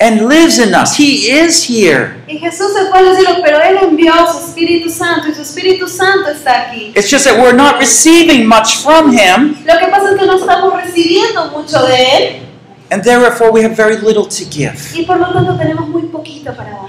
and 0.00 0.28
lives 0.28 0.58
in 0.58 0.74
us. 0.74 0.96
He 0.96 1.30
is 1.30 1.64
here. 1.68 2.22
Y 2.28 2.38
Jesús 2.38 2.72
se 2.72 2.90
fue 2.90 2.98
a 2.98 3.02
los 3.02 3.16
cielos, 3.16 3.38
pero 3.42 3.60
Él 3.62 3.78
envió 3.82 4.12
su 4.30 4.38
Espíritu 4.48 4.90
Santo 4.90 5.28
y 5.28 5.34
su 5.34 5.42
Espíritu 5.42 5.88
Santo 5.88 6.30
está 6.30 6.68
aquí. 6.68 6.92
It's 6.94 7.10
just 7.10 7.24
that 7.24 7.38
we're 7.38 7.56
not 7.56 7.78
receiving 7.78 8.46
much 8.46 8.82
from 8.82 9.10
him, 9.12 9.56
Lo 9.64 9.78
que 9.78 9.86
pasa 9.88 10.12
es 10.12 10.18
que 10.18 10.26
no 10.26 10.38
estamos 10.38 10.74
recibiendo 10.74 11.50
mucho 11.50 11.82
de 11.86 12.16
Él 12.16 12.42
and 12.90 13.02
therefore 13.02 13.50
we 13.50 13.62
have 13.62 13.74
very 13.76 13.96
little 13.96 14.26
to 14.26 14.44
give. 14.44 14.92
y 14.94 15.04
por 15.04 15.18
lo 15.18 15.32
tanto 15.32 15.56
tenemos 15.56 15.88
muy 15.88 16.02
poquito 16.02 16.54
para 16.54 16.70
dar. 16.70 16.86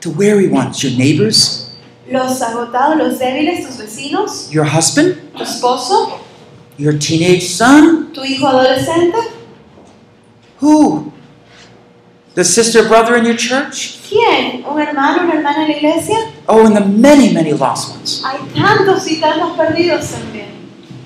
The 0.00 0.08
weary 0.10 0.48
ones, 0.48 0.82
your 0.82 0.92
neighbors, 0.98 1.68
Los 2.10 2.42
agotados, 2.42 2.98
los 2.98 3.18
débiles, 3.18 3.64
tus 3.66 3.78
vecinos, 3.78 4.50
your 4.50 4.64
husband, 4.66 5.16
tu 5.36 5.42
esposo, 5.44 6.18
your 6.76 6.98
teenage 6.98 7.48
son, 7.48 8.12
tu 8.12 8.22
hijo 8.24 8.48
adolescente, 8.48 9.16
who? 10.60 11.11
The 12.34 12.44
sister, 12.44 12.88
brother 12.88 13.16
in 13.16 13.26
your 13.26 13.36
church? 13.36 13.98
¿quién? 14.12 14.64
¿Un 14.64 14.80
hermano, 14.80 15.22
una 15.22 15.34
hermana 15.34 15.64
en 15.64 15.68
la 15.70 15.76
iglesia? 15.76 16.16
Oh, 16.48 16.66
and 16.66 16.76
the 16.76 16.84
many, 16.84 17.32
many 17.32 17.52
lost 17.52 17.90
ones. 17.90 18.22
Hay 18.24 18.38
tantos 18.54 19.06
y 19.06 19.20
tantos 19.20 19.56
perdidos 19.56 20.10
también. 20.10 20.48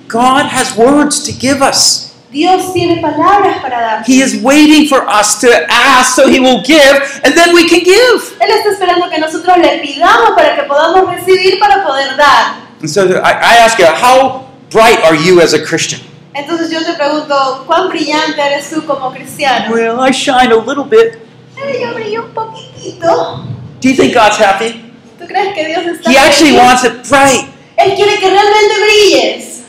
God 0.09 0.47
has 0.47 0.77
words 0.77 1.25
to 1.25 1.33
give 1.33 1.63
us. 1.63 2.15
Dios 2.31 2.73
tiene 2.73 3.01
palabras 3.01 3.59
para 3.63 3.81
dar. 3.81 4.05
He 4.05 4.21
is 4.21 4.43
waiting 4.43 4.89
for 4.89 5.09
us 5.09 5.41
to 5.41 5.49
ask 5.71 6.15
so 6.15 6.29
He 6.29 6.41
will 6.41 6.63
give, 6.63 7.21
and 7.25 7.35
then 7.35 7.55
we 7.55 7.69
can 7.69 7.83
give. 7.83 8.37
Él 8.41 8.51
está 8.51 8.73
esperando 8.73 9.09
que 9.09 9.19
nosotros 9.19 9.57
le 9.59 9.79
pidamos 9.79 10.31
para 10.37 10.55
que 10.55 10.63
podamos 10.65 11.11
recibir, 11.11 11.59
para 11.59 11.85
poder 11.85 12.17
dar. 12.17 12.57
And 12.81 12.91
so 12.91 13.03
I, 13.23 13.33
I 13.33 13.57
ask 13.59 13.79
you, 13.79 13.87
how 13.87 14.47
bright 14.71 15.03
are 15.03 15.17
you 15.17 15.41
as 15.41 15.55
a 15.55 15.65
Christian? 15.65 16.01
Entonces 16.37 16.71
yo 16.71 16.85
te 16.85 16.93
pregunto, 16.93 17.65
¿cuán 17.67 17.89
brillante 17.89 18.41
eres 18.41 18.69
tú 18.71 18.85
como 18.85 19.11
cristiano? 19.13 19.73
Well, 19.75 19.97
I 20.07 20.13
shine 20.13 20.53
a 20.53 20.57
little 20.57 20.85
bit. 20.85 21.15
Eh, 21.57 21.81
yo 21.83 21.95
brillo 21.95 22.25
un 22.27 22.35
poquitito. 22.35 23.45
Do 23.81 23.89
you 23.89 23.95
think 23.97 24.13
God's 24.15 24.39
happy? 24.39 24.83
¿Tú 25.19 25.27
crees 25.27 25.55
que 25.55 25.65
Dios 25.67 25.87
está 25.87 26.11
He 26.11 26.19
actually 26.19 26.51
feliz? 26.53 26.63
wants 26.63 26.85
it 26.85 27.09
bright. 27.09 27.49
Él 27.79 27.95
quiere 27.95 28.19
que 28.19 28.29
realmente 28.31 28.75
brilles. 28.85 29.63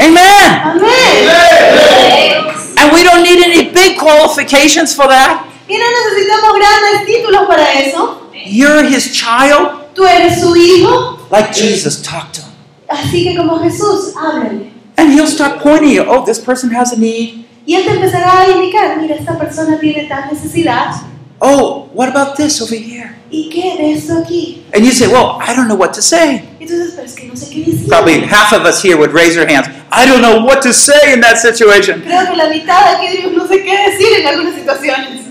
Amen. 0.00 0.60
Amén. 0.64 2.46
And 2.78 2.92
we 2.92 3.02
don't 3.02 3.22
need 3.22 3.42
any 3.42 3.70
big 3.70 3.98
qualifications 3.98 4.94
for 4.94 5.06
that. 5.08 5.44
Y 5.68 5.76
no 5.76 5.84
necesitamos 5.90 6.54
grandes 6.56 7.06
títulos 7.06 7.46
para 7.46 7.72
eso. 7.80 8.22
You're 8.46 8.84
His 8.86 9.12
child, 9.12 9.92
Tú 9.94 10.06
eres 10.06 10.40
su 10.40 10.54
hijo. 10.56 11.18
like 11.30 11.52
Jesus 11.52 12.00
talked 12.02 12.34
to 12.34 12.40
him. 12.42 12.52
Así 12.88 13.24
que 13.24 13.36
como 13.36 13.58
Jesús, 13.60 14.14
háblale. 14.16 14.72
And 14.96 15.12
He'll 15.12 15.26
start 15.26 15.60
pointing 15.60 15.90
you. 15.90 16.04
Oh, 16.06 16.24
this 16.24 16.38
person 16.38 16.70
has 16.70 16.92
a 16.92 16.98
need. 16.98 17.44
Y 17.66 17.74
Él 17.74 17.84
te 17.84 17.90
empezará 17.90 18.42
a 18.42 18.48
indicar, 18.48 18.96
mira, 19.00 19.16
esta 19.16 19.36
persona 19.36 19.78
tiene 19.78 20.08
tal 20.08 20.30
necesidad. 20.30 20.94
Oh, 21.40 21.90
what 21.92 22.08
about 22.08 22.36
this 22.36 22.62
over 22.62 22.76
here? 22.76 23.16
¿Y 23.30 23.50
qué 23.50 23.76
de 23.76 23.92
esto 23.92 24.18
aquí? 24.22 24.62
And 24.72 24.84
you 24.84 24.92
say, 24.92 25.06
Well, 25.08 25.38
I 25.40 25.54
don't 25.54 25.68
know 25.68 25.74
what 25.74 25.92
to 25.94 26.02
say. 26.02 26.48
Entonces, 26.60 26.92
pero 26.94 27.06
es 27.06 27.14
que 27.14 27.26
no 27.26 27.34
sé 27.34 27.50
qué 27.50 27.64
decir. 27.64 27.88
Probably 27.88 28.20
half 28.20 28.52
of 28.52 28.64
us 28.64 28.82
here 28.82 28.96
would 28.96 29.12
raise 29.12 29.34
their 29.34 29.46
hands. 29.46 29.68
I 29.92 30.06
don't 30.06 30.22
know 30.22 30.42
what 30.44 30.62
to 30.62 30.72
say 30.72 31.12
in 31.12 31.20
that 31.20 31.38
situation. 31.38 32.02
Creo 32.02 32.26
que 32.26 32.36
la 32.36 32.48
mitad 32.48 32.94
aquí 32.94 33.06
no 33.34 33.46
sé 33.46 33.62
qué 33.62 33.90
decir 33.90 34.20
en 34.20 34.26
algunas 34.26 34.54
situaciones. 34.54 35.26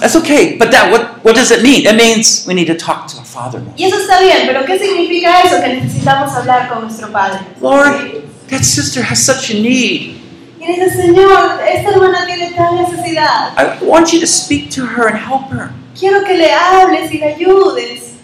That's 0.00 0.16
okay, 0.16 0.56
but 0.56 0.70
that 0.72 0.90
what, 0.90 1.24
what 1.24 1.34
does 1.36 1.50
it 1.50 1.62
mean? 1.62 1.86
It 1.86 1.96
means 1.96 2.44
we 2.46 2.54
need 2.54 2.66
to 2.66 2.74
talk 2.74 3.06
to 3.08 3.18
our 3.18 3.24
Father 3.24 3.60
more. 3.60 3.74
Y 3.76 3.84
eso 3.84 3.96
está 3.98 4.20
bien, 4.20 4.46
pero 4.46 4.64
¿qué 4.64 4.78
significa 4.78 5.42
eso? 5.42 5.60
Que 5.60 5.68
necesitamos 5.74 6.32
hablar 6.34 6.68
con 6.68 6.82
nuestro 6.82 7.12
Padre. 7.12 7.40
Lord, 7.60 8.24
that 8.48 8.64
sister 8.64 9.02
has 9.02 9.24
such 9.24 9.50
a 9.50 9.54
need. 9.54 10.16
Y 10.60 10.66
dice, 10.66 10.90
Señor, 10.90 11.60
esta 11.66 11.90
hermana 11.90 12.26
tiene 12.26 12.52
tal 12.54 12.76
necesidad. 12.76 13.52
I 13.56 13.82
want 13.84 14.12
you 14.12 14.20
to 14.20 14.26
speak 14.26 14.70
to 14.72 14.84
her 14.84 15.08
and 15.08 15.16
help 15.18 15.50
her. 15.50 15.70
Quiero 15.98 16.24
que 16.24 16.36
le 16.36 16.50
hables 16.52 17.10
y 17.12 17.18
le 17.18 17.34
ayudes. 17.34 18.14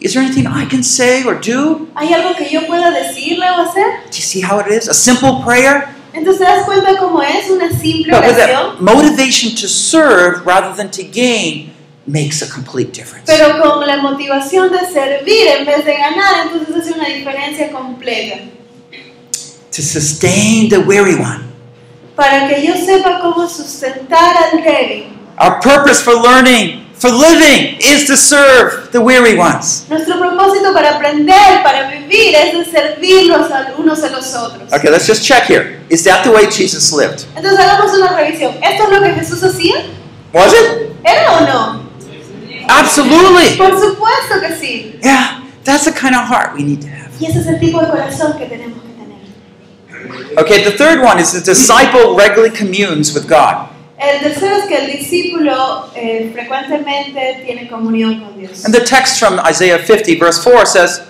Is 0.00 0.14
there 0.14 0.22
anything 0.22 0.46
I 0.48 0.64
can 0.66 0.82
say 0.82 1.22
or 1.24 1.34
do? 1.38 1.88
¿Hay 1.94 2.12
algo 2.12 2.34
que 2.36 2.48
yo 2.50 2.66
pueda 2.66 2.90
decirle 2.90 3.46
o 3.50 3.62
hacer? 3.62 4.00
Do 4.10 4.16
you 4.16 4.22
see 4.22 4.40
how 4.40 4.58
it 4.58 4.66
is? 4.68 4.88
A 4.88 4.94
simple 4.94 5.42
prayer, 5.44 5.88
Entonces 6.12 6.38
te 6.40 6.44
das 6.44 6.64
cuenta 6.64 6.96
cómo 6.98 7.22
es 7.22 7.48
una 7.50 7.70
simple 7.70 8.12
but 8.12 8.24
with 8.26 8.36
oración, 8.36 8.80
motivation 8.80 9.54
to 9.54 9.68
serve 9.68 10.44
rather 10.44 10.74
than 10.74 10.90
to 10.90 11.02
gain 11.04 11.72
makes 12.06 12.42
a 12.42 12.48
complete 12.52 12.92
difference. 12.92 13.26
pero 13.26 13.60
con 13.62 13.86
la 13.86 13.98
motivación 13.98 14.72
de 14.72 14.80
servir 14.92 15.46
en 15.58 15.64
vez 15.64 15.84
de 15.84 15.94
ganar, 15.96 16.46
entonces 16.46 16.74
hace 16.76 16.92
una 16.92 17.08
diferencia 17.08 17.70
completa. 17.70 18.40
To 19.72 19.80
sustain 19.80 20.68
the 20.68 20.80
weary 20.80 21.14
one. 21.14 21.50
Para 22.14 22.46
que 22.46 22.62
yo 22.62 22.74
sepa 22.74 23.20
cómo 23.22 23.48
sustentar 23.48 24.36
al 24.36 24.62
débil. 24.62 25.16
Our 25.38 25.60
purpose 25.60 26.02
for 26.02 26.12
learning, 26.12 26.84
for 26.92 27.10
living, 27.10 27.78
is 27.80 28.06
to 28.06 28.18
serve 28.18 28.92
the 28.92 29.00
weary 29.00 29.34
ones. 29.34 29.86
Nuestro 29.88 30.18
propósito 30.18 30.74
para 30.74 30.96
aprender, 30.96 31.62
para 31.62 31.90
vivir, 31.90 32.34
es 32.34 32.52
de 32.52 32.64
servirnos 32.70 33.50
a 33.50 33.72
unos 33.78 34.02
a 34.02 34.10
los 34.10 34.34
otros. 34.34 34.70
Okay, 34.74 34.90
let's 34.90 35.06
just 35.06 35.24
check 35.24 35.44
here. 35.44 35.80
Is 35.88 36.04
that 36.04 36.22
the 36.22 36.30
way 36.30 36.50
Jesus 36.50 36.92
lived? 36.92 37.24
Entonces 37.34 37.58
hagamos 37.58 37.94
una 37.94 38.14
revisión. 38.14 38.54
¿Esto 38.62 38.84
es 38.84 38.90
lo 38.90 39.00
que 39.00 39.14
Jesús 39.14 39.42
hacía? 39.42 39.86
Was 40.34 40.52
it? 40.52 40.92
¿Era 41.02 41.32
o 41.32 41.40
no? 41.46 41.82
Absolutely. 42.68 43.56
Por 43.56 43.70
supuesto 43.80 44.38
que 44.38 44.54
sí. 44.54 44.98
Yeah, 45.02 45.42
that's 45.64 45.86
the 45.86 45.92
kind 45.92 46.14
of 46.14 46.28
heart 46.28 46.54
we 46.54 46.62
need 46.62 46.82
to 46.82 46.88
have. 46.88 47.10
Y 47.18 47.24
ese 47.24 47.40
es 47.40 47.46
el 47.46 47.58
tipo 47.58 47.80
de 47.80 47.88
corazón 47.88 48.36
que 48.36 48.44
tenemos. 48.44 48.81
Okay, 50.38 50.64
the 50.64 50.72
third 50.72 51.02
one 51.02 51.18
is 51.18 51.32
the 51.32 51.40
disciple 51.40 52.16
regularly 52.16 52.54
communes 52.54 53.14
with 53.14 53.28
God. 53.28 53.68
El 53.98 54.18
tercero 54.20 54.56
es 54.56 54.66
que 54.66 54.76
el 54.76 54.90
discípulo 54.90 55.90
eh, 55.94 56.30
frecuentemente 56.32 57.44
tiene 57.44 57.68
comunión 57.68 58.20
con 58.20 58.38
Dios. 58.38 58.64
And 58.64 58.74
the 58.74 58.80
text 58.80 59.18
from 59.20 59.38
Isaiah 59.38 59.78
50, 59.78 60.18
verse 60.18 60.42
4 60.42 60.66
says, 60.66 61.02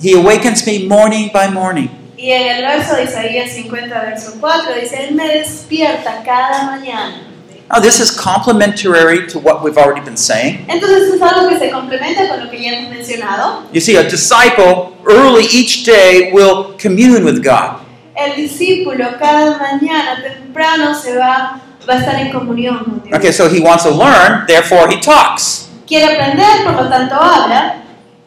He 0.00 0.14
awakens 0.14 0.66
me 0.66 0.86
morning 0.88 1.30
by 1.32 1.48
morning. 1.48 1.88
Y 2.16 2.30
en 2.30 2.56
el 2.56 2.62
verso 2.62 2.96
de 2.96 3.04
Isaías 3.04 3.52
50, 3.52 4.00
verso 4.00 4.32
4, 4.40 4.74
dice, 4.80 5.08
Él 5.08 5.14
me 5.14 5.28
despierta 5.28 6.22
cada 6.24 6.64
mañana. 6.64 7.28
Now, 7.72 7.80
this 7.80 8.00
is 8.00 8.10
complementary 8.10 9.26
to 9.28 9.38
what 9.38 9.62
we've 9.62 9.78
already 9.78 10.04
been 10.04 10.16
saying. 10.16 10.66
Entonces 10.68 11.14
es 11.14 11.22
algo 11.22 11.48
que 11.48 11.58
se 11.58 11.70
complementa 11.70 12.28
con 12.28 12.44
lo 12.44 12.50
que 12.50 12.60
ya 12.60 12.72
hemos 12.72 12.90
mencionado. 12.90 13.64
You 13.72 13.80
see, 13.80 13.96
a 13.96 14.02
disciple 14.02 14.96
early 15.08 15.44
each 15.50 15.84
day 15.84 16.32
will 16.32 16.74
commune 16.78 17.24
with 17.24 17.42
God. 17.42 17.81
El 18.14 18.36
discípulo 18.36 19.16
cada 19.18 19.58
mañana 19.58 20.22
temprano 20.22 20.94
se 20.94 21.16
va, 21.16 21.60
va 21.88 21.94
a 21.94 21.98
estar 21.98 22.14
en 22.16 22.30
comunión 22.32 22.78
con 22.84 23.02
Dios. 23.02 23.16
Okay, 23.18 23.32
so 23.32 23.48
he 23.48 23.60
wants 23.60 23.84
to 23.84 23.90
learn, 23.90 24.44
therefore 24.46 24.88
he 24.92 25.00
talks. 25.00 25.68
Quiere 25.86 26.12
aprender, 26.14 26.64
por 26.64 26.74
lo 26.82 26.88
tanto 26.88 27.14
habla. 27.14 27.76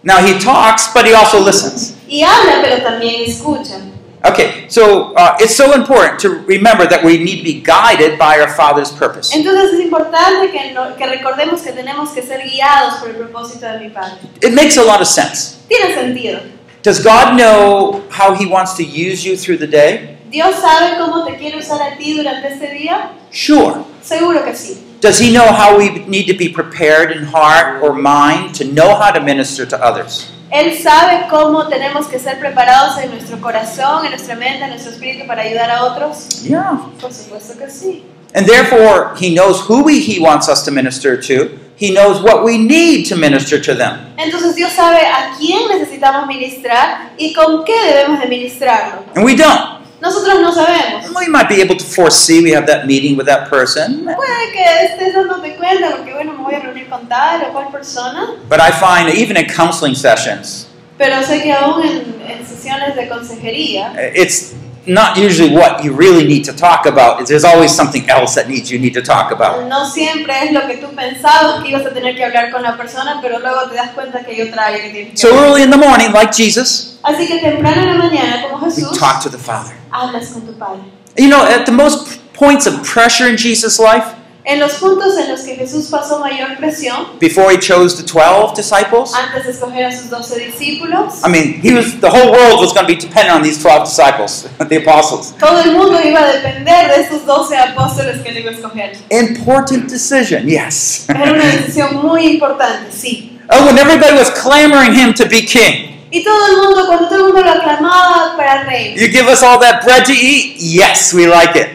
Now, 0.03 0.17
he 0.17 0.37
talks, 0.39 0.91
but 0.93 1.05
he 1.05 1.13
also 1.15 1.39
listens. 1.39 1.95
Y 2.07 2.21
habla, 2.23 2.61
pero 2.61 2.83
también 2.83 3.23
escucha. 3.27 3.79
Okay, 4.23 4.65
so 4.69 5.13
uh, 5.15 5.35
it's 5.39 5.55
so 5.55 5.73
important 5.73 6.19
to 6.19 6.29
remember 6.47 6.87
that 6.87 7.03
we 7.03 7.17
need 7.19 7.37
to 7.39 7.43
be 7.43 7.61
guided 7.61 8.17
by 8.17 8.39
our 8.39 8.47
Father's 8.49 8.91
purpose. 8.91 9.31
Entonces 9.35 9.73
es 9.73 9.79
importante 9.81 10.49
que, 10.51 10.71
no- 10.73 10.95
que 10.95 11.05
recordemos 11.05 11.61
que 11.61 11.71
tenemos 11.73 12.09
que 12.09 12.23
ser 12.23 12.41
guiados 12.41 12.95
por 12.95 13.09
el 13.09 13.15
propósito 13.17 13.67
de 13.67 13.79
mi 13.79 13.89
Padre. 13.89 14.17
It 14.41 14.53
makes 14.53 14.77
a 14.77 14.83
lot 14.83 14.99
of 14.99 15.07
sense. 15.07 15.57
Tiene 15.67 15.93
sentido. 15.93 16.39
Does 16.85 17.03
God 17.03 17.35
know 17.35 18.05
how 18.11 18.35
He 18.35 18.45
wants 18.45 18.75
to 18.75 18.83
use 18.83 19.25
you 19.25 19.35
through 19.35 19.57
the 19.57 19.65
day? 19.65 20.19
¿Dios 20.29 20.53
sabe 20.61 20.99
cómo 20.99 21.25
te 21.25 21.35
quiere 21.35 21.57
usar 21.57 21.81
a 21.81 21.97
ti 21.97 22.15
durante 22.15 22.47
este 22.53 22.69
día? 22.77 23.09
Sure. 23.31 23.83
Seguro 24.03 24.45
que 24.45 24.53
sí. 24.53 24.77
Does 25.01 25.17
He 25.17 25.33
know 25.33 25.47
how 25.51 25.79
we 25.79 26.05
need 26.05 26.27
to 26.27 26.37
be 26.37 26.47
prepared 26.47 27.09
in 27.09 27.23
heart 27.23 27.81
or 27.81 27.95
mind 27.95 28.53
to 28.53 28.65
know 28.65 28.93
how 28.93 29.09
to 29.09 29.19
minister 29.19 29.65
to 29.65 29.75
others? 29.83 30.27
Él 30.51 30.77
sabe 30.77 31.27
cómo 31.27 31.67
tenemos 31.69 32.05
que 32.05 32.19
ser 32.19 32.37
preparados 32.37 32.99
en 32.99 33.09
nuestro 33.09 33.41
corazón, 33.41 34.05
en 34.05 34.11
nuestra 34.11 34.35
mente, 34.35 34.63
en 34.65 34.69
nuestro 34.69 34.91
espíritu 34.91 35.25
para 35.25 35.41
ayudar 35.41 35.71
a 35.71 35.85
otros. 35.85 36.43
Yeah. 36.43 36.77
Por 37.01 37.11
supuesto 37.11 37.57
que 37.57 37.67
sí. 37.67 38.03
And 38.35 38.45
therefore, 38.45 39.15
He 39.19 39.33
knows 39.33 39.59
who 39.61 39.81
we, 39.81 40.01
He 40.01 40.19
wants 40.19 40.47
us 40.47 40.61
to 40.65 40.71
minister 40.71 41.19
to. 41.19 41.64
He 41.77 41.91
knows 41.91 42.21
what 42.21 42.43
we 42.43 42.57
need 42.57 43.05
to 43.09 43.15
minister 43.15 43.59
to 43.61 43.75
them. 43.75 44.13
Entonces 44.17 44.55
Dios 44.55 44.71
sabe 44.71 45.05
a 45.05 45.35
quién 45.37 45.67
necesitamos 45.67 46.25
ministrar 46.25 47.11
y 47.17 47.33
con 47.33 47.65
qué 47.65 47.73
debemos 47.85 48.19
de 48.21 48.27
ministrarlo. 48.27 49.03
And 49.15 49.25
we 49.25 49.35
don't. 49.35 49.75
Nosotros 50.01 50.39
no 50.41 50.53
sabemos. 50.53 51.09
We 51.15 51.27
might 51.27 51.49
be 51.49 51.61
able 51.61 51.75
to 51.75 51.83
foresee 51.83 52.41
we 52.41 52.51
have 52.51 52.65
that 52.67 52.85
meeting 52.85 53.17
with 53.17 53.25
that 53.25 53.49
person. 53.49 54.05
Puede 54.05 54.51
que 54.51 54.63
estés 54.85 55.13
dándote 55.13 55.55
cuenta 55.55 55.91
porque 55.97 56.13
bueno, 56.13 56.33
me 56.33 56.43
voy 56.43 56.53
a 56.53 56.59
reunir 56.59 56.87
con 56.87 57.07
tal 57.09 57.41
o 57.43 57.51
cual 57.51 57.71
persona. 57.71 58.35
But 58.47 58.59
I 58.59 58.71
find 58.71 59.09
even 59.09 59.35
in 59.35 59.47
counseling 59.47 59.95
sessions, 59.95 60.67
Pero 60.97 61.21
sé 61.23 61.41
que 61.41 61.51
aún 61.51 61.83
en, 61.83 62.21
en 62.29 62.47
sesiones 62.47 62.95
de 62.95 63.09
consejería, 63.09 63.93
It's 64.15 64.53
not 64.87 65.17
usually 65.17 65.55
what 65.55 65.83
you 65.83 65.93
really 65.93 66.25
need 66.25 66.43
to 66.45 66.53
talk 66.53 66.85
about. 66.85 67.25
There's 67.27 67.43
always 67.43 67.71
something 67.75 68.07
else 68.09 68.35
that 68.35 68.47
needs 68.47 68.69
you 68.71 68.79
need 68.79 68.93
to 68.93 69.01
talk 69.01 69.31
about. 69.31 69.67
no 69.67 69.85
siempre 69.89 70.33
es 70.43 70.51
lo 70.51 70.61
que 70.67 70.77
tú 70.77 70.87
pensabas 70.95 71.63
que 71.63 71.69
ibas 71.69 71.85
a 71.85 71.93
tener 71.93 72.15
que 72.15 72.23
hablar 72.23 72.51
con 72.51 72.61
la 72.63 72.77
persona, 72.77 73.19
pero 73.21 73.39
luego 73.39 73.67
te 73.69 73.75
das 73.75 73.89
cuenta 73.91 74.23
que 74.23 74.31
hay 74.31 74.41
otra 74.41 74.67
área 74.67 74.81
que 74.81 74.89
tienes 74.89 75.11
que 75.11 75.17
So 75.17 75.29
early 75.35 75.63
in 75.63 75.69
the 75.71 75.77
morning, 75.77 76.11
like 76.13 76.31
Jesus, 76.33 76.97
Así 77.03 77.27
que 77.27 77.39
temprano 77.39 77.81
en 77.81 77.87
la 77.97 78.03
mañana, 78.05 78.41
como 78.49 78.65
we 78.67 78.83
talk 78.97 79.21
to 79.21 79.29
the 79.29 79.37
Father. 79.37 79.73
hablas 79.91 80.29
con 80.29 80.41
tu 80.45 80.53
Padre. 80.53 80.81
You 81.17 81.29
know, 81.29 81.43
at 81.45 81.65
the 81.65 81.71
most 81.71 82.19
points 82.33 82.67
of 82.67 82.83
pressure 82.83 83.27
in 83.27 83.37
Jesus' 83.37 83.79
life, 83.79 84.13
En 84.47 84.59
los 84.59 84.73
puntos 84.73 85.17
en 85.17 85.27
los 85.31 85.41
que 85.41 85.55
Jesús 85.55 85.87
pasó 85.89 86.19
mayor 86.19 86.55
presión, 86.57 87.17
before 87.19 87.51
he 87.51 87.57
chose 87.57 87.95
the 87.95 88.03
12 88.03 88.55
disciples, 88.55 89.11
antes 89.15 89.43
de 89.43 89.51
escoger 89.51 89.85
a 89.85 89.91
sus 89.91 90.09
doce 90.09 90.37
discípulos, 90.37 91.23
I 91.25 91.29
mean, 91.29 91.59
he 91.63 91.73
was 91.73 91.99
the 91.99 92.09
whole 92.09 92.31
world 92.31 92.59
was 92.59 92.71
going 92.71 92.85
to 92.85 92.93
be 92.93 92.95
dependent 92.95 93.35
on 93.35 93.41
these 93.41 93.59
12 93.59 93.85
disciples, 93.85 94.47
the 94.69 94.77
apostles. 94.77 95.33
todo 95.39 95.59
el 95.63 95.71
mundo 95.71 95.99
iba 95.99 96.19
a 96.19 96.33
depender 96.33 96.87
de 96.89 97.01
estos 97.01 97.25
doce 97.25 97.57
apóstoles 97.57 98.21
que 98.21 98.29
él 98.29 98.37
iba 98.37 98.51
a 98.51 98.53
escoger. 98.53 98.97
Important 99.09 99.89
decision, 99.89 100.45
yes. 100.47 101.05
Era 101.09 101.33
una 101.33 101.45
decisión 101.51 101.95
muy 101.95 102.27
importante, 102.27 102.91
sí. 102.91 103.39
oh, 103.49 103.65
when 103.65 103.79
everybody 103.79 104.15
was 104.15 104.29
clamoring 104.29 104.93
him 104.93 105.13
to 105.13 105.25
be 105.25 105.41
king. 105.41 105.94
Y 106.15 106.23
todo 106.23 106.47
el 106.47 106.57
mundo, 106.61 106.87
cuando 106.87 107.09
todo 107.09 107.27
el 107.27 107.33
mundo 107.33 107.41
lo 107.43 107.51
aclamaba 107.51 108.37
para 108.37 108.63
rey, 108.63 108.95
You 108.95 109.09
give 109.09 109.27
us 109.29 109.43
all 109.43 109.59
that 109.59 109.83
bread 109.83 110.05
to 110.05 110.13
eat? 110.13 110.55
Yes, 110.59 111.13
we 111.13 111.27
like 111.27 111.59
it. 111.59 111.67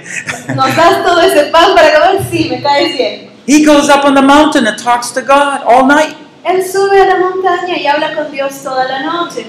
nos 0.56 0.74
das 0.74 1.04
todo 1.04 1.20
ese 1.20 1.50
pan 1.52 1.74
para 1.74 1.92
comer, 1.92 2.24
sí, 2.30 2.48
me 2.48 2.62
caes 2.62 2.96
bien. 2.96 3.28
he 3.46 3.62
goes 3.66 3.90
up 3.90 4.02
on 4.06 4.14
the 4.14 4.22
mountain 4.22 4.66
and 4.66 4.78
talks 4.78 5.10
to 5.10 5.20
God 5.20 5.62
all 5.64 5.84
night. 5.84 6.16
Él 6.42 6.62
sube 6.64 6.98
a 6.98 7.04
la 7.04 7.16
montaña 7.18 7.76
y 7.76 7.86
habla 7.86 8.14
con 8.14 8.32
Dios 8.32 8.62
toda 8.62 8.88
la 8.88 9.00
noche. 9.02 9.44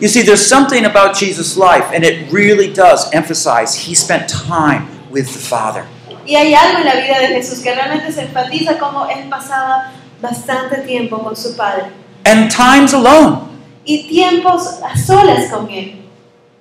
You 0.00 0.08
see, 0.08 0.22
there's 0.22 0.44
something 0.44 0.84
about 0.84 1.14
Jesus' 1.14 1.56
life, 1.56 1.86
and 1.94 2.02
it 2.02 2.32
really 2.32 2.72
does 2.72 3.08
emphasize 3.12 3.86
he 3.86 3.94
spent 3.94 4.28
time 4.28 4.88
with 5.08 5.32
the 5.32 5.38
Father. 5.38 5.86
Y 6.26 6.34
hay 6.34 6.52
algo 6.52 6.78
en 6.78 6.84
la 6.84 6.96
vida 6.96 7.20
de 7.20 7.28
Jesús 7.28 7.60
que 7.60 7.72
realmente 7.72 8.10
se 8.10 8.22
enfatiza 8.22 8.76
como 8.76 9.06
él 9.08 9.28
pasaba 9.30 9.92
bastante 10.20 10.78
tiempo 10.78 11.22
con 11.22 11.36
su 11.36 11.56
Padre. 11.56 11.92
And 12.24 12.50
times 12.50 12.92
alone. 12.92 13.48
Y 13.84 14.08
tiempos 14.08 14.80
a 14.82 14.96
solas 14.96 15.50
con 15.50 15.70
él. 15.70 16.04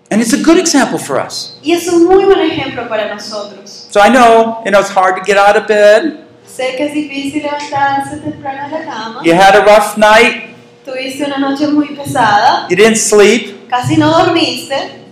And 0.10 0.22
it's 0.22 0.34
a 0.34 0.42
good 0.42 0.58
example 0.58 0.98
for 0.98 1.20
us. 1.20 1.58
Y 1.62 1.74
es 1.74 1.88
un 1.90 2.06
muy 2.06 2.24
buen 2.24 2.40
ejemplo 2.40 2.88
para 2.88 3.14
nosotros. 3.14 3.88
So 3.92 4.00
I 4.00 4.10
know, 4.10 4.62
you 4.64 4.72
know, 4.72 4.80
it's 4.80 4.90
hard 4.90 5.18
to 5.18 5.24
get 5.24 5.38
out 5.38 5.58
of 5.58 5.68
bed. 5.68 6.24
Sé 6.48 6.76
que 6.78 6.86
es 6.86 6.94
difícil 6.94 7.44
levantarse 7.44 8.18
temprano 8.18 8.70
de 8.70 8.80
la 8.80 8.86
cama. 8.86 9.22
You 9.24 9.34
had 9.34 9.56
a 9.56 9.66
rough 9.66 9.98
night. 9.98 10.56
Tuviste 10.86 11.26
una 11.26 11.38
noche 11.38 11.68
muy 11.68 11.88
pesada. 11.96 12.68
You 12.70 12.78
didn't 12.78 12.98
sleep. 12.98 13.70
Casi 13.70 13.98
no 13.98 14.10
dormiste. 14.12 15.04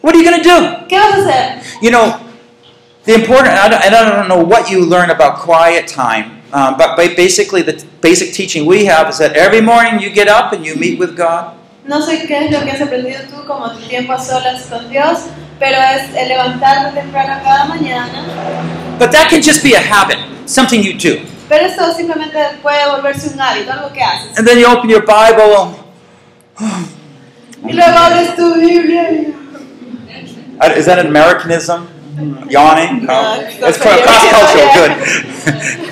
What 0.00 0.14
are 0.14 0.18
you 0.18 0.24
going 0.24 0.42
to 0.42 0.48
do? 0.48 0.86
¿Qué 0.88 0.98
vas 0.98 1.12
a 1.12 1.22
hacer? 1.22 1.62
You 1.82 1.90
know, 1.90 2.18
the 3.04 3.14
important, 3.14 3.54
and 3.54 3.74
I 3.74 3.90
don't 3.90 4.28
know 4.28 4.42
what 4.42 4.70
you 4.70 4.84
learn 4.84 5.10
about 5.10 5.40
quiet 5.40 5.86
time, 5.86 6.41
um, 6.52 6.76
but 6.76 6.96
ba- 6.96 7.14
basically 7.16 7.62
the 7.62 7.82
basic 8.00 8.32
teaching 8.34 8.66
we 8.66 8.84
have 8.84 9.08
is 9.08 9.18
that 9.18 9.34
every 9.36 9.60
morning 9.60 10.00
you 10.00 10.10
get 10.10 10.28
up 10.28 10.52
and 10.52 10.64
you 10.64 10.74
meet 10.76 10.98
with 10.98 11.16
God. 11.16 11.54
No 11.86 12.00
sé 12.00 12.26
qué 12.28 12.46
es 12.46 12.50
lo 12.52 12.60
que 12.64 12.70
has 12.70 12.80
aprendido 12.80 13.20
tú 13.28 13.44
como 13.46 13.68
tu 13.72 13.80
tiempo 13.88 14.12
a 14.12 14.18
solas 14.20 14.66
con 14.70 14.88
Dios, 14.88 15.26
pero 15.58 15.76
es 15.78 16.14
el 16.14 16.28
levantarte 16.28 16.92
temprano 17.00 17.40
cada 17.42 17.64
mañana. 17.66 18.98
But 18.98 19.10
that 19.12 19.28
can 19.30 19.42
just 19.42 19.62
be 19.64 19.74
a 19.74 19.80
habit, 19.80 20.18
something 20.46 20.80
you 20.82 20.94
do. 20.96 21.20
Pero 21.48 21.66
esto 21.66 21.92
simplemente 21.94 22.38
puede 22.62 22.86
volverse 22.88 23.28
un 23.34 23.40
hábito, 23.40 23.72
algo 23.72 23.92
que 23.92 24.00
haces. 24.02 24.38
And 24.38 24.46
then 24.46 24.58
you 24.58 24.66
open 24.66 24.88
your 24.88 25.02
Bible. 25.04 25.76
Y 27.64 27.72
luego 27.72 27.98
abres 27.98 28.36
tu 28.36 28.54
Biblia 28.54 29.08
uh, 30.60 30.66
Is 30.76 30.86
that 30.86 30.98
an 30.98 31.06
Americanism? 31.08 31.88
Yawning? 32.48 33.04
No, 33.06 33.22
No. 33.22 33.40
it's 33.40 33.56
It's 33.58 33.78
cross 33.78 34.00
cultural, 34.30 34.68
good. 34.74 35.88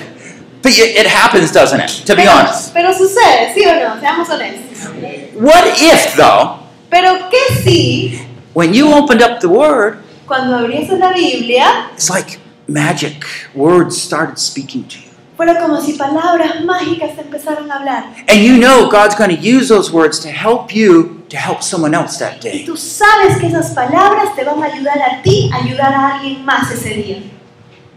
but 0.61 0.71
it 0.77 1.07
happens, 1.07 1.51
doesn't 1.51 1.79
it? 1.79 1.89
To 2.05 2.15
be 2.15 2.23
pero, 2.23 2.31
honest. 2.31 2.73
Pero 2.73 2.93
sucede, 2.93 3.53
¿sí 3.53 3.65
o 3.65 3.73
no? 3.79 3.99
Seamos 3.99 4.29
honestos. 4.29 4.89
What 5.35 5.65
if, 5.81 6.15
though, 6.15 6.59
Pero 6.89 7.29
que 7.29 7.55
sí, 7.63 8.27
when 8.53 8.73
you 8.73 8.93
opened 8.93 9.21
up 9.21 9.39
the 9.39 9.47
Word, 9.49 9.97
cuando 10.27 10.57
abriese 10.57 10.97
la 10.99 11.13
Biblia, 11.13 11.89
it's 11.93 12.09
like 12.09 12.39
magic. 12.67 13.23
Words 13.55 13.99
started 14.01 14.37
speaking 14.37 14.83
to 14.89 14.99
you. 14.99 15.07
fuera 15.37 15.59
como 15.59 15.81
si 15.81 15.93
palabras 15.93 16.63
mágicas 16.63 17.15
te 17.15 17.21
empezaran 17.21 17.71
a 17.71 17.75
hablar. 17.77 18.03
And 18.27 18.41
you 18.43 18.57
know 18.57 18.87
God's 18.89 19.15
going 19.15 19.35
to 19.35 19.41
use 19.41 19.67
those 19.69 19.91
words 19.91 20.19
to 20.19 20.29
help 20.29 20.71
you 20.75 21.23
to 21.29 21.37
help 21.37 21.63
someone 21.63 21.95
else 21.95 22.19
that 22.19 22.35
Y 22.43 22.49
day. 22.59 22.65
tú 22.65 22.77
sabes 22.77 23.37
que 23.39 23.47
esas 23.47 23.71
palabras 23.71 24.35
te 24.35 24.43
van 24.43 24.61
a 24.61 24.67
ayudar 24.67 24.99
a 25.01 25.21
ti, 25.23 25.49
a 25.51 25.63
ayudar 25.63 25.93
a 25.93 26.15
alguien 26.17 26.45
más 26.45 26.69
ese 26.71 26.89
día. 26.89 27.17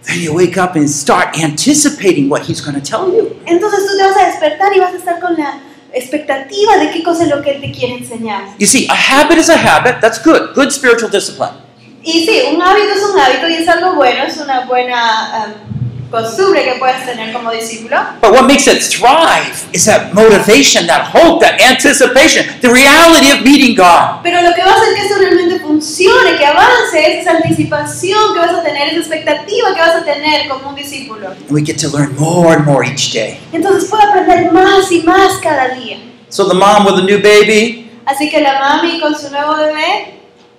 Then 0.07 0.21
you 0.21 0.35
wake 0.35 0.59
up 0.59 0.77
and 0.77 0.89
start 0.89 1.39
anticipating 1.39 2.29
what 2.29 2.43
He's 2.43 2.61
going 2.61 2.81
to 2.81 2.83
tell 2.83 3.09
you. 3.09 3.37
Entonces 3.47 3.87
tú 3.87 3.97
te 3.97 4.03
vas 4.03 4.17
a 4.17 4.27
despertar 4.27 4.75
y 4.77 4.81
vas 4.81 4.93
a 4.93 4.97
estar 4.97 5.21
con 5.21 5.35
la 5.37 5.61
expectativa 5.93 6.77
de 6.79 6.91
qué 6.91 7.03
cosa 7.03 7.25
es 7.25 7.31
lo 7.31 7.41
que 7.43 7.53
Él 7.53 7.61
te 7.61 7.73
quiere 7.73 7.95
enseñar. 7.95 8.43
You 8.59 8.67
see, 8.67 8.87
a 8.89 8.95
habit 8.95 9.39
is 9.39 9.49
a 9.49 9.57
habit. 9.57 10.01
That's 10.01 10.23
good. 10.23 10.55
Good 10.55 10.73
spiritual 10.73 11.11
discipline. 11.11 11.65
Y 12.03 12.27
sí, 12.27 12.43
un 12.55 12.61
hábito 12.61 12.93
es 12.95 13.03
un 13.03 13.19
hábito 13.19 13.49
y 13.49 13.55
es 13.55 13.69
algo 13.69 13.95
bueno, 13.95 14.25
es 14.25 14.37
una 14.37 14.67
buena 14.67 15.47
um, 15.47 15.74
costumbre 16.11 16.65
que 16.65 16.79
puedes 16.79 17.05
tener 17.05 17.33
como 17.33 17.51
discípulo. 17.51 17.97
But 18.21 18.33
what 18.33 18.47
makes 18.47 18.67
it 18.67 18.83
thrive 18.83 19.67
is 19.73 19.85
that 19.87 20.13
motivation, 20.15 20.87
that 20.87 21.11
hope, 21.13 21.41
that 21.41 21.61
anticipation, 21.61 22.47
the 22.61 22.73
reality 22.73 23.31
of 23.33 23.43
meeting 23.43 23.75
God. 23.75 24.23
Pero 24.23 24.43
lo 24.43 24.55
que 24.55 24.63
va 24.63 24.71
a 24.71 24.75
hacer 24.75 24.95
que 24.95 25.03
eso 25.03 25.19
realmente 25.19 25.61
funcione, 25.61 26.37
que 26.37 26.47
avance, 26.47 26.99
es 26.99 27.23
esa 27.23 27.33
anticipación 27.37 28.35
que 28.35 28.41
vas 28.41 28.53
a 28.53 28.63
tener, 28.63 28.89
esa 28.89 28.99
expectativa 28.99 29.75
que 29.75 29.81
vas 29.81 29.97
a 29.97 30.05
tener 30.05 30.49
como 30.49 30.71
un 30.71 30.75
discípulo. 30.75 31.29
And 31.29 31.51
we 31.51 31.63
get 31.63 31.79
to 31.79 31.89
learn 31.89 32.15
more 32.17 32.55
and 32.57 32.65
more 32.65 32.85
each 32.87 33.13
day. 33.13 33.39
Entonces 33.53 33.89
puedo 33.89 34.03
aprender 34.03 34.53
más 34.53 34.91
y 34.91 35.03
más 35.03 35.39
cada 35.43 35.75
día. 35.75 35.99
So 36.29 36.49
the 36.49 36.55
mom 36.55 36.85
with 36.85 36.99
a 36.99 37.05
new 37.05 37.21
baby, 37.23 37.91
Así 38.07 38.29
que 38.29 38.41
la 38.41 38.59
mami 38.61 39.01
con 39.01 39.15
su 39.19 39.31
nuevo 39.31 39.57
bebé 39.57 40.15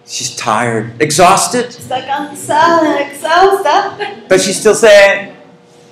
she's 0.07 0.35
tired, 0.35 0.93
exhausted, 1.01 1.65
está 1.69 2.05
cansada, 2.05 3.01
exhausta, 3.01 4.27
but 4.29 4.39
she's 4.39 4.59
still 4.59 4.75
saying, 4.75 5.34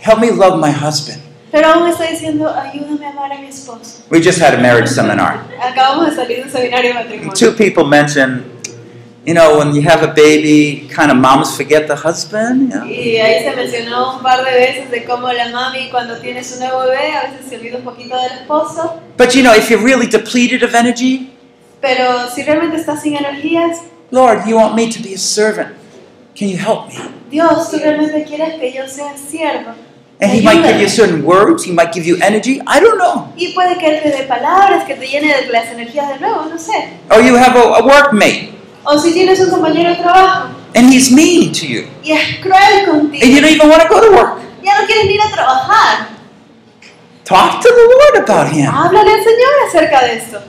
Help 0.04 0.20
me 0.20 0.32
love 0.32 0.60
my 0.60 0.72
husband. 0.72 1.22
pero 1.54 1.68
aún 1.68 1.88
está 1.88 2.06
diciendo, 2.08 2.50
ayúdame 2.50 3.06
a 3.06 3.10
amar 3.12 3.32
a 3.32 3.38
mi 3.38 3.48
esposo. 3.48 4.04
We 4.10 4.20
just 4.20 4.42
had 4.42 4.56
a 4.56 4.58
marriage 4.58 4.90
seminar. 4.90 5.46
Acabamos 5.62 6.10
de 6.10 6.16
salir 6.16 6.38
de 6.38 6.44
un 6.44 6.50
seminario 6.50 6.90
de 6.90 6.94
matrimonio. 6.96 7.34
Two 7.34 7.52
people 7.56 7.86
mentioned, 7.86 8.44
you 9.24 9.36
know, 9.36 9.60
when 9.60 9.74
you 9.74 9.82
have 9.88 10.04
a 10.04 10.08
baby, 10.08 10.90
kind 10.94 11.12
of 11.12 11.18
moms 11.18 11.56
forget 11.56 11.88
the 11.88 11.96
husband. 11.96 12.64
You 12.64 12.80
know? 12.80 12.86
Y 12.86 13.18
ahí 13.18 13.44
se 13.44 13.56
mencionó 13.56 14.18
un 14.18 14.24
par 14.24 14.44
de 14.44 14.52
veces 14.52 14.90
de 14.90 15.06
cómo 15.06 15.32
la 15.32 15.50
mami 15.50 15.90
cuando 15.92 16.18
tiene 16.18 16.44
su 16.44 16.60
nuevo 16.60 16.80
bebé 16.82 17.16
a 17.16 17.30
veces 17.30 17.48
se 17.48 17.58
olvida 17.58 17.78
un 17.78 17.84
poquito 17.84 18.18
del 18.18 18.40
esposo. 18.42 19.00
But 19.16 19.36
you 19.36 19.44
know, 19.44 19.54
if 19.54 19.70
you're 19.70 19.84
really 19.84 20.08
depleted 20.08 20.64
of 20.64 20.74
energy, 20.74 21.30
Pero 21.82 22.30
si 22.34 22.44
realmente 22.44 22.78
estás 22.78 23.02
sin 23.04 23.16
energías, 23.16 23.78
Lord, 24.10 24.48
you 24.48 24.56
want 24.58 24.74
me 24.74 24.90
to 24.90 25.04
be 25.04 25.14
a 25.14 25.18
servant. 25.20 25.70
Can 26.36 26.50
you 26.50 26.58
help 26.58 26.88
me? 26.88 26.96
Dios, 27.30 27.70
tú 27.70 27.78
realmente 27.78 28.24
quieres 28.24 28.60
que 28.60 28.74
yo 28.74 28.88
sea 28.88 29.16
siervo. 29.18 29.74
And 30.24 30.32
He 30.32 30.42
might 30.42 30.64
give 30.64 30.80
you 30.80 30.88
certain 30.88 31.24
words, 31.26 31.66
He 31.66 31.74
might 31.74 31.92
give 31.92 32.06
you 32.06 32.18
energy. 32.22 32.62
I 32.66 32.80
don't 32.80 32.98
know. 32.98 33.28
Y 33.36 33.54
puede 33.54 33.78
que 33.78 33.88
Él 33.88 34.02
te 34.02 34.10
dé 34.10 34.24
palabras, 34.24 34.86
que 34.86 34.96
te 34.96 35.06
llene 35.06 35.28
de 35.36 35.52
las 35.52 35.66
energías 35.70 36.08
de 36.10 36.20
nuevo, 36.20 36.46
no 36.46 36.58
sé. 36.58 36.90
Or 37.12 37.22
you 37.22 37.36
have 37.36 37.56
a, 37.58 37.80
a 37.80 37.84
workmate, 37.86 38.54
O 38.86 38.98
si 38.98 39.12
tienes 39.12 39.40
un 39.40 39.50
compañero 39.50 39.90
de 39.90 39.96
trabajo 39.98 40.50
and 40.76 40.92
he's 40.92 41.12
mean 41.12 41.52
to 41.54 41.66
you, 41.68 41.88
y 42.04 42.12
es 42.12 42.40
cruel 42.42 42.86
contigo. 42.86 43.24
and 43.24 43.32
you 43.34 43.42
don't 43.42 43.52
even 43.52 43.70
want 43.70 43.82
to 43.82 43.88
go 43.90 44.00
to 44.00 44.16
work. 44.16 44.40
ya 44.64 44.80
no 44.80 44.88
quieres 44.88 45.06
ir 45.06 45.22
a 45.22 45.30
trabajar. 45.30 46.08
Talk 47.26 47.62
to 47.62 47.70
the 47.70 47.88
Lord 47.96 48.30
about 48.30 48.52
him. 48.52 48.70
Háblale 48.72 49.12
al 49.12 49.24
Señor 49.24 49.54
acerca 49.68 50.06
de 50.06 50.18
esto. 50.18 50.42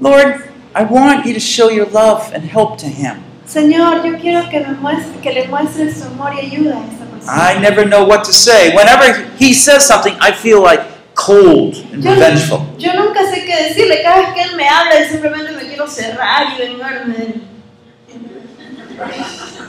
Lord, 0.00 0.50
I 0.74 0.82
want 0.84 1.24
you 1.24 1.32
to 1.34 1.40
show 1.40 1.68
your 1.68 1.86
love 1.90 2.32
and 2.34 2.44
help 2.44 2.78
to 2.78 2.86
him. 2.86 3.22
Señor, 3.46 4.04
yo 4.04 4.18
quiero 4.18 4.48
que, 4.50 4.60
me 4.60 4.74
muestre, 4.74 5.20
que 5.22 5.32
le 5.32 5.46
muestres 5.48 5.98
su 5.98 6.04
amor 6.04 6.32
y 6.34 6.46
ayuda 6.46 6.76
a 6.78 6.84
esta. 6.84 7.05
I 7.28 7.58
never 7.60 7.84
know 7.84 8.04
what 8.04 8.24
to 8.24 8.32
say. 8.32 8.74
Whenever 8.74 9.24
he 9.36 9.52
says 9.54 9.86
something, 9.86 10.14
I 10.20 10.32
feel 10.32 10.62
like 10.62 10.80
cold 11.14 11.74
and 11.92 12.04
Yo, 12.04 12.10
revengeful. 12.12 12.66
yo 12.78 12.92
nunca 12.94 13.20
sé 13.30 13.44
qué 13.44 13.68
decirle. 13.68 14.02
Cada 14.02 14.20
vez 14.22 14.34
que 14.34 14.42
él 14.42 14.56
me 14.56 14.68
habla, 14.68 15.08
simplemente 15.08 15.52
me 15.52 15.66
quiero 15.68 15.86
cerrar 15.88 16.46
y 16.54 16.58
vengarme. 16.58 17.40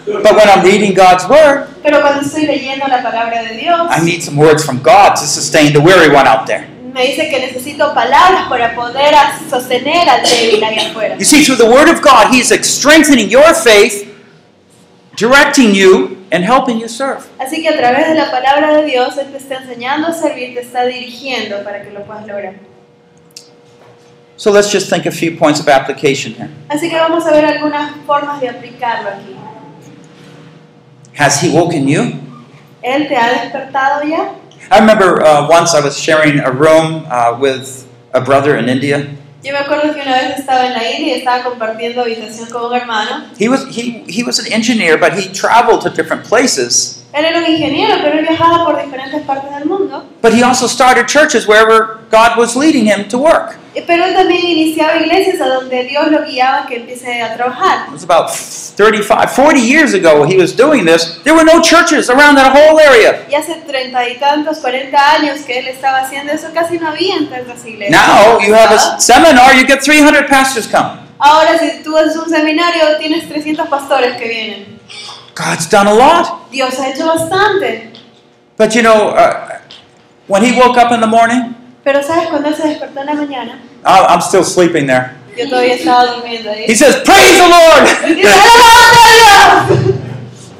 But 0.05 0.36
when 0.36 0.47
I'm 0.49 0.64
reading 0.64 0.93
God's 0.93 1.28
word, 1.28 1.68
Pero 1.84 2.01
cuando 2.01 2.22
estoy 2.22 2.45
leyendo 2.45 2.88
la 2.88 3.01
palabra 3.01 3.43
de 3.43 3.58
Dios, 3.58 3.88
I 3.91 4.01
need 4.03 4.22
some 4.22 4.38
words 4.38 4.64
from 4.64 4.82
God 4.82 5.16
to 5.16 5.26
sustain 5.26 5.74
the 5.74 5.82
weary 5.82 6.10
one 6.10 6.28
out 6.28 6.45
there. 6.47 6.66
me 6.93 7.08
dice 7.08 7.30
que 7.30 7.39
necesito 7.39 7.93
palabras 7.93 8.47
para 8.49 8.74
poder 8.74 9.14
sostener 9.49 10.10
al 10.10 10.22
débil 10.24 10.64
afuera. 10.64 11.16
You 11.20 11.26
see, 11.26 11.43
through 11.43 11.58
the 11.58 11.70
word 11.70 11.89
of 11.89 12.01
God, 12.01 12.34
He's 12.34 12.49
strengthening 12.66 13.30
your 13.30 13.53
faith, 13.53 14.07
directing 15.18 15.76
you, 15.76 16.18
and 16.32 16.43
helping 16.43 16.80
you 16.80 16.88
serve. 16.88 17.28
Así 17.39 17.61
que 17.61 17.70
a 17.70 17.78
través 17.78 18.07
de 18.07 18.15
la 18.15 18.32
palabra 18.32 18.78
de 18.78 18.86
Dios, 18.86 19.18
Él 19.18 19.32
te 19.32 19.38
está 19.38 19.55
enseñando 19.55 20.07
a 20.07 20.13
servir, 20.13 20.53
te 20.53 20.61
está 20.61 20.86
dirigiendo 20.86 21.63
para 21.63 21.84
que 21.84 21.91
lo 21.91 22.03
puedas 22.05 22.26
lograr. 22.26 22.53
So 24.38 24.51
let's 24.51 24.72
just 24.72 24.89
think 24.89 25.07
a 25.07 25.11
few 25.11 25.36
points 25.36 25.59
of 25.59 25.68
application 25.68 26.34
here. 26.34 26.49
Así 26.70 26.89
que 26.89 26.95
vamos 26.95 27.26
a 27.26 27.32
ver 27.32 27.45
algunas 27.45 27.91
formas 28.05 28.39
de 28.39 28.49
aplicarlo 28.49 29.09
aquí. 29.09 29.36
Has 31.18 31.41
He 31.41 31.49
woken 31.49 31.88
you? 31.88 32.13
¿Él 32.84 33.07
te 33.07 33.15
ha 33.15 33.30
despertado 33.41 34.03
ya? 34.03 34.36
I 34.70 34.80
remember 34.80 35.24
uh, 35.24 35.47
once 35.49 35.74
I 35.74 35.80
was 35.80 35.97
sharing 35.97 36.39
a 36.39 36.51
room 36.51 37.05
uh, 37.09 37.36
with 37.39 37.88
a 38.13 38.22
brother 38.22 38.57
in 38.57 38.70
India. 38.70 39.07
Yo 39.48 39.54
me 39.54 39.60
acuerdo 39.60 39.93
que 39.93 40.02
una 40.02 40.12
vez 40.12 40.39
estaba 40.39 40.68
en 40.68 40.74
la 40.74 40.91
India 40.91 41.16
y 41.16 41.20
estaba 41.20 41.41
compartiendo 41.41 42.02
habitación 42.02 42.50
con 42.50 42.66
un 42.66 42.76
hermano. 42.76 43.28
He 43.39 43.48
was 43.48 43.66
he 43.70 44.04
he 44.06 44.22
was 44.22 44.39
an 44.39 44.52
engineer, 44.52 44.98
but 45.00 45.14
he 45.14 45.30
traveled 45.32 45.80
to 45.84 45.89
different 45.89 46.28
places. 46.28 47.02
Él 47.14 47.24
era 47.24 47.39
un 47.39 47.45
ingeniero, 47.45 47.95
pero 48.02 48.22
viajaba 48.22 48.66
por 48.66 48.76
diferentes 48.84 49.22
partes 49.22 49.50
del 49.58 49.64
mundo. 49.64 50.04
But 50.22 50.34
he 50.34 50.43
also 50.43 50.68
started 50.68 51.08
churches 51.08 51.48
wherever 51.48 52.00
God 52.12 52.38
was 52.38 52.58
leading 52.58 52.88
him 52.88 53.08
to 53.08 53.18
work. 53.18 53.56
Eh, 53.78 53.84
Pero 53.86 54.06
él 54.06 54.14
también 54.16 54.44
iniciaba 54.44 54.98
iglesias 54.98 55.40
a 55.40 55.48
donde 55.50 55.84
Dios 55.84 56.08
lo 56.08 56.26
guiaba 56.26 56.66
que 56.66 56.78
empiece 56.78 57.22
a 57.22 57.36
trabajar. 57.36 57.86
It 57.88 57.94
was 57.94 58.04
about 58.04 58.32
35, 58.32 59.30
40 59.30 59.60
years 59.60 59.94
ago 59.94 60.26
he 60.26 60.36
was 60.36 60.56
doing 60.56 60.84
this. 60.84 61.20
There 61.24 61.36
were 61.36 61.46
no 61.46 61.62
churches 61.62 62.10
around 62.10 62.38
that 62.38 62.52
whole 62.56 62.80
area. 62.80 63.28
Y 63.30 63.36
hace 63.36 63.54
treinta 63.68 64.10
y 64.10 64.18
tantos, 64.18 64.58
cuarenta 64.58 64.98
años 65.12 65.42
que 65.46 65.60
él 65.60 65.68
estaba 65.68 66.00
haciendo 66.00 66.34
eso, 66.34 66.48
casi 66.56 66.80
no 66.80 66.88
había 66.88 67.18
tantas 67.30 67.64
iglesias. 67.68 67.92
Now 67.92 68.40
you 68.40 68.56
have 68.56 68.74
a 68.74 69.00
seminar, 69.00 69.54
you 69.56 69.68
get 69.68 69.84
300 69.84 70.26
pastors 70.28 70.66
come. 70.66 71.00
Ahora, 71.20 71.60
si 71.60 71.84
tú 71.84 71.96
haces 71.96 72.16
un 72.16 72.30
seminario, 72.32 72.98
tienes 72.98 73.30
300 73.30 73.68
pastores 73.68 74.18
que 74.18 74.28
vienen. 74.28 74.80
God's 75.36 75.70
done 75.70 75.88
a 75.88 75.94
lot. 75.94 76.50
Dios 76.50 76.80
ha 76.80 76.90
hecho 76.90 77.06
bastante. 77.06 77.92
But 78.58 78.74
you 78.74 78.82
know, 78.82 79.10
uh, 79.10 79.60
when 80.28 80.44
he 80.44 80.60
woke 80.60 80.78
up 80.80 80.92
in 80.92 81.00
the 81.00 81.06
morning, 81.08 81.54
Pero 81.88 82.04
¿sabes 82.04 82.28
cuando 82.28 82.54
se 82.54 82.68
despertó 82.68 83.00
en 83.00 83.06
la 83.06 83.14
mañana? 83.14 83.60
I- 83.86 84.06
I'm 84.10 84.20
still 84.22 84.44
sleeping 84.44 84.88
there. 84.88 85.12
Yo 85.38 85.48
todavía 85.48 85.76
estaba 85.76 86.06
durmiendo 86.08 86.52
ahí. 86.52 86.66
He 86.68 86.76
says, 86.76 86.98
Praise 86.98 87.38
the 87.38 87.48
Lord! 87.48 87.88
Y 88.10 88.14
dice, 88.16 88.28
"¡Alabado 88.28 89.00
a 89.06 89.68
Dios!" 89.70 89.96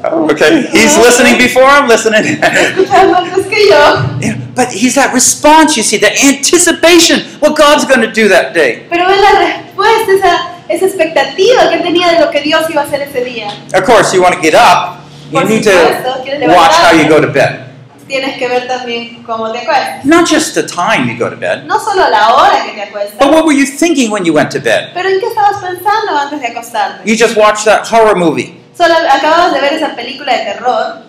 Oh, 0.09 0.32
okay, 0.32 0.69
he's 0.71 0.97
listening 0.97 1.38
before 1.38 1.65
I'm 1.65 1.89
listening. 1.89 2.39
Escuchando 2.41 3.17
antes 3.17 3.45
que 3.47 3.67
yo. 3.67 4.19
Yeah, 4.21 4.38
but 4.55 4.69
he's 4.71 4.95
that 4.95 5.13
response, 5.13 5.75
you 5.75 5.84
see, 5.84 5.97
the 5.97 6.13
anticipation, 6.23 7.19
what 7.41 7.57
God's 7.57 7.84
going 7.84 7.99
to 7.99 8.13
do 8.13 8.30
that 8.30 8.53
day. 8.53 8.86
Pero 8.89 9.09
es 9.09 9.19
la 9.19 9.32
respuesta, 9.38 10.11
esa, 10.13 10.47
esa 10.69 10.86
expectativa 10.86 11.67
que 11.67 11.75
él 11.75 11.84
tenía 11.84 12.07
de 12.13 12.19
lo 12.21 12.32
que 12.32 12.39
Dios 12.39 12.69
iba 12.69 12.84
a 12.84 12.86
hacer 12.86 13.01
ese 13.01 13.21
día. 13.25 13.49
Of 13.73 13.84
course, 13.84 14.15
you 14.15 14.21
want 14.21 14.34
to 14.36 14.39
get 14.41 14.53
up, 14.55 14.99
you 15.30 15.41
Por 15.41 15.49
need 15.49 15.61
supuesto, 15.65 16.23
to 16.23 16.47
watch 16.55 16.71
how 16.75 16.93
you 16.93 17.09
go 17.09 17.19
to 17.19 17.28
bed. 17.28 17.66
Tienes 18.07 18.37
que 18.37 18.47
ver 18.47 18.67
también 18.67 19.21
cómo 19.23 19.51
te 19.51 19.59
acuestas. 19.59 20.05
Not 20.05 20.25
just 20.27 20.55
the 20.55 20.63
time 20.63 21.07
you 21.11 21.17
go 21.17 21.29
to 21.29 21.35
bed, 21.35 21.65
No 21.65 21.77
solo 21.79 22.09
la 22.09 22.33
hora 22.35 22.63
que 22.65 22.73
te 22.73 22.81
acuestas, 22.83 23.19
but 23.19 23.31
what 23.31 23.45
were 23.45 23.53
you 23.53 23.65
thinking 23.65 24.09
when 24.11 24.23
you 24.25 24.33
went 24.33 24.49
to 24.51 24.59
bed? 24.59 24.91
pero 24.93 25.09
en 25.09 25.19
qué 25.19 25.27
estabas 25.27 25.57
pensando 25.61 26.17
antes 26.17 26.39
de 26.41 26.47
acostarte. 26.47 27.01
You 27.05 27.15
just 27.17 27.35
watched 27.35 27.65
that 27.65 27.85
horror 27.85 28.15
movie. 28.15 28.55
Solo 28.77 28.93
acababas 28.95 29.53
de 29.53 29.59
ver 29.61 29.73
esa 29.73 29.95
película 29.95 30.31
de 30.37 30.43
terror, 30.45 31.03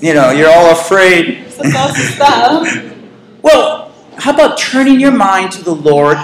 You 0.00 0.12
know, 0.14 0.30
you're 0.30 0.48
all 0.48 0.70
afraid. 0.70 1.44
estás 1.48 1.74
asustado. 1.90 2.62
Well, 3.42 3.90
how 4.18 4.32
about 4.32 4.58
turning 4.58 5.00
your 5.00 5.12
mind 5.12 5.52
to 5.52 5.62
the 5.62 5.74
Lord 5.74 6.18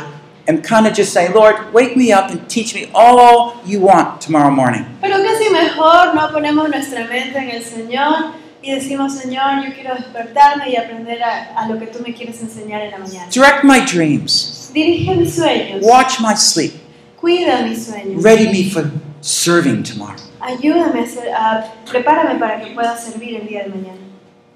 and 0.47 0.63
kind 0.63 0.87
of 0.87 0.95
just 0.95 1.13
say, 1.13 1.33
Lord, 1.33 1.73
wake 1.73 1.97
me 1.97 2.13
up 2.13 2.31
and 2.31 2.47
teach 2.51 2.75
me 2.75 2.91
all 2.95 3.57
you 3.65 3.81
want 3.81 4.21
tomorrow 4.21 4.51
morning. 4.51 4.85
Pero 5.01 5.17
casi 5.23 5.49
mejor 5.51 6.15
no 6.15 6.29
ponemos 6.33 6.69
nuestra 6.69 7.05
mente 7.09 7.39
en 7.39 7.51
el 7.51 7.63
Señor 7.65 8.33
y 8.65 8.73
decimos, 8.75 9.15
Señor, 9.15 9.65
yo 9.67 9.75
quiero 9.75 9.95
despertarme 9.95 10.71
y 10.71 10.77
aprender 10.77 11.23
a, 11.23 11.55
a 11.57 11.69
lo 11.69 11.79
que 11.79 11.87
tú 11.87 11.99
me 12.07 12.15
quieres 12.15 12.41
enseñar 12.41 12.83
en 12.83 12.91
la 12.93 12.99
mañana. 12.99 13.27
Direct 13.31 13.63
my 13.65 13.81
dreams. 13.81 14.71
Dirige 14.73 15.15
mis 15.15 15.35
sueños, 15.35 15.81
Watch 15.83 16.21
my 16.21 16.35
sleep. 16.37 16.73
cuida 17.21 17.63
mis 17.63 17.87
sueños, 17.87 18.23
Ready 18.23 18.49
me 18.49 18.71
for 18.71 18.91
serving 19.21 19.83
tomorrow. 19.83 20.17
ayúdame 20.41 21.01
a, 21.01 21.03
hacer, 21.05 21.29
a 21.35 21.65
prepárame 21.91 22.39
para 22.39 22.61
que 22.61 22.73
pueda 22.73 22.97
servir 22.97 23.37
el 23.41 23.47
día 23.49 23.65
de 23.65 23.69
mañana. 23.71 23.99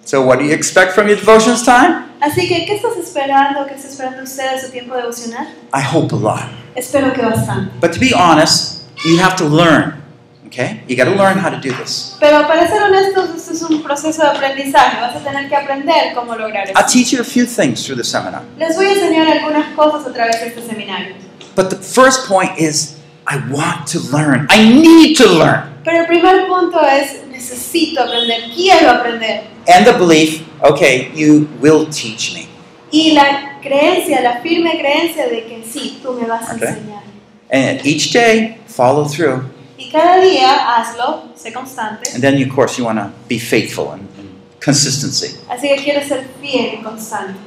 So, 0.05 0.23
what 0.23 0.39
do 0.39 0.45
you 0.45 0.53
expect 0.53 0.93
from 0.95 1.07
your 1.07 1.17
devotions 1.19 1.63
time? 1.65 2.05
Así 2.21 2.49
que, 2.49 2.65
¿qué 2.67 2.77
estás 2.77 2.97
esperando? 2.97 3.67
¿Qué 3.67 3.75
está 3.75 3.89
esperando 3.89 4.23
usted 4.23 4.53
de 4.55 4.61
su 4.61 4.71
tiempo 4.71 4.95
devocional? 4.97 5.47
I 5.75 5.83
hope 5.83 6.15
a 6.15 6.19
lot. 6.19 6.49
Espero 6.75 7.13
que 7.13 7.21
bastante. 7.23 7.71
But 7.81 7.93
to 7.93 8.01
be 8.01 8.13
honest, 8.15 8.83
you 9.05 9.19
have 9.21 9.37
to 9.37 9.45
learn. 9.45 10.03
Okay? 10.49 10.83
You 10.89 10.97
got 10.97 11.05
to 11.05 11.15
learn 11.15 11.39
how 11.39 11.51
to 11.51 11.61
do 11.61 11.73
this. 11.77 12.17
Pero 12.19 12.47
para 12.47 12.67
ser 12.67 12.83
honestos, 12.83 13.31
esto 13.37 13.53
es 13.53 13.63
un 13.63 13.83
proceso 13.83 14.23
de 14.23 14.29
aprendizaje. 14.29 15.01
Vas 15.01 15.17
a 15.17 15.21
tener 15.21 15.49
que 15.49 15.55
aprender 15.57 16.15
cómo 16.15 16.35
lograr 16.35 16.69
I'll 16.75 16.87
teach 16.87 17.13
you 17.13 17.21
a 17.21 17.25
few 17.25 17.45
things 17.47 17.85
through 17.85 17.97
the 17.99 18.05
seminar. 18.05 18.43
Les 18.59 18.75
voy 18.77 18.87
a 18.87 18.93
enseñar 18.93 19.29
algunas 19.29 19.75
cosas 19.75 20.07
a 20.07 20.13
través 20.13 20.41
de 20.41 20.49
este 20.49 20.63
seminario. 20.63 21.15
But 21.55 21.71
the 21.71 21.77
first 21.77 22.27
point 22.27 22.59
is 22.59 22.97
I 23.27 23.37
want 23.51 23.87
to 23.93 23.99
learn. 24.11 24.47
I 24.51 24.65
need 24.65 25.17
to 25.19 25.29
learn. 25.29 25.65
Pero 25.85 26.01
el 26.01 26.07
primer 26.07 26.47
punto 26.47 26.81
es, 26.87 27.27
necesito 27.31 28.03
aprender, 28.03 28.51
quiero 28.55 28.91
aprender. 28.91 29.45
And 29.69 29.87
the 29.87 29.93
belief, 29.93 30.43
okay, 30.63 31.11
you 31.15 31.47
will 31.61 31.87
teach 31.91 32.33
me. 32.35 32.49
Y 32.91 33.13
la 33.13 33.59
creencia, 33.61 34.23
la 34.23 34.41
firme 34.41 34.79
creencia 34.79 35.27
de 35.29 35.45
que 35.47 35.63
sí, 35.71 35.99
tú 36.03 36.13
me 36.15 36.27
vas 36.27 36.49
a 36.49 36.55
Okay. 36.55 36.69
enseñar. 36.69 37.03
And 37.51 37.85
each 37.85 38.13
day, 38.13 38.59
follow 38.67 39.05
through. 39.07 39.43
Y 39.79 39.91
cada 39.91 40.19
día 40.19 40.77
hazlo, 40.77 41.29
sé 41.37 41.53
constante. 41.53 42.11
And 42.13 42.21
then, 42.21 42.43
of 42.43 42.55
course, 42.55 42.77
you 42.79 42.85
want 42.85 42.99
to 42.99 43.13
be 43.29 43.39
faithful 43.39 43.93
and, 43.93 44.03
and 44.19 44.29
consistency. 44.61 45.37
Así 45.49 45.69
que 45.69 45.77
quiero 45.77 46.07
ser 46.07 46.27
fiel 46.41 46.81
y 46.81 46.83
constante. 46.83 47.39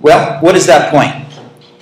Well, 0.00 0.38
what 0.42 0.56
is 0.56 0.66
that 0.66 0.90
point? 0.90 1.14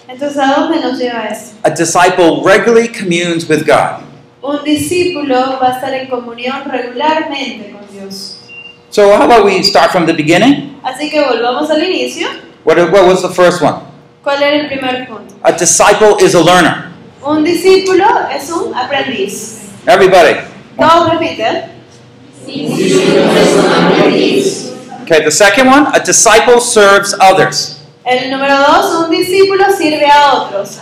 Entonces, 0.07 0.37
¿a 0.37 0.61
dónde 0.61 0.81
nos 0.81 0.99
lleva 0.99 1.29
eso? 1.29 1.55
A 1.65 1.71
disciple 1.71 2.43
regularly 2.45 2.89
communes 2.89 3.49
with 3.49 3.65
God. 3.65 4.03
Un 4.43 4.63
discípulo 4.65 5.59
va 5.59 5.69
a 5.69 5.75
estar 5.77 5.95
en 5.95 6.09
comunión 6.09 6.65
regularmente 6.71 7.71
con 7.71 7.87
Dios. 7.91 8.37
So, 8.91 9.17
how 9.17 9.23
about 9.23 9.45
we 9.47 9.63
start 9.63 9.93
from 9.93 10.05
the 10.05 10.13
beginning? 10.13 10.79
Así 10.83 11.09
que 11.11 11.23
volvamos 11.23 11.71
al 11.71 11.83
inicio. 11.83 12.29
What, 12.65 12.77
what 12.93 13.07
was 13.07 13.23
the 13.23 13.31
first 13.31 13.63
one? 13.63 13.81
¿Cuál 14.23 14.43
era 14.43 14.57
el 14.57 14.67
primer 14.67 15.07
punto? 15.07 15.35
A 15.43 15.53
disciple 15.53 16.17
is 16.21 16.35
a 16.35 16.43
learner. 16.43 16.90
Un 17.23 17.45
discípulo 17.45 18.05
es 18.35 18.51
un 18.51 18.75
aprendiz. 18.75 19.59
Everybody. 19.87 20.37
Todos 20.79 21.11
repiten. 21.11 21.65
Okay, 25.03 25.23
the 25.25 25.31
second 25.31 25.69
one, 25.69 25.87
a 25.95 26.01
disciple 26.01 26.61
serves 26.61 27.15
others. 27.21 27.81
El 28.05 28.31
número 28.31 28.57
dos, 28.57 29.05
un 29.05 29.11
discípulo 29.11 29.65
sirve 29.77 30.07
a 30.07 30.33
otros. 30.33 30.79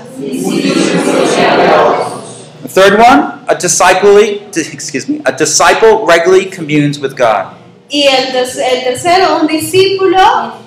The 2.62 2.68
third 2.68 2.98
one, 3.00 3.40
a 3.48 3.54
disciple, 3.54 4.46
excuse 4.54 5.08
me, 5.08 5.20
a 5.24 5.32
disciple 5.32 6.06
regularly 6.06 6.46
communes 6.46 7.00
with 7.00 7.16
God. 7.16 7.54
Y 7.90 8.06
el, 8.06 8.36
el 8.36 8.84
tercero, 8.84 9.40
un 9.40 9.46
discípulo 9.46 10.18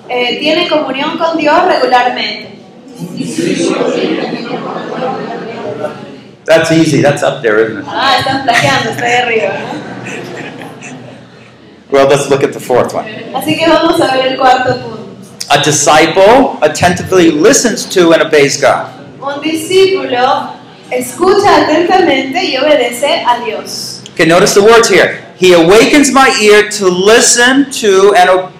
eh, 0.08 0.38
tiene 0.40 0.68
comunión 0.68 1.16
con 1.16 1.38
Dios 1.38 1.64
regularmente. 1.64 2.58
That's 6.44 6.72
easy. 6.72 7.00
That's 7.00 7.22
up 7.22 7.42
there, 7.42 7.58
isn't 7.60 7.78
it? 7.78 7.84
Ah, 7.86 8.18
están 8.18 8.44
plagiando, 8.44 8.90
está 8.90 9.04
ahí 9.04 9.16
arriba. 9.22 9.52
Well, 11.90 12.08
let's 12.08 12.28
look 12.30 12.42
at 12.42 12.52
the 12.52 12.60
fourth 12.60 12.94
one. 12.94 13.04
Así 13.34 13.58
que 13.58 13.68
vamos 13.68 14.00
a 14.00 14.16
ver 14.16 14.32
el 14.32 14.38
cuarto 14.38 14.80
punto. 14.80 15.02
A 15.50 15.62
disciple 15.62 16.58
attentively 16.62 17.30
listens 17.30 17.84
to 17.94 18.12
and 18.12 18.22
obeys 18.22 18.60
God. 18.60 18.88
Un 19.20 19.40
discípulo 19.42 20.56
escucha 20.90 21.64
atentamente 21.64 22.42
y 22.42 22.56
obedece 22.56 23.22
a 23.24 23.44
Dios. 23.44 24.02
Okay, 24.14 24.26
notice 24.26 24.54
the 24.54 24.62
words 24.62 24.88
here. 24.88 25.22
He 25.36 25.52
awakens 25.52 26.10
my 26.12 26.34
ear 26.40 26.68
to 26.70 26.88
listen 26.88 27.70
to 27.72 28.14
and 28.16 28.52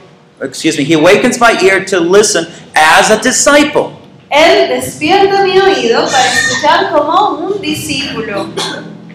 excuse 0.42 0.76
me. 0.76 0.84
He 0.84 0.94
awakens 0.94 1.40
my 1.40 1.58
ear 1.62 1.84
to 1.86 2.00
listen 2.00 2.46
as 2.74 3.10
a 3.10 3.20
disciple. 3.20 3.98
Él 4.32 4.68
despierta 4.68 5.42
mi 5.42 5.58
oído 5.58 6.06
para 6.06 6.24
escuchar 6.32 6.90
como 6.90 7.36
un 7.36 7.60
discípulo. 7.60 8.46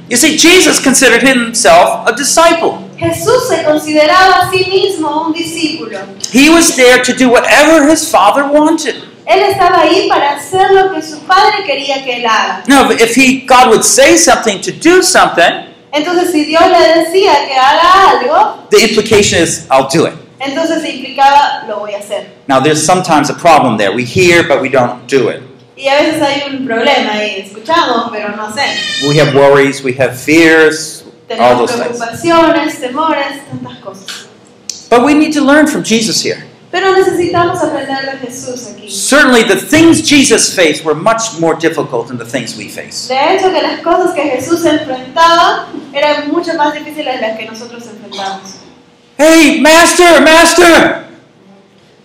You 0.09 0.15
see, 0.15 0.37
Jesus 0.37 0.79
considered 0.79 1.23
himself 1.23 2.07
a 2.07 2.13
disciple. 2.15 2.77
Jesús 2.97 3.49
se 3.49 3.63
consideraba 3.63 4.43
a 4.43 4.51
sí 4.51 4.65
mismo 4.69 5.27
un 5.27 5.33
discípulo. 5.33 5.99
He 6.31 6.49
was 6.49 6.75
there 6.75 7.01
to 7.03 7.13
do 7.13 7.29
whatever 7.29 7.89
his 7.89 8.07
father 8.07 8.43
wanted. 8.43 8.95
Él 9.25 9.41
estaba 9.41 9.81
ahí 9.81 10.07
para 10.07 10.37
hacer 10.37 10.71
lo 10.71 10.93
que 10.93 11.01
su 11.01 11.19
padre 11.21 11.63
quería 11.65 12.03
que 12.03 12.17
él 12.17 12.25
haga. 12.25 12.63
Now, 12.67 12.91
if 12.91 13.15
he 13.17 13.41
God 13.41 13.69
would 13.69 13.83
say 13.83 14.17
something 14.17 14.61
to 14.61 14.71
do 14.71 15.01
something, 15.01 15.65
Entonces, 15.91 16.31
si 16.31 16.45
Dios 16.45 16.61
le 16.69 17.03
decía 17.03 17.33
que 17.47 17.55
haga 17.55 18.11
algo, 18.11 18.67
the 18.69 18.83
implication 18.83 19.41
is 19.41 19.65
I'll 19.71 19.89
do 19.91 20.05
it. 20.05 20.13
Entonces 20.39 20.83
implicaba 20.85 21.65
lo 21.67 21.79
voy 21.79 21.93
a 21.93 21.99
hacer. 21.99 22.27
Now, 22.47 22.59
there's 22.59 22.83
sometimes 22.83 23.29
a 23.29 23.33
problem 23.33 23.77
there. 23.77 23.91
We 23.91 24.03
hear, 24.05 24.47
but 24.47 24.61
we 24.61 24.69
don't 24.69 25.07
do 25.07 25.29
it. 25.29 25.41
Y 25.75 25.87
a 25.87 25.95
veces 26.01 26.21
hay 26.21 26.43
un 26.49 26.65
problema 26.65 27.23
y 27.23 27.41
escuchamos, 27.41 28.09
pero 28.11 28.35
no 28.35 28.47
hacemos. 28.47 29.03
We 29.07 29.19
have 29.19 29.35
worries, 29.35 29.83
we 29.83 29.93
have 29.93 30.17
fears, 30.19 31.03
all 31.29 31.37
Tenemos 31.37 31.57
those 31.59 31.73
things. 31.75 31.97
preocupaciones, 31.99 32.79
temores, 32.79 33.41
tantas 33.49 33.77
cosas. 33.83 34.27
But 34.89 35.03
we 35.03 35.13
need 35.13 35.33
to 35.33 35.41
learn 35.41 35.67
from 35.67 35.83
Jesus 35.83 36.23
here. 36.23 36.43
Pero 36.71 36.91
necesitamos 36.93 37.59
aprender 37.61 38.05
de 38.11 38.27
Jesús 38.27 38.67
aquí. 38.73 38.89
Certainly, 38.89 39.43
the 39.43 39.55
things 39.55 40.01
Jesus 40.01 40.53
faced 40.53 40.83
were 40.83 40.95
much 40.95 41.39
more 41.39 41.55
difficult 41.55 42.07
than 42.07 42.17
the 42.17 42.25
things 42.25 42.57
we 42.57 42.67
face. 42.67 43.07
De 43.07 43.35
hecho, 43.35 43.51
que 43.53 43.61
las 43.61 43.81
cosas 43.81 44.13
que 44.13 44.23
Jesús 44.23 44.65
enfrentaba 44.65 45.67
eran 45.93 46.29
mucho 46.29 46.53
más 46.55 46.73
difíciles 46.73 47.15
de 47.15 47.21
las 47.21 47.37
que 47.37 47.45
nosotros 47.45 47.83
enfrentamos. 47.85 48.55
Hey, 49.17 49.59
Master, 49.59 50.21
Master! 50.21 51.05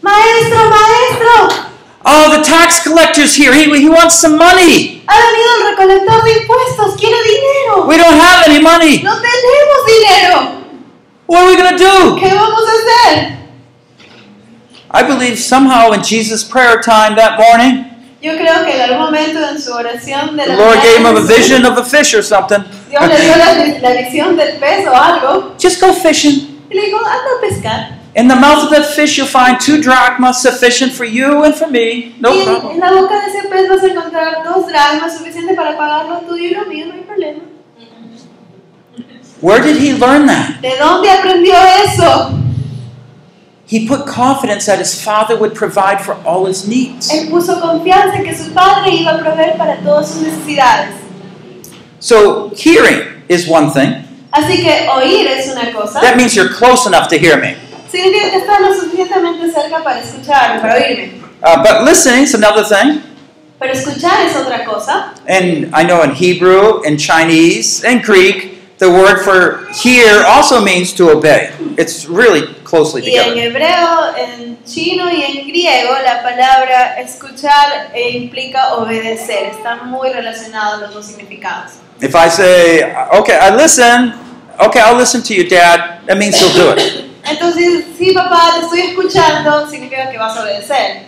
Maestro, 0.01 0.59
maestro, 0.71 1.69
Oh, 2.05 2.37
the 2.37 2.43
tax 2.43 2.83
collector's 2.83 3.35
here. 3.37 3.55
He, 3.55 3.65
he 3.79 3.89
wants 3.89 4.19
some 4.19 4.37
money. 4.37 5.05
ha 5.07 5.15
venido 5.15 5.51
el 5.59 5.71
recolector 5.71 6.25
de 6.25 6.33
impuestos, 6.41 6.97
quiere 6.99 7.17
dinero. 7.23 7.87
We 7.87 7.97
don't 7.97 8.19
have 8.19 8.49
any 8.49 8.61
money. 8.61 9.03
No 9.03 9.15
tenemos 9.21 9.87
dinero. 9.87 10.63
What 11.27 11.45
are 11.45 11.47
we 11.47 11.57
going 11.57 11.71
to 11.71 11.79
do? 11.79 12.17
¿Qué 12.19 12.35
vamos 12.35 12.65
a 12.67 12.73
hacer? 12.73 13.39
I 14.91 15.03
believe 15.05 15.39
somehow 15.39 15.93
in 15.93 16.03
Jesus' 16.03 16.43
prayer 16.43 16.81
time 16.83 17.15
that 17.17 17.39
morning, 17.39 17.85
Yo 18.21 18.37
creo 18.37 18.65
que 18.65 18.75
en 18.75 18.81
algún 18.83 18.99
momento 19.07 19.39
en 19.49 19.61
su 19.61 19.73
oración 19.73 20.37
de 20.37 20.45
the 20.45 20.49
la 20.51 20.57
Lord 20.57 20.77
mañana, 20.79 20.83
gave 20.83 20.97
him 20.99 21.07
a 21.17 21.21
vision 21.21 21.65
of 21.67 21.79
a 21.79 21.85
fish 21.85 22.15
or 22.15 22.23
something. 22.23 22.65
Dios 22.91 23.09
le 23.09 23.21
dio 23.21 23.37
la, 23.37 23.55
la 23.81 24.03
visión 24.03 24.37
del 24.37 24.59
pez 24.59 24.87
o 24.87 24.95
algo 24.95 25.55
Just 25.61 25.81
go 25.81 25.93
fishing. 25.93 26.52
Y 26.73 26.77
le 26.77 26.87
dijo, 26.87 26.99
anda 26.99 27.31
a 27.37 27.41
pescar. 27.41 27.99
In 28.15 28.29
the 28.29 28.37
mouth 28.37 28.65
of 28.65 28.71
that 28.71 28.85
fish, 28.95 29.17
you'll 29.17 29.27
find 29.27 29.59
two 29.59 29.81
drachmas 29.81 30.43
sufficient 30.43 30.93
for 30.93 31.05
you 31.05 31.45
and 31.45 31.55
for 31.55 31.67
me. 31.67 32.15
No 32.21 32.33
problem. 32.45 32.75
en 32.75 32.81
la 32.81 32.93
boca 32.93 33.21
de 33.21 33.27
ese 33.31 33.49
pez 33.49 33.69
vas 33.69 33.83
a 33.83 33.89
encontrar 33.89 34.45
dos 34.45 34.67
dracmas 34.67 35.17
suficientes 35.17 35.57
para 35.57 35.77
pagar 35.77 36.07
lo 36.09 36.21
tuyo 36.21 36.49
y 36.49 36.55
lo 36.55 36.67
mío, 36.67 36.87
no 36.87 36.95
hay 36.95 37.01
problema. 37.03 37.41
Where 39.41 39.61
did 39.63 39.77
he 39.77 39.93
learn 39.95 40.27
that? 40.27 40.61
¿De 40.61 40.77
dónde 40.79 41.11
aprendió 41.11 41.55
eso? 41.85 42.39
He 43.67 43.89
put 43.89 44.07
confidence 44.07 44.67
that 44.67 44.79
his 44.79 44.95
father 45.03 45.35
would 45.35 45.55
provide 45.55 46.05
for 46.05 46.15
all 46.27 46.45
his 46.45 46.69
needs. 46.69 47.11
Él 47.11 47.31
puso 47.31 47.59
confianza 47.59 48.17
en 48.19 48.25
que 48.25 48.37
su 48.37 48.53
padre 48.53 48.91
iba 48.91 49.13
a 49.13 49.19
proveer 49.19 49.57
para 49.57 49.79
todas 49.83 50.11
sus 50.11 50.23
necesidades. 50.23 50.95
So, 51.99 52.51
hearing 52.51 53.23
is 53.29 53.49
one 53.49 53.71
thing. 53.71 54.05
Así 54.33 54.63
que 54.63 54.89
oír 54.89 55.27
es 55.27 55.49
una 55.49 55.73
cosa. 55.73 56.01
That 56.01 56.17
means 56.17 56.35
you're 56.35 56.49
close 56.53 56.87
enough 56.87 57.09
to 57.09 57.17
hear 57.17 57.39
me. 57.39 57.57
Significa 57.91 58.31
que 58.31 58.39
estás 58.39 58.61
lo 58.61 58.75
suficientemente 58.75 59.53
cerca 59.53 59.83
para 59.85 60.01
escucharme, 60.01 60.61
para 60.61 60.75
oírme. 60.77 61.21
Uh, 61.43 61.63
but 61.63 61.83
listening 61.85 62.23
is 62.25 62.35
another 62.35 62.65
thing. 62.65 63.03
Pero 63.59 63.73
escuchar 63.75 64.27
es 64.27 64.35
otra 64.35 64.65
cosa. 64.65 65.13
And 65.29 65.71
I 65.75 65.85
know 65.85 66.03
in 66.03 66.13
Hebrew, 66.15 66.83
in 66.85 66.97
Chinese, 66.97 67.85
and 67.85 68.03
Greek, 68.03 68.79
the 68.79 68.89
word 68.91 69.21
for 69.23 69.69
hear 69.73 70.25
also 70.25 70.61
means 70.61 70.93
to 70.95 71.11
obey. 71.11 71.51
It's 71.77 72.07
really 72.07 72.47
closely 72.65 73.03
Y 73.03 73.15
en 73.17 73.29
together. 73.35 73.53
hebreo, 73.53 74.17
en 74.17 74.65
chino 74.65 75.11
y 75.11 75.23
en 75.23 75.47
griego 75.47 75.93
la 76.03 76.23
palabra 76.23 76.99
escuchar 76.99 77.91
eh, 77.95 78.11
implica 78.17 78.75
obedecer. 78.75 79.45
Están 79.47 79.91
muy 79.91 80.09
relacionados 80.11 80.81
los 80.81 80.95
dos 80.95 81.07
significados. 81.07 81.73
If 82.01 82.15
I 82.17 82.29
say, 82.31 82.83
okay, 83.13 83.37
I 83.39 83.55
listen, 83.55 84.15
okay, 84.61 84.81
I'll 84.81 84.97
listen 84.97 85.23
to 85.23 85.35
you, 85.35 85.49
Dad, 85.49 86.07
that 86.07 86.19
means 86.19 86.39
he'll 86.39 86.53
do 86.55 86.75
it. 86.77 87.11
Entonces, 87.25 87.85
sí, 87.99 88.13
papá, 88.13 88.55
te 88.55 88.67
estoy 88.67 88.81
escuchando, 88.81 89.69
significa 89.69 90.11
que 90.11 90.19
vas 90.19 90.37
a 90.37 90.43
obedecer. 90.43 91.07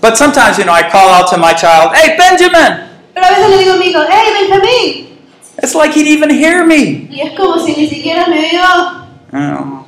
But 0.00 0.16
sometimes, 0.16 0.58
you 0.58 0.64
know, 0.64 0.72
I 0.72 0.82
call 0.90 1.08
out 1.08 1.30
to 1.30 1.38
my 1.38 1.54
child, 1.54 1.94
hey, 1.94 2.16
Benjamin! 2.18 2.90
Pero 3.14 3.26
a 3.26 3.30
veces 3.30 3.50
le 3.50 3.58
digo 3.58 3.74
a 3.74 3.76
mi 3.76 3.86
hijo, 3.90 4.02
hey, 4.08 4.32
Benjamín. 4.34 5.18
It's 5.62 5.74
like 5.74 5.92
he'd 5.92 6.06
even 6.08 6.30
hear 6.30 6.66
me. 6.66 7.08
Y 7.10 7.20
es 7.20 7.36
como 7.36 7.64
si 7.64 7.74
ni 7.76 7.88
siquiera 7.88 8.26
me 8.26 8.50
vio. 8.50 9.06
Oh. 9.32 9.84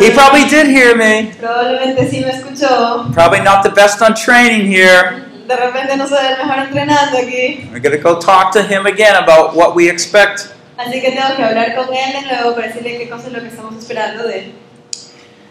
He 0.00 0.12
probably 0.12 0.44
did 0.44 0.66
hear 0.66 0.96
me. 0.96 1.32
Probablemente 1.38 2.08
sí 2.08 2.20
me 2.20 2.30
escuchó. 2.30 3.12
Probably 3.12 3.40
not 3.40 3.62
the 3.62 3.70
best 3.70 4.00
on 4.02 4.14
training 4.14 4.66
here. 4.66 5.24
De 5.46 5.56
repente 5.56 5.96
no 5.96 6.06
soy 6.06 6.24
el 6.24 6.36
mejor 6.36 6.58
entrenando 6.58 7.18
aquí. 7.18 7.68
We're 7.72 7.80
going 7.80 7.96
to 7.96 8.02
go 8.02 8.18
talk 8.20 8.52
to 8.52 8.62
him 8.62 8.86
again 8.86 9.16
about 9.16 9.54
what 9.54 9.74
we 9.74 9.88
expect. 9.88 10.52
Así 10.78 11.00
que 11.00 11.10
tengo 11.10 11.34
que 11.36 11.42
hablar 11.42 11.74
con 11.74 11.92
él 11.92 12.12
de 12.12 12.22
nuevo 12.22 12.54
para 12.54 12.68
decirle 12.68 12.98
qué 12.98 13.10
cosa 13.10 13.26
es 13.26 13.32
lo 13.32 13.40
que 13.40 13.48
estamos 13.48 13.74
esperando 13.76 14.22
de 14.28 14.38
él. 14.38 14.52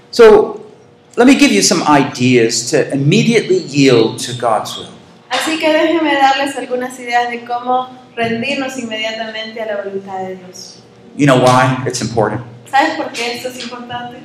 So, 0.09 0.65
let 1.17 1.25
me 1.25 1.35
give 1.35 1.53
you 1.53 1.61
some 1.61 1.83
ideas 1.83 2.71
to 2.71 2.89
immediately 2.93 3.59
yield 3.67 4.19
to 4.25 4.31
God's 4.39 4.77
will. 4.77 4.87
Así 5.29 5.59
que 5.59 5.67
déjenme 5.67 6.13
darles 6.15 6.55
algunas 6.55 6.97
ideas 6.97 7.29
de 7.29 7.43
cómo 7.43 7.89
rendirnos 8.15 8.77
inmediatamente 8.77 9.61
a 9.61 9.65
la 9.65 9.83
voluntad 9.83 10.19
de 10.19 10.37
Dios. 10.37 10.81
You 11.17 11.25
know 11.25 11.39
why 11.39 11.85
it's 11.85 12.01
important? 12.01 12.41
¿Sabes 12.71 12.95
por 12.95 13.11
qué 13.11 13.35
esto 13.35 13.49
es 13.49 13.61
importante? 13.61 14.19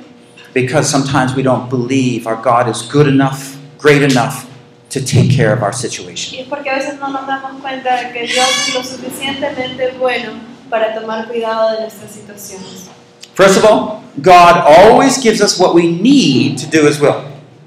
Because 0.53 0.89
sometimes 0.89 1.35
we 1.35 1.43
don't 1.43 1.69
believe 1.69 2.27
our 2.27 2.37
God 2.37 2.69
is 2.69 2.81
good 2.81 3.07
enough, 3.07 3.57
great 3.77 4.03
enough 4.03 4.45
to 4.91 5.01
take 5.01 5.35
care 5.35 5.51
of 5.51 5.61
our 5.61 5.73
situation. 5.73 6.33
Y 6.33 6.43
es 6.43 6.47
porque 6.47 6.69
a 6.69 6.75
veces 6.75 6.97
no 6.97 7.09
nos 7.09 7.27
damos 7.27 7.61
cuenta 7.61 8.01
de 8.01 8.13
que 8.13 8.25
Dios 8.25 8.47
es 8.69 8.73
lo 8.73 8.83
suficientemente 8.85 9.95
bueno 9.99 10.52
para 10.73 10.91
tomar 10.95 11.27
cuidado 11.27 11.73
de 11.73 11.81
nuestras 11.81 12.09
situaciones. 12.09 12.89
First 13.35 13.57
of 13.57 13.63
all, 13.63 14.01
God 14.17 14.57
always 14.65 15.21
gives 15.21 15.39
us 15.39 15.59
what 15.59 15.75
we 15.75 15.83
need 15.83 16.57
to 16.57 16.65
do 16.65 16.87
His 16.87 16.99
will. 16.99 17.25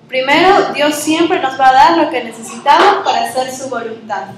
Primero, 0.08 0.72
Dios 0.74 0.96
siempre 0.96 1.40
nos 1.40 1.56
va 1.58 1.68
a 1.68 1.72
dar 1.72 1.98
lo 1.98 2.10
que 2.10 2.24
necesitamos 2.24 3.04
para 3.04 3.26
hacer 3.28 3.52
su 3.52 3.68
voluntad. 3.68 4.34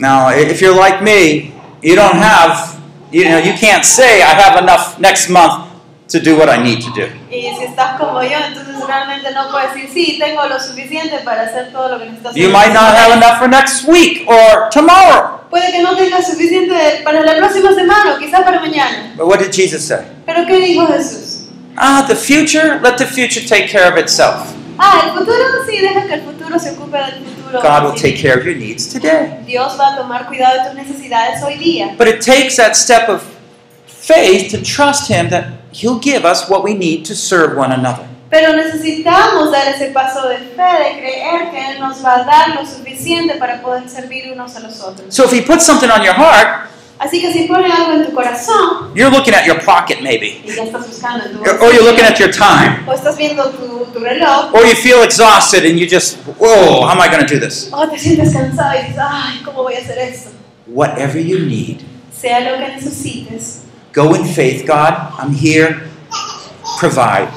Now, 0.00 0.30
if 0.30 0.60
you're 0.60 0.74
like 0.74 1.00
me, 1.00 1.52
you 1.80 1.94
don't 1.94 2.16
have, 2.16 2.76
you 3.12 3.24
know, 3.26 3.38
you 3.38 3.52
can't 3.52 3.84
say, 3.84 4.20
I 4.20 4.34
have 4.34 4.60
enough 4.60 4.98
next 4.98 5.28
month 5.30 5.68
to 6.08 6.18
do 6.18 6.36
what 6.36 6.48
I 6.48 6.60
need 6.60 6.82
to 6.82 6.90
do. 6.90 7.06
Y 7.30 7.54
si 7.56 7.64
estás 7.64 8.00
como 8.00 8.20
yo, 8.24 8.36
entonces 8.36 8.84
realmente 8.84 9.30
no 9.32 9.48
puedes 9.52 9.74
decir, 9.74 9.90
sí, 9.92 10.18
tengo 10.18 10.44
lo 10.48 10.58
suficiente 10.58 11.18
para 11.24 11.42
hacer 11.42 11.72
todo 11.72 11.88
lo 11.88 11.98
que 12.00 12.06
necesitas 12.06 12.34
You 12.34 12.50
might 12.50 12.72
not 12.72 12.96
have 12.96 13.12
enough 13.12 13.38
for 13.38 13.48
next 13.48 13.86
week 13.86 14.28
or 14.28 14.70
tomorrow. 14.70 15.41
Puede 15.52 15.70
que 15.70 15.82
no 15.82 15.94
tengas 15.94 16.26
suficiente 16.26 17.02
para 17.04 17.20
la 17.20 17.36
próxima 17.36 17.74
semana 17.74 18.14
o 18.14 18.18
quizás 18.18 18.40
para 18.40 18.58
mañana. 18.58 19.12
But 19.18 19.26
what 19.26 19.38
did 19.38 19.52
Jesus 19.52 19.84
say? 19.84 19.98
Pero 20.24 20.46
¿qué 20.46 20.58
dijo 20.58 20.86
Jesús? 20.86 21.50
Ah, 21.76 22.06
the 22.08 22.16
future, 22.16 22.80
let 22.82 22.96
the 22.96 23.04
future 23.04 23.46
take 23.46 23.68
care 23.68 23.86
of 23.86 23.98
itself. 23.98 24.54
Ah, 24.78 25.02
el 25.04 25.12
futuro 25.12 25.44
sí, 25.68 25.78
deja 25.78 26.06
que 26.06 26.14
el 26.14 26.22
futuro 26.22 26.58
se 26.58 26.70
ocupe 26.70 26.96
del 26.96 27.26
futuro. 27.26 27.60
God 27.60 27.84
will 27.84 28.00
take 28.00 28.16
care 28.16 28.34
of 28.34 28.46
your 28.46 28.56
needs 28.56 28.86
today. 28.90 29.44
Dios 29.46 29.76
va 29.78 29.92
a 29.92 29.96
tomar 29.98 30.26
cuidado 30.26 30.56
de 30.56 30.70
tus 30.70 30.74
necesidades 30.74 31.42
hoy 31.42 31.58
día. 31.58 31.96
But 31.98 32.08
it 32.08 32.22
takes 32.22 32.56
that 32.56 32.74
step 32.74 33.10
of 33.10 33.22
faith 33.86 34.50
to 34.52 34.62
trust 34.62 35.10
Him 35.10 35.28
that 35.28 35.48
He'll 35.70 36.00
give 36.00 36.24
us 36.24 36.48
what 36.48 36.64
we 36.64 36.72
need 36.72 37.04
to 37.04 37.14
serve 37.14 37.58
one 37.58 37.72
another. 37.72 38.08
Pero 38.32 38.54
necesitamos 38.54 39.50
dar 39.52 39.68
ese 39.68 39.88
paso 39.90 40.26
de 40.26 40.38
fe, 40.38 40.62
de 40.84 40.98
creer 41.00 41.50
que 41.50 41.70
Él 41.72 41.80
nos 41.80 42.02
va 42.02 42.14
a 42.20 42.24
dar 42.24 42.54
lo 42.54 42.64
suficiente 42.66 43.34
para 43.34 43.60
poder 43.60 43.86
servir 43.90 44.32
unos 44.32 44.56
a 44.56 44.60
los 44.60 44.80
otros. 44.80 45.14
So 45.14 45.24
if 45.26 45.32
He 45.34 45.42
puts 45.42 45.66
something 45.66 45.90
on 45.90 46.02
your 46.02 46.14
heart, 46.14 46.70
Así 46.98 47.20
que 47.20 47.30
si 47.32 47.44
pone 47.48 47.70
algo 47.70 47.92
en 47.94 48.06
tu 48.06 48.12
corazón 48.14 48.92
you're 48.94 49.10
looking 49.10 49.34
at 49.34 49.44
your 49.44 49.60
pocket 49.64 50.00
maybe, 50.00 50.40
y 50.44 50.54
ya 50.54 50.62
estás 50.62 50.86
buscando 50.86 51.24
en 51.26 51.32
tu 51.32 51.40
or 51.42 51.72
you're 51.74 51.84
looking 51.84 52.04
at 52.06 52.16
your 52.18 52.30
time, 52.30 52.84
o 52.86 52.92
estás 52.94 53.18
viendo 53.18 53.50
tu, 53.50 53.86
tu 53.92 53.98
reloj 53.98 54.54
or 54.54 54.64
you 54.64 54.76
feel 54.76 55.02
exhausted 55.02 55.66
and 55.66 55.78
you 55.78 55.86
just, 55.86 56.16
whoa, 56.38 56.86
how 56.86 56.92
am 56.92 57.00
I 57.02 57.08
going 57.08 57.26
to 57.26 57.26
do 57.26 57.38
this? 57.38 57.68
o 57.70 57.86
te 57.86 57.98
sientes 57.98 58.32
cansado 58.32 58.72
y 58.78 58.86
dices, 58.86 58.98
ay, 58.98 59.42
¿cómo 59.44 59.64
voy 59.64 59.74
a 59.74 59.80
hacer 59.80 59.98
esto? 59.98 60.30
Whatever 60.68 61.18
you 61.20 61.40
need, 61.40 61.80
Sea 62.18 62.40
lo 62.40 62.56
que 62.56 62.68
necesites. 62.76 63.62
go 63.92 64.14
in 64.14 64.24
faith. 64.24 64.64
God, 64.66 64.94
I'm 65.18 65.34
here. 65.34 65.90
Provide. 66.78 67.28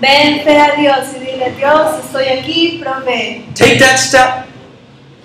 A 0.00 0.76
Dios 0.76 0.98
y 1.16 1.18
dile, 1.18 1.54
Dios, 1.56 2.04
estoy 2.04 2.24
aquí, 2.28 2.80
provee. 2.82 3.46
Take 3.54 3.78
that 3.78 3.98
step, 3.98 4.46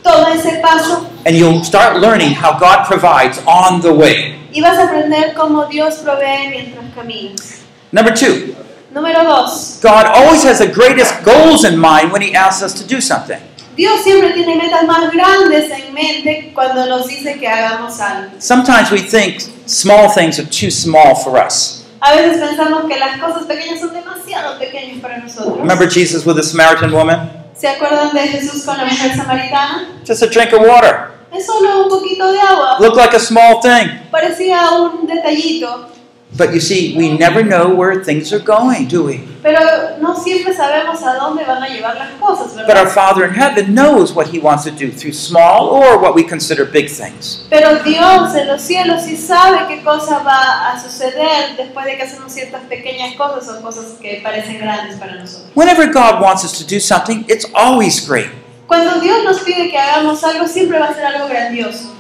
Toma 0.03 0.34
ese 0.34 0.59
paso 0.61 1.07
and 1.26 1.36
you'll 1.36 1.63
start 1.63 2.01
learning 2.01 2.32
how 2.34 2.57
God 2.59 2.86
provides 2.86 3.39
on 3.47 3.82
the 3.82 3.93
way. 3.93 4.36
y 4.51 4.61
vas 4.61 4.78
a 4.78 4.84
aprender 4.84 5.34
cómo 5.34 5.65
Dios 5.69 5.95
provee 6.03 6.49
mientras 6.49 6.84
caminas. 6.95 7.61
Number 7.91 8.13
two, 8.13 8.55
Número 8.93 9.24
dos, 9.24 9.80
God 9.82 10.05
always 10.07 10.43
has 10.43 10.59
the 10.59 10.67
greatest 10.67 11.24
goals 11.24 11.63
in 11.63 11.78
mind 11.78 12.11
when 12.11 12.21
He 12.21 12.36
asks 12.36 12.61
us 12.63 12.74
to 12.74 12.84
do 12.88 12.99
something. 12.99 13.39
Dios 13.76 14.03
siempre 14.03 14.34
tiene 14.34 14.55
metas 14.55 14.86
más 14.86 15.11
grandes 15.11 15.71
en 15.71 15.93
mente 15.93 16.51
cuando 16.53 16.86
nos 16.86 17.07
dice 17.07 17.39
que 17.39 17.47
hagamos 17.47 17.99
algo. 17.99 18.30
Sometimes 18.39 18.91
we 18.91 18.99
think 18.99 19.41
small 19.65 20.09
things 20.09 20.38
are 20.39 20.45
too 20.45 20.69
small 20.69 21.15
for 21.15 21.38
us. 21.38 21.82
A 22.06 22.12
veces 22.16 22.38
pensamos 22.38 22.84
que 22.89 22.99
las 22.99 23.18
cosas 23.18 23.43
pequeñas 23.43 23.80
son 23.80 23.93
demasiado 23.93 24.60
pequeñas 24.60 24.99
para 25.01 25.20
nosotros. 25.20 25.58
Remember 25.60 25.89
Jesus 25.89 26.26
with 26.26 26.36
the 26.36 26.43
Samaritan 26.43 26.91
woman? 26.91 27.32
¿Se 27.56 27.66
acuerdan 27.66 28.12
de 28.14 28.28
Jesús 28.28 28.64
con 28.66 28.78
la 28.78 28.84
mujer 28.84 29.16
samaritana? 29.16 29.88
Just 30.06 30.22
a 30.22 30.28
drink 30.28 30.51
of 30.51 30.68
water. 30.68 31.14
Es 31.34 31.45
solo 31.45 31.84
un 31.84 31.89
poquito 31.89 32.30
de 32.30 32.41
agua. 32.41 32.76
Looked 32.82 32.97
like 32.97 33.16
a 33.16 33.20
small 33.22 33.62
thing. 33.62 34.01
Parecía 34.12 34.70
un 34.72 35.08
detallito. 35.08 35.93
But 36.36 36.51
you 36.51 36.59
see, 36.59 36.97
we 36.97 37.15
never 37.15 37.43
know 37.43 37.69
where 37.75 38.03
things 38.03 38.34
are 38.34 38.39
going, 38.39 38.88
do 38.88 39.03
we? 39.03 39.21
Pero 39.43 39.99
no 39.99 40.15
siempre 40.15 40.51
sabemos 40.53 41.03
a 41.03 41.15
dónde 41.19 41.45
van 41.45 41.61
a 41.61 41.67
llevar 41.67 41.95
las 41.95 42.09
cosas, 42.19 42.55
But 42.65 42.75
our. 42.75 42.88
Father 42.88 43.23
in 43.25 43.34
heaven 43.36 43.75
knows 43.75 44.13
what 44.13 44.27
He 44.27 44.39
wants 44.39 44.63
to 44.63 44.71
do 44.71 44.89
through 44.91 45.13
small 45.13 45.67
or 45.67 45.99
what 45.99 46.15
we 46.15 46.23
consider 46.23 46.65
big 46.65 46.89
things. 46.89 47.45
Pero 47.51 47.84
Dios 47.84 48.34
en 48.36 48.47
los 48.47 48.61
cielos 48.61 49.03
sí 49.03 49.15
sabe 49.15 49.67
qué 49.67 49.84
cosa 49.84 50.23
va 50.23 50.71
a 50.71 50.79
suceder 50.79 51.55
después 51.55 51.86
de 51.86 51.97
que 51.97 52.03
hacemos 52.03 52.31
ciertas 52.31 52.61
pequeñas 52.63 53.15
cosas 53.15 53.47
o 53.49 53.61
cosas 53.61 53.97
que 54.01 54.21
parecen 54.23 54.57
grandes 54.57 54.97
para 54.97 55.15
nosotros. 55.15 55.51
Whenever 55.53 55.86
God 55.86 56.19
wants 56.19 56.43
us 56.43 56.57
to 56.57 56.65
do 56.65 56.79
something, 56.79 57.25
it's 57.27 57.45
always 57.53 57.99
great. 58.07 58.29
Cuando 58.65 58.99
Dios 58.99 59.23
nos 59.23 59.41
pide 59.41 59.69
que 59.69 59.77
hagamos 59.77 60.23
algo, 60.23 60.47
siempre 60.47 60.79
va 60.79 60.88
a 60.88 60.93
ser 60.95 61.05
algo 61.05 61.27
grandioso. 61.27 61.91